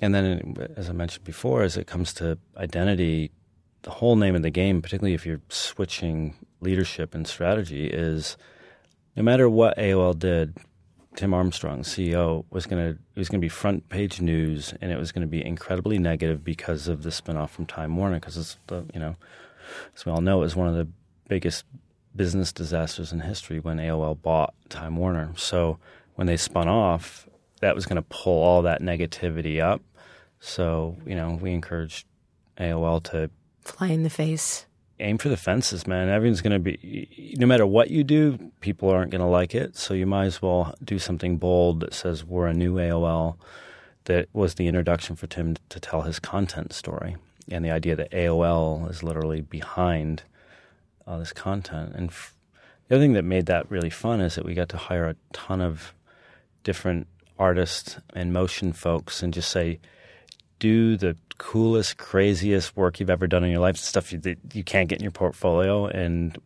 and 0.01 0.15
then, 0.15 0.55
as 0.75 0.89
I 0.89 0.93
mentioned 0.93 1.25
before, 1.25 1.63
as 1.63 1.77
it 1.77 1.87
comes 1.87 2.13
to 2.15 2.37
identity, 2.57 3.31
the 3.81 3.91
whole 3.91 4.15
name 4.15 4.35
of 4.35 4.41
the 4.41 4.49
game, 4.49 4.81
particularly 4.81 5.13
if 5.13 5.25
you're 5.25 5.41
switching 5.49 6.35
leadership 6.61 7.13
and 7.13 7.27
strategy, 7.27 7.87
is 7.87 8.37
no 9.15 9.23
matter 9.23 9.49
what 9.49 9.77
AOL 9.77 10.17
did, 10.17 10.57
Tim 11.15 11.33
Armstrong, 11.33 11.81
CEO, 11.81 12.45
was 12.49 12.65
going 12.65 12.93
to 12.93 12.99
was 13.15 13.29
going 13.29 13.41
to 13.41 13.45
be 13.45 13.49
front 13.49 13.89
page 13.89 14.21
news, 14.21 14.73
and 14.79 14.91
it 14.91 14.97
was 14.97 15.11
going 15.11 15.21
to 15.21 15.27
be 15.27 15.45
incredibly 15.45 15.97
negative 15.97 16.43
because 16.43 16.87
of 16.87 17.03
the 17.03 17.09
spinoff 17.09 17.49
from 17.49 17.65
Time 17.65 17.97
Warner. 17.97 18.19
Because 18.19 18.37
it's 18.37 18.57
the 18.67 18.85
you 18.93 18.99
know, 18.99 19.15
as 19.95 20.05
we 20.05 20.11
all 20.11 20.21
know, 20.21 20.37
it 20.37 20.45
was 20.45 20.55
one 20.55 20.67
of 20.67 20.75
the 20.75 20.87
biggest 21.27 21.65
business 22.15 22.51
disasters 22.51 23.11
in 23.11 23.19
history 23.19 23.59
when 23.59 23.77
AOL 23.77 24.21
bought 24.21 24.53
Time 24.69 24.95
Warner. 24.95 25.31
So 25.35 25.77
when 26.15 26.27
they 26.27 26.37
spun 26.37 26.67
off, 26.67 27.27
that 27.61 27.75
was 27.75 27.85
going 27.85 27.97
to 27.97 28.07
pull 28.09 28.41
all 28.41 28.61
that 28.63 28.81
negativity 28.81 29.61
up. 29.61 29.81
So, 30.39 30.97
you 31.05 31.15
know, 31.15 31.37
we 31.41 31.51
encouraged 31.51 32.05
AOL 32.57 33.03
to 33.03 33.29
fly 33.61 33.87
in 33.87 34.03
the 34.03 34.09
face. 34.09 34.65
Aim 35.01 35.17
for 35.17 35.29
the 35.29 35.37
fences, 35.37 35.87
man. 35.87 36.09
Everything's 36.09 36.41
going 36.41 36.53
to 36.53 36.59
be, 36.59 37.35
no 37.37 37.47
matter 37.47 37.65
what 37.65 37.89
you 37.89 38.03
do, 38.03 38.51
people 38.59 38.89
aren't 38.89 39.11
going 39.11 39.21
to 39.21 39.27
like 39.27 39.55
it. 39.55 39.77
So 39.77 39.93
you 39.93 40.05
might 40.05 40.25
as 40.25 40.41
well 40.41 40.75
do 40.83 40.99
something 40.99 41.37
bold 41.37 41.79
that 41.79 41.93
says 41.93 42.25
we're 42.25 42.47
a 42.47 42.53
new 42.53 42.75
AOL. 42.75 43.37
That 44.05 44.27
was 44.33 44.55
the 44.55 44.67
introduction 44.67 45.15
for 45.15 45.27
Tim 45.27 45.55
to 45.69 45.79
tell 45.79 46.01
his 46.01 46.19
content 46.19 46.73
story 46.73 47.15
and 47.51 47.63
the 47.63 47.71
idea 47.71 47.95
that 47.95 48.11
AOL 48.11 48.89
is 48.89 49.03
literally 49.03 49.41
behind 49.41 50.23
all 51.05 51.19
this 51.19 51.33
content. 51.33 51.93
And 51.95 52.09
f- 52.09 52.35
the 52.87 52.95
other 52.95 53.03
thing 53.03 53.13
that 53.13 53.23
made 53.23 53.45
that 53.45 53.69
really 53.69 53.89
fun 53.89 54.19
is 54.19 54.35
that 54.35 54.45
we 54.45 54.53
got 54.53 54.69
to 54.69 54.77
hire 54.77 55.07
a 55.07 55.15
ton 55.31 55.61
of 55.61 55.93
different 56.63 57.07
artists 57.37 57.97
and 58.13 58.33
motion 58.33 58.73
folks 58.73 59.23
and 59.23 59.33
just 59.33 59.49
say, 59.49 59.79
do 60.59 60.97
the 60.97 61.15
coolest, 61.37 61.97
craziest 61.97 62.75
work 62.75 62.99
you've 62.99 63.09
ever 63.09 63.25
done 63.25 63.43
in 63.43 63.49
your 63.49 63.61
life, 63.61 63.77
stuff 63.77 64.11
you, 64.11 64.19
that 64.19 64.37
you 64.53 64.63
can't 64.63 64.89
get 64.89 64.99
in 64.99 65.03
your 65.03 65.11
portfolio, 65.11 65.87
and 65.87 66.37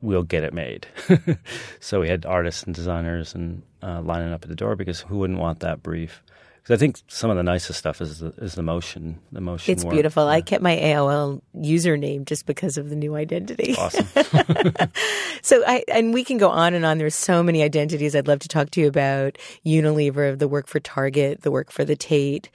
we'll 0.00 0.22
get 0.22 0.42
it 0.42 0.52
made. 0.52 0.86
so 1.80 2.00
we 2.00 2.08
had 2.08 2.26
artists 2.26 2.64
and 2.64 2.74
designers 2.74 3.34
and 3.34 3.62
uh, 3.82 4.00
lining 4.00 4.32
up 4.32 4.42
at 4.42 4.48
the 4.48 4.56
door 4.56 4.74
because 4.74 5.00
who 5.02 5.18
wouldn't 5.18 5.38
want 5.38 5.60
that 5.60 5.82
brief? 5.82 6.22
I 6.74 6.76
think 6.76 7.00
some 7.08 7.30
of 7.30 7.36
the 7.36 7.42
nicest 7.42 7.78
stuff 7.78 8.00
is 8.00 8.20
the, 8.20 8.28
is 8.38 8.54
the 8.54 8.62
motion. 8.62 9.18
The 9.32 9.40
motion. 9.40 9.72
It's 9.72 9.84
work. 9.84 9.94
beautiful. 9.94 10.24
Yeah. 10.24 10.32
I 10.32 10.40
kept 10.42 10.62
my 10.62 10.76
AOL 10.76 11.40
username 11.56 12.26
just 12.26 12.46
because 12.46 12.76
of 12.76 12.90
the 12.90 12.96
new 12.96 13.14
identity. 13.14 13.74
Awesome. 13.76 14.06
so 15.42 15.62
I 15.66 15.82
and 15.88 16.12
we 16.12 16.24
can 16.24 16.36
go 16.36 16.50
on 16.50 16.74
and 16.74 16.84
on. 16.84 16.98
There's 16.98 17.14
so 17.14 17.42
many 17.42 17.62
identities 17.62 18.14
I'd 18.14 18.28
love 18.28 18.40
to 18.40 18.48
talk 18.48 18.70
to 18.72 18.80
you 18.80 18.88
about. 18.88 19.38
Unilever, 19.64 20.38
the 20.38 20.48
work 20.48 20.66
for 20.66 20.80
Target, 20.80 21.42
the 21.42 21.50
work 21.50 21.70
for 21.70 21.84
the 21.84 21.96
Tate. 21.96 22.50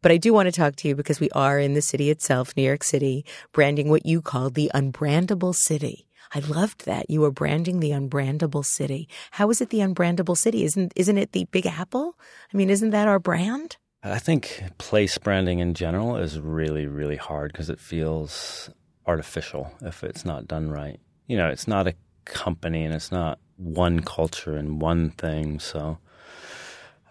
But 0.00 0.12
I 0.12 0.16
do 0.16 0.32
want 0.32 0.46
to 0.46 0.52
talk 0.52 0.76
to 0.76 0.88
you 0.88 0.94
because 0.94 1.20
we 1.20 1.28
are 1.30 1.58
in 1.58 1.74
the 1.74 1.82
city 1.82 2.10
itself, 2.10 2.56
New 2.56 2.62
York 2.62 2.84
City, 2.84 3.24
branding 3.52 3.90
what 3.90 4.06
you 4.06 4.22
call 4.22 4.48
the 4.48 4.70
unbrandable 4.74 5.54
city. 5.54 6.07
I 6.34 6.40
loved 6.40 6.84
that. 6.86 7.10
You 7.10 7.20
were 7.20 7.30
branding 7.30 7.80
the 7.80 7.90
unbrandable 7.90 8.64
city. 8.64 9.08
How 9.32 9.50
is 9.50 9.60
it 9.60 9.70
the 9.70 9.78
unbrandable 9.78 10.36
city? 10.36 10.64
Isn't 10.64 10.92
isn't 10.96 11.18
it 11.18 11.32
the 11.32 11.46
Big 11.50 11.66
Apple? 11.66 12.18
I 12.52 12.56
mean, 12.56 12.70
isn't 12.70 12.90
that 12.90 13.08
our 13.08 13.18
brand? 13.18 13.76
I 14.02 14.18
think 14.18 14.62
place 14.78 15.18
branding 15.18 15.58
in 15.58 15.74
general 15.74 16.16
is 16.16 16.38
really, 16.38 16.86
really 16.86 17.16
hard 17.16 17.52
because 17.52 17.68
it 17.68 17.80
feels 17.80 18.70
artificial 19.06 19.72
if 19.82 20.04
it's 20.04 20.24
not 20.24 20.46
done 20.46 20.70
right. 20.70 21.00
You 21.26 21.36
know, 21.36 21.48
it's 21.48 21.66
not 21.66 21.88
a 21.88 21.94
company 22.24 22.84
and 22.84 22.94
it's 22.94 23.10
not 23.10 23.38
one 23.56 24.00
culture 24.00 24.56
and 24.56 24.80
one 24.80 25.10
thing. 25.10 25.58
So 25.58 25.98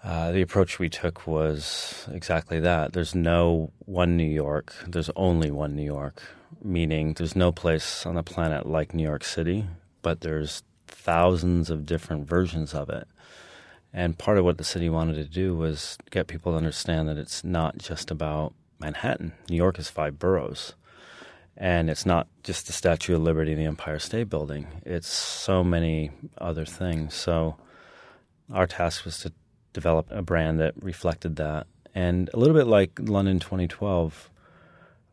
uh, 0.08 0.32
the 0.32 0.42
approach 0.42 0.80
we 0.80 0.88
took 0.88 1.28
was 1.28 2.08
exactly 2.14 2.62
that. 2.62 2.94
There's 2.94 3.14
no 3.14 3.74
one 3.80 4.16
New 4.16 4.24
York. 4.24 4.74
There's 4.88 5.10
only 5.18 5.52
one 5.52 5.76
New 5.76 5.84
York, 5.84 6.22
meaning 6.64 7.14
there's 7.14 7.36
no 7.36 7.52
place 7.52 8.06
on 8.06 8.16
the 8.16 8.24
planet 8.24 8.66
like 8.66 8.94
New 8.94 9.04
York 9.04 9.26
City, 9.26 9.66
but 10.02 10.22
there's 10.22 10.64
thousands 10.88 11.70
of 11.70 11.86
different 11.86 12.26
versions 12.26 12.74
of 12.74 12.90
it. 12.90 13.06
And 13.92 14.18
part 14.18 14.38
of 14.38 14.46
what 14.46 14.58
the 14.58 14.64
city 14.64 14.90
wanted 14.90 15.16
to 15.16 15.26
do 15.26 15.58
was 15.58 15.98
get 16.10 16.28
people 16.28 16.54
to 16.54 16.58
understand 16.58 17.10
that 17.10 17.18
it's 17.18 17.44
not 17.44 17.78
just 17.78 18.10
about 18.10 18.54
Manhattan. 18.80 19.34
New 19.50 19.58
York 19.58 19.78
is 19.78 19.90
five 19.90 20.18
boroughs. 20.18 20.74
And 21.58 21.90
it's 21.90 22.06
not 22.06 22.28
just 22.44 22.68
the 22.68 22.74
Statue 22.74 23.16
of 23.16 23.24
Liberty 23.24 23.52
and 23.52 23.60
the 23.60 23.66
Empire 23.66 24.00
State 24.00 24.30
Building, 24.30 24.68
it's 24.86 25.10
so 25.10 25.66
many 25.66 26.12
other 26.38 26.64
things. 26.64 27.14
So 27.14 27.58
our 28.50 28.68
task 28.68 29.04
was 29.04 29.20
to 29.22 29.34
develop 29.78 30.08
a 30.10 30.24
brand 30.24 30.60
that 30.60 30.74
reflected 30.82 31.36
that. 31.36 31.68
And 31.94 32.32
a 32.34 32.38
little 32.38 32.56
bit 32.56 32.66
like 32.66 33.00
London 33.00 33.40
2012, 33.40 34.32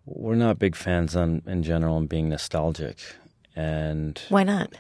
we're 0.07 0.37
not 0.37 0.59
big 0.59 0.75
fans 0.75 1.15
on, 1.15 1.43
in 1.47 1.63
general 1.63 1.99
in 1.99 2.07
being 2.07 2.31
nostalgic. 2.31 2.97
And 3.55 4.19
why 4.31 4.43
not? 4.43 4.73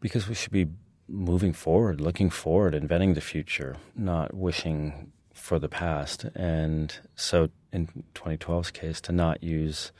Because 0.00 0.28
we 0.28 0.34
should 0.34 0.50
be 0.50 0.66
moving 1.06 1.52
forward, 1.52 2.00
looking 2.00 2.30
forward, 2.30 2.74
inventing 2.74 3.14
the 3.14 3.20
future, 3.20 3.76
not 3.94 4.34
wishing 4.34 5.12
for 5.32 5.60
the 5.60 5.68
past. 5.68 6.24
And 6.34 6.92
so 7.14 7.50
in 7.72 7.86
2012's 8.16 8.72
case, 8.72 9.00
to 9.02 9.12
not 9.12 9.40
use 9.40 9.92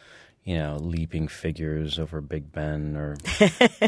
you 0.45 0.57
know, 0.57 0.79
leaping 0.81 1.29
figures 1.29 1.99
over 1.99 2.23
Big 2.23 2.51
Ben 2.51 2.97
or, 2.97 3.19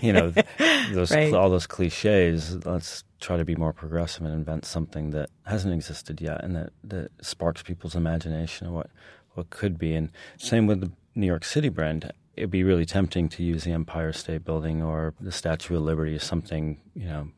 you 0.02 0.12
know, 0.12 0.30
those 0.92 1.10
right. 1.10 1.32
all 1.32 1.48
those 1.48 1.66
cliches. 1.66 2.54
Let's 2.66 3.02
try 3.20 3.36
to 3.36 3.44
be 3.44 3.54
more 3.54 3.72
progressive 3.72 4.24
and 4.24 4.34
invent 4.34 4.64
something 4.64 5.10
that 5.10 5.30
hasn't 5.46 5.74
existed 5.74 6.20
yet 6.20 6.42
and 6.42 6.56
that, 6.56 6.70
that 6.82 7.10
sparks 7.20 7.62
people's 7.62 7.94
imagination 7.94 8.66
of 8.66 8.72
what, 8.72 8.90
what 9.34 9.50
could 9.50 9.78
be. 9.78 9.94
And 9.94 10.10
same 10.38 10.66
with 10.66 10.80
the 10.80 10.90
New 11.14 11.26
York 11.26 11.44
City 11.44 11.68
brand. 11.68 12.10
It'd 12.36 12.50
be 12.50 12.64
really 12.64 12.86
tempting 12.86 13.28
to 13.30 13.42
use 13.42 13.64
the 13.64 13.72
Empire 13.72 14.12
State 14.12 14.44
Building 14.44 14.82
or 14.82 15.14
the 15.20 15.32
Statue 15.32 15.76
of 15.76 15.82
Liberty 15.82 16.14
as 16.14 16.24
something, 16.24 16.80
you 16.94 17.06
know, 17.06 17.28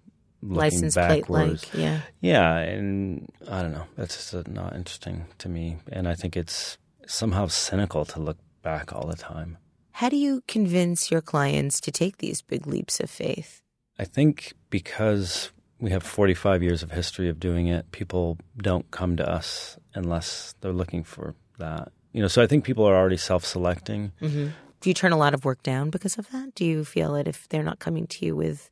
looking 0.42 0.56
license 0.56 0.94
backwards. 0.94 1.64
plate 1.64 1.74
like, 1.74 1.82
yeah. 1.82 2.00
Yeah, 2.20 2.56
and 2.58 3.28
I 3.48 3.62
don't 3.62 3.72
know. 3.72 3.86
That's 3.96 4.30
just 4.30 4.48
not 4.48 4.76
interesting 4.76 5.26
to 5.38 5.48
me. 5.48 5.78
And 5.90 6.06
I 6.06 6.14
think 6.14 6.36
it's 6.36 6.78
somehow 7.06 7.46
cynical 7.48 8.04
to 8.06 8.20
look 8.20 8.38
back 8.62 8.92
all 8.92 9.06
the 9.06 9.16
time. 9.16 9.58
How 9.92 10.08
do 10.08 10.16
you 10.16 10.42
convince 10.46 11.10
your 11.10 11.20
clients 11.20 11.80
to 11.80 11.90
take 11.90 12.18
these 12.18 12.42
big 12.42 12.66
leaps 12.66 13.00
of 13.00 13.10
faith? 13.10 13.62
I 13.98 14.04
think 14.04 14.54
because 14.70 15.50
we 15.82 15.90
have 15.90 16.04
45 16.04 16.62
years 16.62 16.84
of 16.84 16.92
history 16.92 17.28
of 17.28 17.40
doing 17.40 17.66
it, 17.66 17.90
people 17.90 18.38
don't 18.56 18.88
come 18.92 19.16
to 19.16 19.28
us 19.28 19.76
unless 19.94 20.54
they're 20.60 20.72
looking 20.72 21.02
for 21.02 21.34
that. 21.58 21.90
You 22.12 22.22
know, 22.22 22.28
so 22.28 22.40
I 22.40 22.46
think 22.46 22.62
people 22.62 22.84
are 22.84 22.94
already 22.94 23.16
self-selecting. 23.16 24.12
Mm-hmm. 24.22 24.48
Do 24.80 24.90
you 24.90 24.94
turn 24.94 25.10
a 25.10 25.16
lot 25.16 25.34
of 25.34 25.44
work 25.44 25.64
down 25.64 25.90
because 25.90 26.18
of 26.18 26.30
that? 26.30 26.54
Do 26.54 26.64
you 26.64 26.84
feel 26.84 27.14
that 27.14 27.26
if 27.26 27.48
they're 27.48 27.64
not 27.64 27.80
coming 27.80 28.06
to 28.06 28.24
you 28.24 28.36
with 28.36 28.70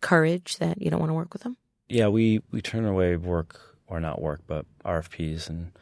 courage 0.00 0.56
that 0.56 0.80
you 0.80 0.90
don't 0.90 1.00
want 1.00 1.10
to 1.10 1.14
work 1.14 1.34
with 1.34 1.42
them? 1.42 1.58
Yeah, 1.90 2.08
we 2.08 2.40
we 2.50 2.62
turn 2.62 2.86
away 2.86 3.16
work 3.16 3.60
or 3.86 4.00
not 4.00 4.22
work, 4.22 4.40
but 4.46 4.64
RFPs 4.86 5.50
and 5.50 5.72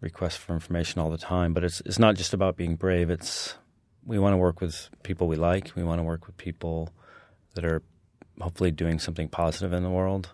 requests 0.00 0.36
for 0.36 0.52
information 0.52 1.00
all 1.00 1.10
the 1.10 1.18
time. 1.18 1.52
But 1.52 1.64
it's 1.64 1.80
it's 1.80 1.98
not 1.98 2.14
just 2.14 2.32
about 2.32 2.56
being 2.56 2.76
brave. 2.76 3.10
It's 3.10 3.56
we 4.04 4.20
want 4.20 4.34
to 4.34 4.38
work 4.38 4.60
with 4.60 4.88
people 5.02 5.26
we 5.26 5.36
like. 5.36 5.72
We 5.74 5.82
want 5.82 5.98
to 5.98 6.04
work 6.04 6.28
with 6.28 6.36
people 6.36 6.90
that 7.54 7.64
are 7.64 7.82
hopefully 8.40 8.70
doing 8.70 8.98
something 8.98 9.28
positive 9.28 9.72
in 9.72 9.82
the 9.82 9.90
world, 9.90 10.30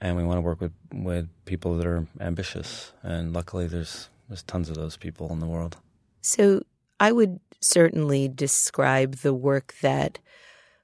and 0.00 0.16
we 0.16 0.24
want 0.24 0.38
to 0.38 0.42
work 0.42 0.60
with 0.60 0.72
with 0.92 1.28
people 1.44 1.76
that 1.76 1.86
are 1.86 2.06
ambitious. 2.20 2.92
And 3.02 3.32
luckily, 3.32 3.66
there's 3.66 4.08
there's 4.28 4.42
tons 4.42 4.68
of 4.68 4.76
those 4.76 4.96
people 4.96 5.30
in 5.32 5.40
the 5.40 5.46
world. 5.46 5.76
So 6.22 6.62
I 6.98 7.12
would 7.12 7.40
certainly 7.60 8.28
describe 8.28 9.16
the 9.16 9.34
work 9.34 9.74
that 9.82 10.18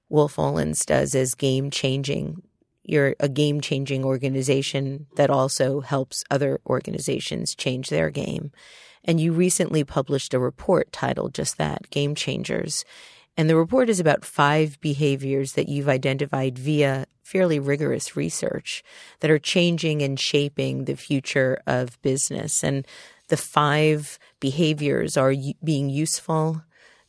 Wolff 0.08 0.36
Olins 0.36 0.84
does 0.84 1.14
as 1.14 1.34
game 1.34 1.70
changing 1.70 2.42
you're 2.84 3.14
a 3.20 3.28
game 3.28 3.60
changing 3.60 4.04
organization 4.04 5.06
that 5.16 5.30
also 5.30 5.80
helps 5.80 6.24
other 6.30 6.60
organizations 6.66 7.54
change 7.54 7.88
their 7.88 8.10
game. 8.10 8.50
And 9.04 9.20
you 9.20 9.32
recently 9.32 9.84
published 9.84 10.34
a 10.34 10.38
report 10.38 10.92
titled 10.92 11.34
just 11.34 11.58
that 11.58 11.90
Game 11.90 12.14
Changers. 12.14 12.84
And 13.36 13.48
the 13.48 13.56
report 13.56 13.88
is 13.88 14.00
about 14.00 14.24
five 14.24 14.80
behaviors 14.80 15.52
that 15.54 15.68
you've 15.68 15.88
identified 15.88 16.58
via 16.58 17.06
fairly 17.22 17.58
rigorous 17.58 18.14
research 18.14 18.82
that 19.20 19.30
are 19.30 19.38
changing 19.38 20.02
and 20.02 20.20
shaping 20.20 20.84
the 20.84 20.96
future 20.96 21.58
of 21.66 22.00
business. 22.02 22.62
And 22.62 22.86
the 23.28 23.36
five 23.38 24.18
behaviors 24.38 25.16
are 25.16 25.34
being 25.64 25.88
useful, 25.88 26.62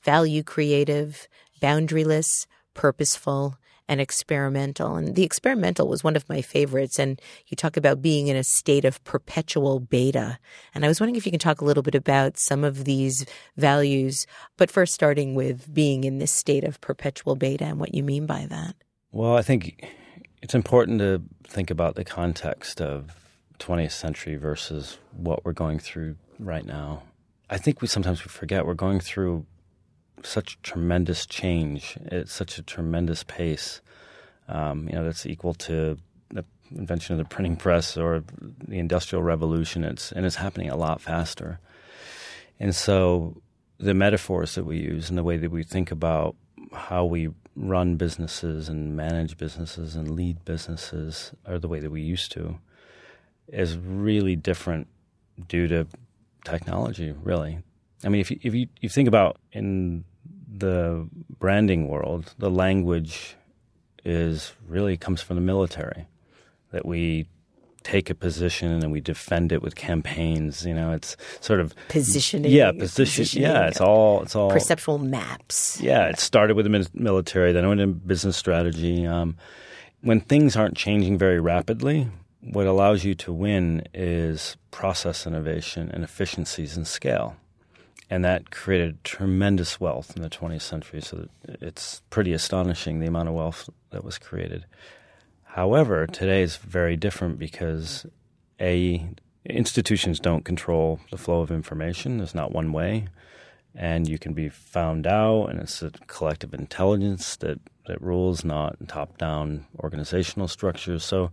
value 0.04 0.44
creative, 0.44 1.28
boundaryless, 1.62 2.46
purposeful, 2.74 3.58
and 3.88 4.00
experimental. 4.00 4.96
And 4.96 5.16
the 5.16 5.24
experimental 5.24 5.88
was 5.88 6.04
one 6.04 6.16
of 6.16 6.28
my 6.30 6.42
favorites. 6.42 7.00
And 7.00 7.22
you 7.48 7.56
talk 7.56 7.78
about 7.78 8.02
being 8.02 8.28
in 8.28 8.36
a 8.36 8.44
state 8.44 8.86
of 8.86 9.04
perpetual 9.04 9.80
beta. 9.80 10.40
And 10.74 10.86
I 10.86 10.88
was 10.88 11.00
wondering 11.00 11.16
if 11.16 11.26
you 11.26 11.32
can 11.32 11.40
talk 11.40 11.62
a 11.62 11.66
little 11.66 11.84
bit 11.84 11.96
about 11.96 12.38
some 12.38 12.64
of 12.64 12.86
these 12.86 13.26
values, 13.58 14.26
but 14.58 14.72
first 14.72 14.94
starting 14.94 15.36
with 15.36 15.74
being 15.74 16.04
in 16.04 16.20
this 16.20 16.34
state 16.34 16.64
of 16.64 16.82
perpetual 16.82 17.36
beta 17.36 17.66
and 17.66 17.80
what 17.80 17.94
you 17.94 18.04
mean 18.04 18.26
by 18.26 18.46
that. 18.50 18.76
Well, 19.12 19.36
I 19.36 19.42
think 19.42 19.86
it's 20.42 20.56
important 20.56 21.00
to 21.00 21.22
think 21.48 21.70
about 21.70 21.96
the 21.96 22.04
context 22.04 22.82
of 22.82 23.12
20th 23.60 23.92
century 23.92 24.36
versus 24.36 24.98
what 25.12 25.46
we're 25.46 25.54
going 25.54 25.80
through 25.80 26.16
right 26.40 26.66
now. 26.66 27.04
I 27.50 27.58
think 27.58 27.82
we 27.82 27.88
sometimes 27.88 28.24
we 28.24 28.30
forget 28.30 28.66
we're 28.66 28.74
going 28.74 29.00
through 29.00 29.46
such 30.26 30.62
tremendous 30.62 31.26
change 31.26 31.98
at 32.12 32.30
such 32.30 32.58
a 32.58 32.64
tremendous 32.64 33.24
pace. 33.24 33.82
Um, 34.48 34.88
you 34.88 34.96
know, 34.96 35.04
that's 35.04 35.26
equal 35.26 35.54
to 35.56 35.98
the 36.32 36.46
invention 36.72 37.14
of 37.14 37.20
the 37.20 37.30
printing 37.30 37.56
press 37.56 37.98
or 37.98 38.24
the 38.68 38.80
industrial 38.80 39.24
revolution. 39.24 39.84
It's 39.84 40.12
and 40.12 40.26
it's 40.26 40.36
happening 40.36 40.70
a 40.70 40.76
lot 40.76 41.02
faster. 41.02 41.60
And 42.60 42.76
so, 42.76 43.42
the 43.80 43.94
metaphors 43.94 44.56
that 44.56 44.66
we 44.66 44.78
use 44.78 45.10
and 45.10 45.18
the 45.18 45.24
way 45.24 45.38
that 45.38 45.52
we 45.52 45.64
think 45.64 45.92
about 45.92 46.36
how 46.72 47.06
we 47.06 47.30
run 47.56 47.96
businesses 47.98 48.70
and 48.70 48.96
manage 48.96 49.38
businesses 49.38 49.96
and 49.96 50.16
lead 50.16 50.44
businesses 50.46 51.34
or 51.48 51.60
the 51.60 51.68
way 51.68 51.80
that 51.80 51.92
we 51.92 52.02
used 52.02 52.32
to 52.32 52.58
is 53.48 53.78
really 53.78 54.36
different 54.36 54.88
due 55.48 55.68
to 55.68 55.88
technology, 56.46 57.14
really. 57.24 57.60
I 58.04 58.10
mean, 58.10 58.22
if 58.22 58.32
you, 58.32 58.40
if 58.42 58.54
you, 58.54 58.68
you 58.82 58.90
think 58.90 59.08
about 59.08 59.38
in 59.52 60.04
the 60.56 61.08
branding 61.39 61.88
world, 61.88 62.34
the 62.38 62.49
language 62.49 63.36
is 64.06 64.54
really 64.68 64.97
comes 64.97 65.22
from 65.22 65.36
the 65.36 65.41
military 65.41 66.06
that 66.72 66.86
we 66.86 67.28
take 67.84 68.10
a 68.10 68.16
position 68.16 68.72
and 68.72 68.91
we 68.91 69.01
defend 69.01 69.51
it 69.51 69.62
with 69.62 69.76
campaigns. 69.76 70.66
You 70.66 70.74
know, 70.74 70.91
it's 70.91 71.18
sort 71.41 71.60
of 71.60 71.74
positioning. 71.89 72.51
Yeah, 72.51 72.72
position. 72.72 73.41
Yeah, 73.41 73.68
it's 73.68 73.82
all 73.82 74.24
it's 74.24 74.36
all 74.36 74.51
perceptual 74.51 74.97
maps. 74.99 75.80
Yeah, 75.82 76.08
it 76.08 76.20
started 76.20 76.56
with 76.56 76.66
the 76.66 76.89
military, 76.93 77.51
then 77.51 77.66
it 77.66 77.68
went 77.68 77.82
into 77.82 77.95
business 77.95 78.38
strategy. 78.38 79.06
Um, 79.06 79.38
when 80.01 80.20
things 80.20 80.56
aren't 80.56 80.76
changing 80.76 81.18
very 81.18 81.39
rapidly, 81.39 82.10
what 82.41 82.68
allows 82.68 83.06
you 83.06 83.16
to 83.16 83.32
win 83.32 83.84
is 83.93 84.58
process 84.72 85.26
innovation 85.26 85.89
and 85.93 86.04
efficiencies 86.04 86.76
and 86.76 86.86
scale. 86.86 87.38
And 88.14 88.24
that 88.24 88.51
created 88.51 89.03
tremendous 89.03 89.80
wealth 89.80 90.16
in 90.16 90.22
the 90.22 90.30
20th 90.30 90.61
century. 90.61 91.01
So 91.01 91.30
it's 91.47 92.03
pretty 92.11 92.32
astonishing 92.32 92.99
the 92.99 93.07
amount 93.07 93.28
of 93.28 93.34
wealth 93.34 93.72
that 93.89 94.03
was 94.03 94.20
created. 94.20 94.66
However, 95.41 96.05
today 96.05 96.43
is 96.43 96.57
very 96.57 96.95
different 96.95 97.39
because 97.39 98.05
a 98.61 99.09
institutions 99.45 100.20
don't 100.20 100.45
control 100.45 100.99
the 101.09 101.18
flow 101.18 101.41
of 101.41 101.49
information. 101.49 102.20
There's 102.20 102.36
not 102.36 102.51
one 102.51 102.72
way, 102.72 103.07
and 103.74 104.07
you 104.07 104.20
can 104.20 104.34
be 104.34 104.47
found 104.47 105.07
out, 105.07 105.47
and 105.47 105.59
it's 105.59 105.82
a 105.82 105.89
collective 106.05 106.53
intelligence 106.53 107.36
that 107.38 107.59
that 107.88 107.99
rules, 107.99 108.45
not 108.45 108.76
top-down 108.88 109.66
organizational 109.80 110.47
structures. 110.47 111.03
So, 111.03 111.32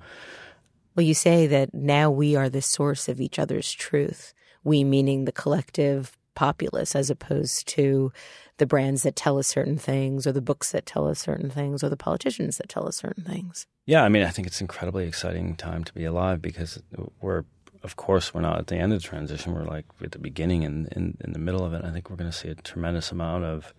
well, 0.96 1.04
you 1.04 1.12
say 1.12 1.46
that 1.46 1.74
now 1.74 2.10
we 2.10 2.36
are 2.36 2.48
the 2.48 2.62
source 2.62 3.06
of 3.06 3.20
each 3.20 3.38
other's 3.38 3.70
truth. 3.70 4.32
We 4.64 4.82
meaning 4.82 5.26
the 5.26 5.32
collective 5.32 6.16
populace, 6.40 6.96
as 6.96 7.10
opposed 7.10 7.68
to 7.68 8.10
the 8.56 8.64
brands 8.64 9.02
that 9.02 9.14
tell 9.14 9.38
us 9.38 9.46
certain 9.46 9.76
things 9.76 10.26
or 10.26 10.32
the 10.32 10.40
books 10.40 10.72
that 10.72 10.86
tell 10.86 11.06
us 11.06 11.20
certain 11.20 11.50
things 11.50 11.84
or 11.84 11.90
the 11.90 11.98
politicians 11.98 12.56
that 12.56 12.66
tell 12.66 12.88
us 12.88 12.96
certain 12.96 13.22
things. 13.24 13.66
Yeah, 13.84 14.04
I 14.04 14.08
mean, 14.08 14.22
I 14.22 14.30
think 14.30 14.46
it's 14.46 14.58
an 14.58 14.64
incredibly 14.64 15.06
exciting 15.06 15.54
time 15.54 15.84
to 15.84 15.92
be 15.92 16.06
alive 16.06 16.40
because 16.40 16.82
we're, 17.20 17.44
of 17.82 17.96
course, 17.96 18.32
we're 18.32 18.40
not 18.40 18.58
at 18.58 18.68
the 18.68 18.76
end 18.76 18.94
of 18.94 19.02
the 19.02 19.06
transition. 19.06 19.52
We're 19.52 19.64
like 19.64 19.84
at 20.02 20.12
the 20.12 20.18
beginning 20.18 20.64
and 20.64 20.88
in, 20.92 21.18
in 21.22 21.34
the 21.34 21.38
middle 21.38 21.62
of 21.62 21.74
it. 21.74 21.84
I 21.84 21.92
think 21.92 22.08
we're 22.08 22.16
going 22.16 22.30
to 22.30 22.36
see 22.36 22.48
a 22.48 22.54
tremendous 22.54 23.12
amount 23.12 23.44
of 23.44 23.74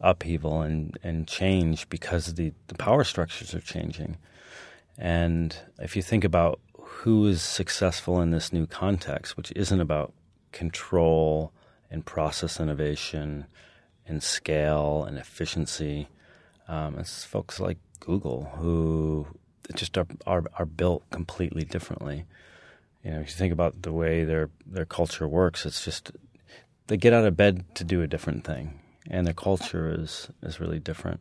upheaval 0.00 0.62
and, 0.62 0.96
and 1.02 1.26
change 1.26 1.88
because 1.88 2.34
the, 2.34 2.52
the 2.68 2.76
power 2.76 3.02
structures 3.02 3.52
are 3.52 3.60
changing. 3.60 4.16
And 4.96 5.56
if 5.80 5.96
you 5.96 6.02
think 6.02 6.22
about 6.22 6.60
who 6.78 7.26
is 7.26 7.42
successful 7.42 8.20
in 8.20 8.30
this 8.30 8.52
new 8.52 8.68
context, 8.68 9.36
which 9.36 9.52
isn't 9.56 9.80
about 9.80 10.12
control 10.52 11.52
and 11.90 12.04
process 12.06 12.60
innovation, 12.60 13.46
and 14.06 14.22
scale 14.22 15.04
and 15.04 15.18
efficiency. 15.18 16.08
Um, 16.68 16.98
it's 16.98 17.24
folks 17.24 17.60
like 17.60 17.78
Google 18.00 18.52
who 18.56 19.26
just 19.74 19.96
are, 19.98 20.06
are, 20.26 20.44
are 20.58 20.66
built 20.66 21.08
completely 21.10 21.64
differently. 21.64 22.24
You 23.04 23.12
know, 23.12 23.20
if 23.20 23.28
you 23.28 23.34
think 23.34 23.52
about 23.52 23.82
the 23.82 23.92
way 23.92 24.24
their 24.24 24.50
their 24.66 24.84
culture 24.84 25.26
works, 25.26 25.64
it's 25.64 25.84
just 25.84 26.12
they 26.88 26.96
get 26.96 27.12
out 27.12 27.24
of 27.24 27.36
bed 27.36 27.64
to 27.76 27.84
do 27.84 28.02
a 28.02 28.06
different 28.06 28.44
thing, 28.44 28.80
and 29.08 29.26
their 29.26 29.34
culture 29.34 29.94
is 29.96 30.28
is 30.42 30.60
really 30.60 30.78
different. 30.78 31.20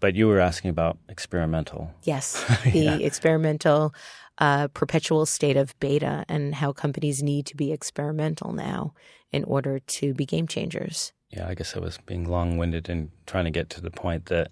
But 0.00 0.14
you 0.14 0.28
were 0.28 0.40
asking 0.40 0.70
about 0.70 0.98
experimental. 1.08 1.92
Yes, 2.04 2.44
the 2.64 2.78
yeah. 2.78 2.96
experimental 2.96 3.94
uh, 4.38 4.68
perpetual 4.68 5.26
state 5.26 5.56
of 5.56 5.78
beta 5.80 6.24
and 6.28 6.54
how 6.54 6.72
companies 6.72 7.22
need 7.22 7.46
to 7.46 7.56
be 7.56 7.72
experimental 7.72 8.52
now 8.52 8.94
in 9.32 9.44
order 9.44 9.78
to 9.80 10.14
be 10.14 10.24
game 10.24 10.46
changers 10.46 11.12
yeah, 11.30 11.46
I 11.46 11.54
guess 11.54 11.76
I 11.76 11.80
was 11.80 11.98
being 12.06 12.28
long 12.28 12.56
winded 12.56 12.88
in 12.88 13.10
trying 13.26 13.44
to 13.44 13.50
get 13.50 13.68
to 13.70 13.80
the 13.80 13.90
point 13.90 14.26
that 14.26 14.50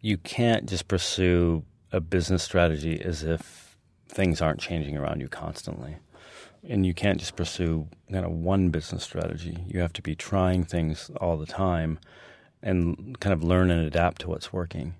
you 0.00 0.16
can't 0.16 0.68
just 0.68 0.88
pursue 0.88 1.64
a 1.92 2.00
business 2.00 2.42
strategy 2.42 3.00
as 3.00 3.22
if 3.22 3.76
things 4.08 4.40
aren't 4.40 4.60
changing 4.60 4.96
around 4.96 5.20
you 5.20 5.28
constantly. 5.28 5.96
And 6.66 6.86
you 6.86 6.94
can't 6.94 7.18
just 7.18 7.36
pursue 7.36 7.88
kind 8.10 8.24
of 8.24 8.30
one 8.30 8.70
business 8.70 9.02
strategy. 9.02 9.64
You 9.66 9.80
have 9.80 9.92
to 9.94 10.02
be 10.02 10.14
trying 10.14 10.64
things 10.64 11.10
all 11.20 11.36
the 11.36 11.46
time 11.46 11.98
and 12.62 13.18
kind 13.20 13.32
of 13.32 13.42
learn 13.42 13.70
and 13.70 13.86
adapt 13.86 14.20
to 14.22 14.28
what's 14.28 14.52
working. 14.52 14.94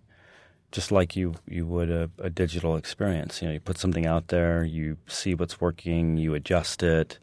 Just 0.71 0.91
like 0.91 1.17
you, 1.17 1.35
you 1.47 1.67
would 1.67 1.91
a, 1.91 2.11
a 2.19 2.31
digital 2.31 2.77
experience. 2.77 3.43
You 3.43 3.49
know, 3.49 3.55
you 3.55 3.61
put 3.61 3.79
something 3.79 4.07
out 4.07 4.29
there, 4.29 4.65
you 4.65 4.97
see 5.07 5.35
what's 5.35 5.61
working, 5.61 6.17
you 6.17 6.35
adjust 6.35 6.83
it, 6.83 7.19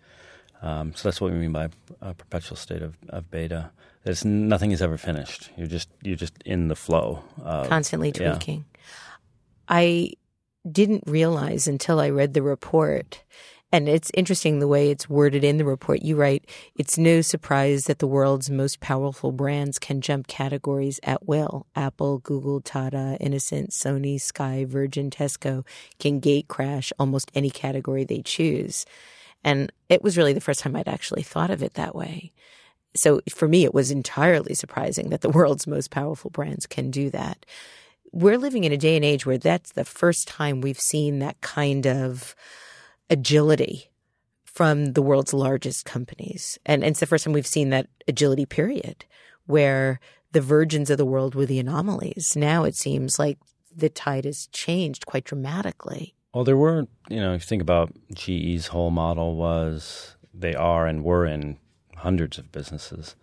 um, 0.62 0.94
so 0.96 1.08
that's 1.08 1.22
what 1.22 1.32
we 1.32 1.38
mean 1.38 1.52
by 1.52 1.70
a 2.02 2.14
perpetual 2.14 2.58
state 2.58 2.82
of, 2.82 2.98
of 3.10 3.32
beta. 3.32 3.72
There's 4.04 4.26
nothing 4.26 4.72
is 4.72 4.82
ever 4.82 4.98
finished. 4.98 5.50
You're 5.58 5.68
just 5.68 5.90
you're 6.04 6.16
just 6.16 6.34
in 6.46 6.68
the 6.68 6.76
flow, 6.76 7.24
of, 7.44 7.68
constantly 7.70 8.12
tweaking. 8.12 8.66
Yeah. 8.76 8.82
I 9.68 10.14
didn't 10.70 11.04
realize 11.06 11.68
until 11.68 12.00
I 12.00 12.10
read 12.10 12.34
the 12.34 12.42
report, 12.42 13.24
and 13.72 13.88
it's 13.88 14.12
interesting 14.14 14.60
the 14.60 14.68
way 14.68 14.90
it's 14.90 15.10
worded 15.10 15.44
in 15.44 15.58
the 15.58 15.66
report. 15.66 16.02
You 16.02 16.16
write, 16.16 16.46
"It's 16.76 16.98
no 16.98 17.22
surprise 17.22 17.86
that 17.86 18.00
the 18.00 18.08
world's 18.08 18.50
most 18.50 18.80
powerful 18.80 19.32
brands 19.32 19.80
can 19.80 20.02
jump 20.02 20.28
categories 20.28 21.00
at 21.04 21.28
will. 21.28 21.68
Apple, 21.76 22.20
Google, 22.20 22.62
Tata, 22.62 23.18
Innocent, 23.20 23.72
Sony, 23.72 24.20
Sky, 24.20 24.66
Virgin, 24.66 25.10
Tesco 25.10 25.66
can 26.00 26.20
gate 26.20 26.48
crash 26.48 26.92
almost 26.98 27.32
any 27.36 27.50
category 27.50 28.04
they 28.04 28.22
choose." 28.22 28.86
And 29.44 29.72
it 29.88 30.04
was 30.04 30.18
really 30.18 30.34
the 30.34 30.42
first 30.42 30.60
time 30.60 30.76
I'd 30.76 30.88
actually 30.88 31.24
thought 31.24 31.50
of 31.50 31.64
it 31.64 31.76
that 31.76 31.96
way. 31.96 32.34
So 32.96 33.22
for 33.30 33.48
me, 33.48 33.64
it 33.64 33.74
was 33.74 33.92
entirely 33.92 34.56
surprising 34.56 35.10
that 35.10 35.22
the 35.22 35.30
world's 35.30 35.68
most 35.68 35.92
powerful 35.92 36.32
brands 36.32 36.66
can 36.66 36.90
do 36.90 37.10
that. 37.12 37.46
We're 38.12 38.40
living 38.40 38.64
in 38.64 38.72
a 38.72 38.78
day 38.78 38.96
and 38.96 39.06
age 39.06 39.26
where 39.26 39.38
that's 39.38 39.74
the 39.74 39.86
first 39.86 40.28
time 40.28 40.60
we've 40.60 40.80
seen 40.80 41.20
that 41.20 41.40
kind 41.42 41.86
of 41.86 42.36
agility 43.10 43.90
from 44.44 44.94
the 44.94 45.02
world's 45.02 45.34
largest 45.34 45.86
companies. 45.86 46.60
And, 46.66 46.84
and 46.84 46.92
it's 46.92 47.00
the 47.00 47.06
first 47.06 47.24
time 47.24 47.34
we've 47.34 47.48
seen 47.48 47.70
that 47.70 47.88
agility 48.08 48.46
period 48.46 49.06
where 49.46 50.00
the 50.32 50.42
virgins 50.42 50.90
of 50.90 50.98
the 50.98 51.06
world 51.06 51.34
were 51.34 51.46
the 51.46 51.60
anomalies. 51.60 52.36
Now 52.36 52.64
it 52.64 52.76
seems 52.76 53.18
like 53.18 53.38
the 53.76 53.90
tide 53.90 54.26
has 54.26 54.48
changed 54.48 55.06
quite 55.06 55.24
dramatically. 55.24 56.16
Well, 56.34 56.44
there 56.44 56.58
were, 56.58 56.88
you 57.10 57.20
know, 57.20 57.34
if 57.34 57.44
you 57.44 57.48
think 57.48 57.62
about 57.62 57.92
GE's 58.14 58.68
whole 58.68 58.92
model 58.92 59.36
was 59.36 60.16
they 60.34 60.54
are 60.54 60.86
and 60.86 61.04
were 61.04 61.26
in 61.26 61.58
hundreds 61.96 62.38
of 62.38 62.52
businesses. 62.52 63.16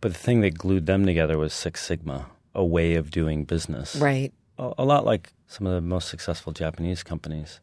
But 0.00 0.12
the 0.12 0.18
thing 0.18 0.40
that 0.40 0.58
glued 0.58 0.86
them 0.86 1.06
together 1.06 1.38
was 1.38 1.52
Six 1.52 1.84
Sigma, 1.84 2.26
a 2.54 2.64
way 2.64 2.94
of 2.94 3.10
doing 3.10 3.44
business. 3.44 3.96
Right. 3.96 4.32
A, 4.58 4.72
a 4.78 4.84
lot 4.84 5.04
like 5.04 5.32
some 5.46 5.66
of 5.66 5.74
the 5.74 5.80
most 5.80 6.08
successful 6.08 6.52
Japanese 6.52 7.02
companies. 7.02 7.60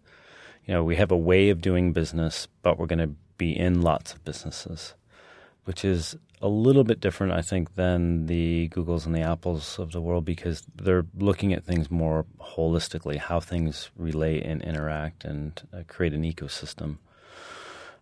You 0.66 0.76
know, 0.76 0.84
we 0.84 0.96
have 0.98 1.12
a 1.12 1.18
way 1.18 1.50
of 1.50 1.62
doing 1.62 1.94
business, 1.94 2.48
but 2.62 2.78
we're 2.78 2.86
going 2.88 3.00
to 3.00 3.16
be 3.38 3.58
in 3.58 3.82
lots 3.82 4.14
of 4.14 4.24
businesses, 4.24 4.94
which 5.66 5.84
is 5.84 6.16
a 6.42 6.48
little 6.48 6.84
bit 6.84 7.00
different, 7.00 7.34
I 7.34 7.42
think, 7.42 7.76
than 7.76 8.26
the 8.26 8.70
Googles 8.70 9.06
and 9.06 9.16
the 9.16 9.22
Apples 9.22 9.78
of 9.78 9.92
the 9.92 10.02
world 10.02 10.26
because 10.26 10.64
they're 10.76 11.06
looking 11.16 11.54
at 11.54 11.64
things 11.64 11.92
more 11.92 12.26
holistically, 12.40 13.18
how 13.18 13.40
things 13.40 13.92
relate 13.96 14.44
and 14.44 14.62
interact 14.62 15.24
and 15.24 15.62
uh, 15.74 15.84
create 15.88 16.14
an 16.14 16.24
ecosystem. 16.24 16.98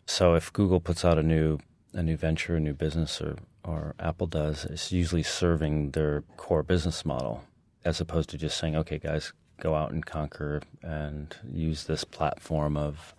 So 0.05 0.35
if 0.35 0.51
Google 0.53 0.79
puts 0.79 1.03
out 1.05 1.17
a 1.17 1.23
new 1.23 1.59
a 1.93 2.03
new 2.03 2.17
venture, 2.17 2.55
a 2.55 2.59
new 2.59 2.73
business, 2.73 3.21
or 3.21 3.37
or 3.63 3.93
Apple 3.99 4.27
does, 4.27 4.65
it's 4.65 4.91
usually 4.91 5.23
serving 5.23 5.91
their 5.91 6.23
core 6.37 6.63
business 6.63 7.05
model 7.05 7.43
as 7.83 7.99
opposed 7.99 8.29
to 8.29 8.37
just 8.37 8.57
saying, 8.57 8.75
"Okay, 8.75 8.99
guys, 8.99 9.33
go 9.59 9.75
out 9.75 9.91
and 9.91 10.05
conquer 10.05 10.61
and 10.81 11.35
use 11.51 11.85
this 11.85 12.03
platform 12.03 12.77
of 12.77 13.13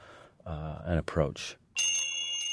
uh, 0.46 0.78
an 0.84 0.98
approach." 0.98 1.56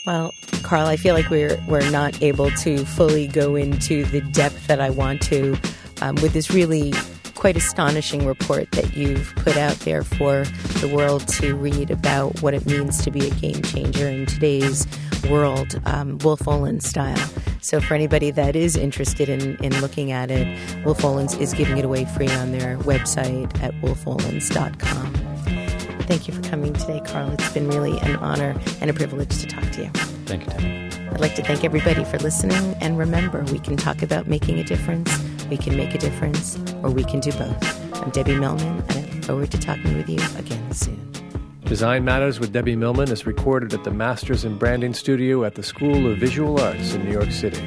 Well, 0.05 0.31
Karl, 0.63 0.87
I 0.87 0.95
feel 0.95 1.13
like 1.13 1.29
we're 1.29 1.57
we're 1.67 1.89
not 1.91 2.21
able 2.21 2.49
to 2.51 2.85
fully 2.85 3.27
go 3.27 3.55
into 3.55 4.05
the 4.05 4.21
depth 4.21 4.67
that 4.67 4.79
I 4.79 4.89
want 4.89 5.21
to 5.23 5.57
um, 6.01 6.15
with 6.15 6.33
this 6.33 6.51
really 6.51 6.93
quite 7.35 7.55
astonishing 7.55 8.25
report 8.25 8.71
that 8.71 8.97
you've 8.97 9.33
put 9.35 9.57
out 9.57 9.75
there 9.81 10.03
for 10.03 10.43
the 10.81 10.91
world 10.93 11.27
to 11.27 11.55
read 11.55 11.91
about 11.91 12.41
what 12.41 12.53
it 12.53 12.65
means 12.65 13.03
to 13.03 13.11
be 13.11 13.27
a 13.27 13.29
game 13.31 13.61
changer 13.61 14.07
in 14.07 14.25
today's 14.25 14.87
world, 15.29 15.79
um, 15.85 16.17
Wolff 16.19 16.41
Olins 16.41 16.83
style. 16.83 17.29
So, 17.61 17.81
for 17.81 17.93
anybody 17.93 18.31
that 18.31 18.55
is 18.55 18.75
interested 18.75 19.29
in, 19.29 19.57
in 19.63 19.79
looking 19.81 20.11
at 20.11 20.31
it, 20.31 20.47
Wolff 20.85 20.99
Olins 20.99 21.39
is 21.39 21.53
giving 21.53 21.77
it 21.77 21.85
away 21.85 22.05
free 22.05 22.29
on 22.29 22.51
their 22.51 22.77
website 22.79 23.61
at 23.61 23.73
wolffolins.com. 23.81 25.13
Thank 26.03 26.27
you 26.27 26.33
for 26.33 26.41
coming 26.43 26.73
today, 26.73 27.01
Karl. 27.05 27.31
It's 27.31 27.53
been 27.53 27.67
really 27.67 27.99
an 27.99 28.15
honor 28.17 28.55
and 28.79 28.89
a 28.89 28.93
privilege 28.93 29.37
to 29.39 29.47
talk 29.47 29.69
to 29.71 29.83
you. 29.83 29.89
Thank 30.25 30.45
you, 30.45 30.51
Tammy. 30.51 31.09
I'd 31.09 31.19
like 31.19 31.35
to 31.35 31.43
thank 31.43 31.63
everybody 31.63 32.05
for 32.05 32.17
listening. 32.19 32.75
And 32.81 32.97
remember, 32.97 33.43
we 33.45 33.59
can 33.59 33.75
talk 33.75 34.01
about 34.01 34.27
making 34.27 34.59
a 34.59 34.63
difference 34.63 35.11
we 35.49 35.57
can 35.57 35.77
make 35.77 35.95
a 35.95 35.97
difference, 35.97 36.57
or 36.83 36.89
we 36.89 37.03
can 37.03 37.19
do 37.19 37.31
both. 37.31 37.95
I'm 37.95 38.09
Debbie 38.09 38.37
Millman, 38.37 38.83
and 38.89 38.91
I 38.91 39.01
look 39.13 39.23
forward 39.23 39.51
to 39.51 39.57
talking 39.57 39.95
with 39.95 40.09
you 40.09 40.19
again 40.37 40.73
soon. 40.73 41.06
Design 41.67 42.05
Matters 42.05 42.39
with 42.39 42.53
Debbie 42.53 42.77
Millman 42.77 43.11
is 43.11 43.25
recorded 43.25 43.73
at 43.73 43.83
the 43.83 43.91
Masters 43.91 44.45
in 44.45 44.57
Branding 44.57 44.93
Studio 44.93 45.43
at 45.43 45.55
the 45.55 45.63
School 45.63 46.09
of 46.09 46.17
Visual 46.17 46.57
Arts 46.61 46.93
in 46.93 47.03
New 47.03 47.11
York 47.11 47.29
City. 47.29 47.61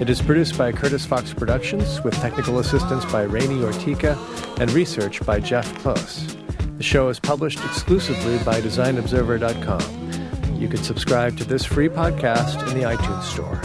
It 0.00 0.10
is 0.10 0.20
produced 0.20 0.58
by 0.58 0.72
Curtis 0.72 1.06
Fox 1.06 1.32
Productions 1.32 2.02
with 2.02 2.14
technical 2.14 2.58
assistance 2.58 3.04
by 3.04 3.22
Rainey 3.22 3.60
Ortica 3.60 4.18
and 4.60 4.72
research 4.72 5.24
by 5.24 5.38
Jeff 5.38 5.72
Close. 5.78 6.36
The 6.78 6.82
show 6.82 7.10
is 7.10 7.20
published 7.20 7.64
exclusively 7.64 8.38
by 8.38 8.60
DesignObserver.com. 8.60 10.60
You 10.60 10.66
can 10.66 10.82
subscribe 10.82 11.38
to 11.38 11.44
this 11.44 11.64
free 11.64 11.88
podcast 11.88 12.68
in 12.68 12.76
the 12.76 12.86
iTunes 12.86 13.22
Store. 13.22 13.62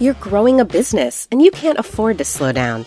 You're 0.00 0.14
growing 0.14 0.58
a 0.58 0.64
business 0.64 1.28
and 1.30 1.42
you 1.42 1.50
can't 1.50 1.78
afford 1.78 2.16
to 2.16 2.24
slow 2.24 2.52
down. 2.52 2.86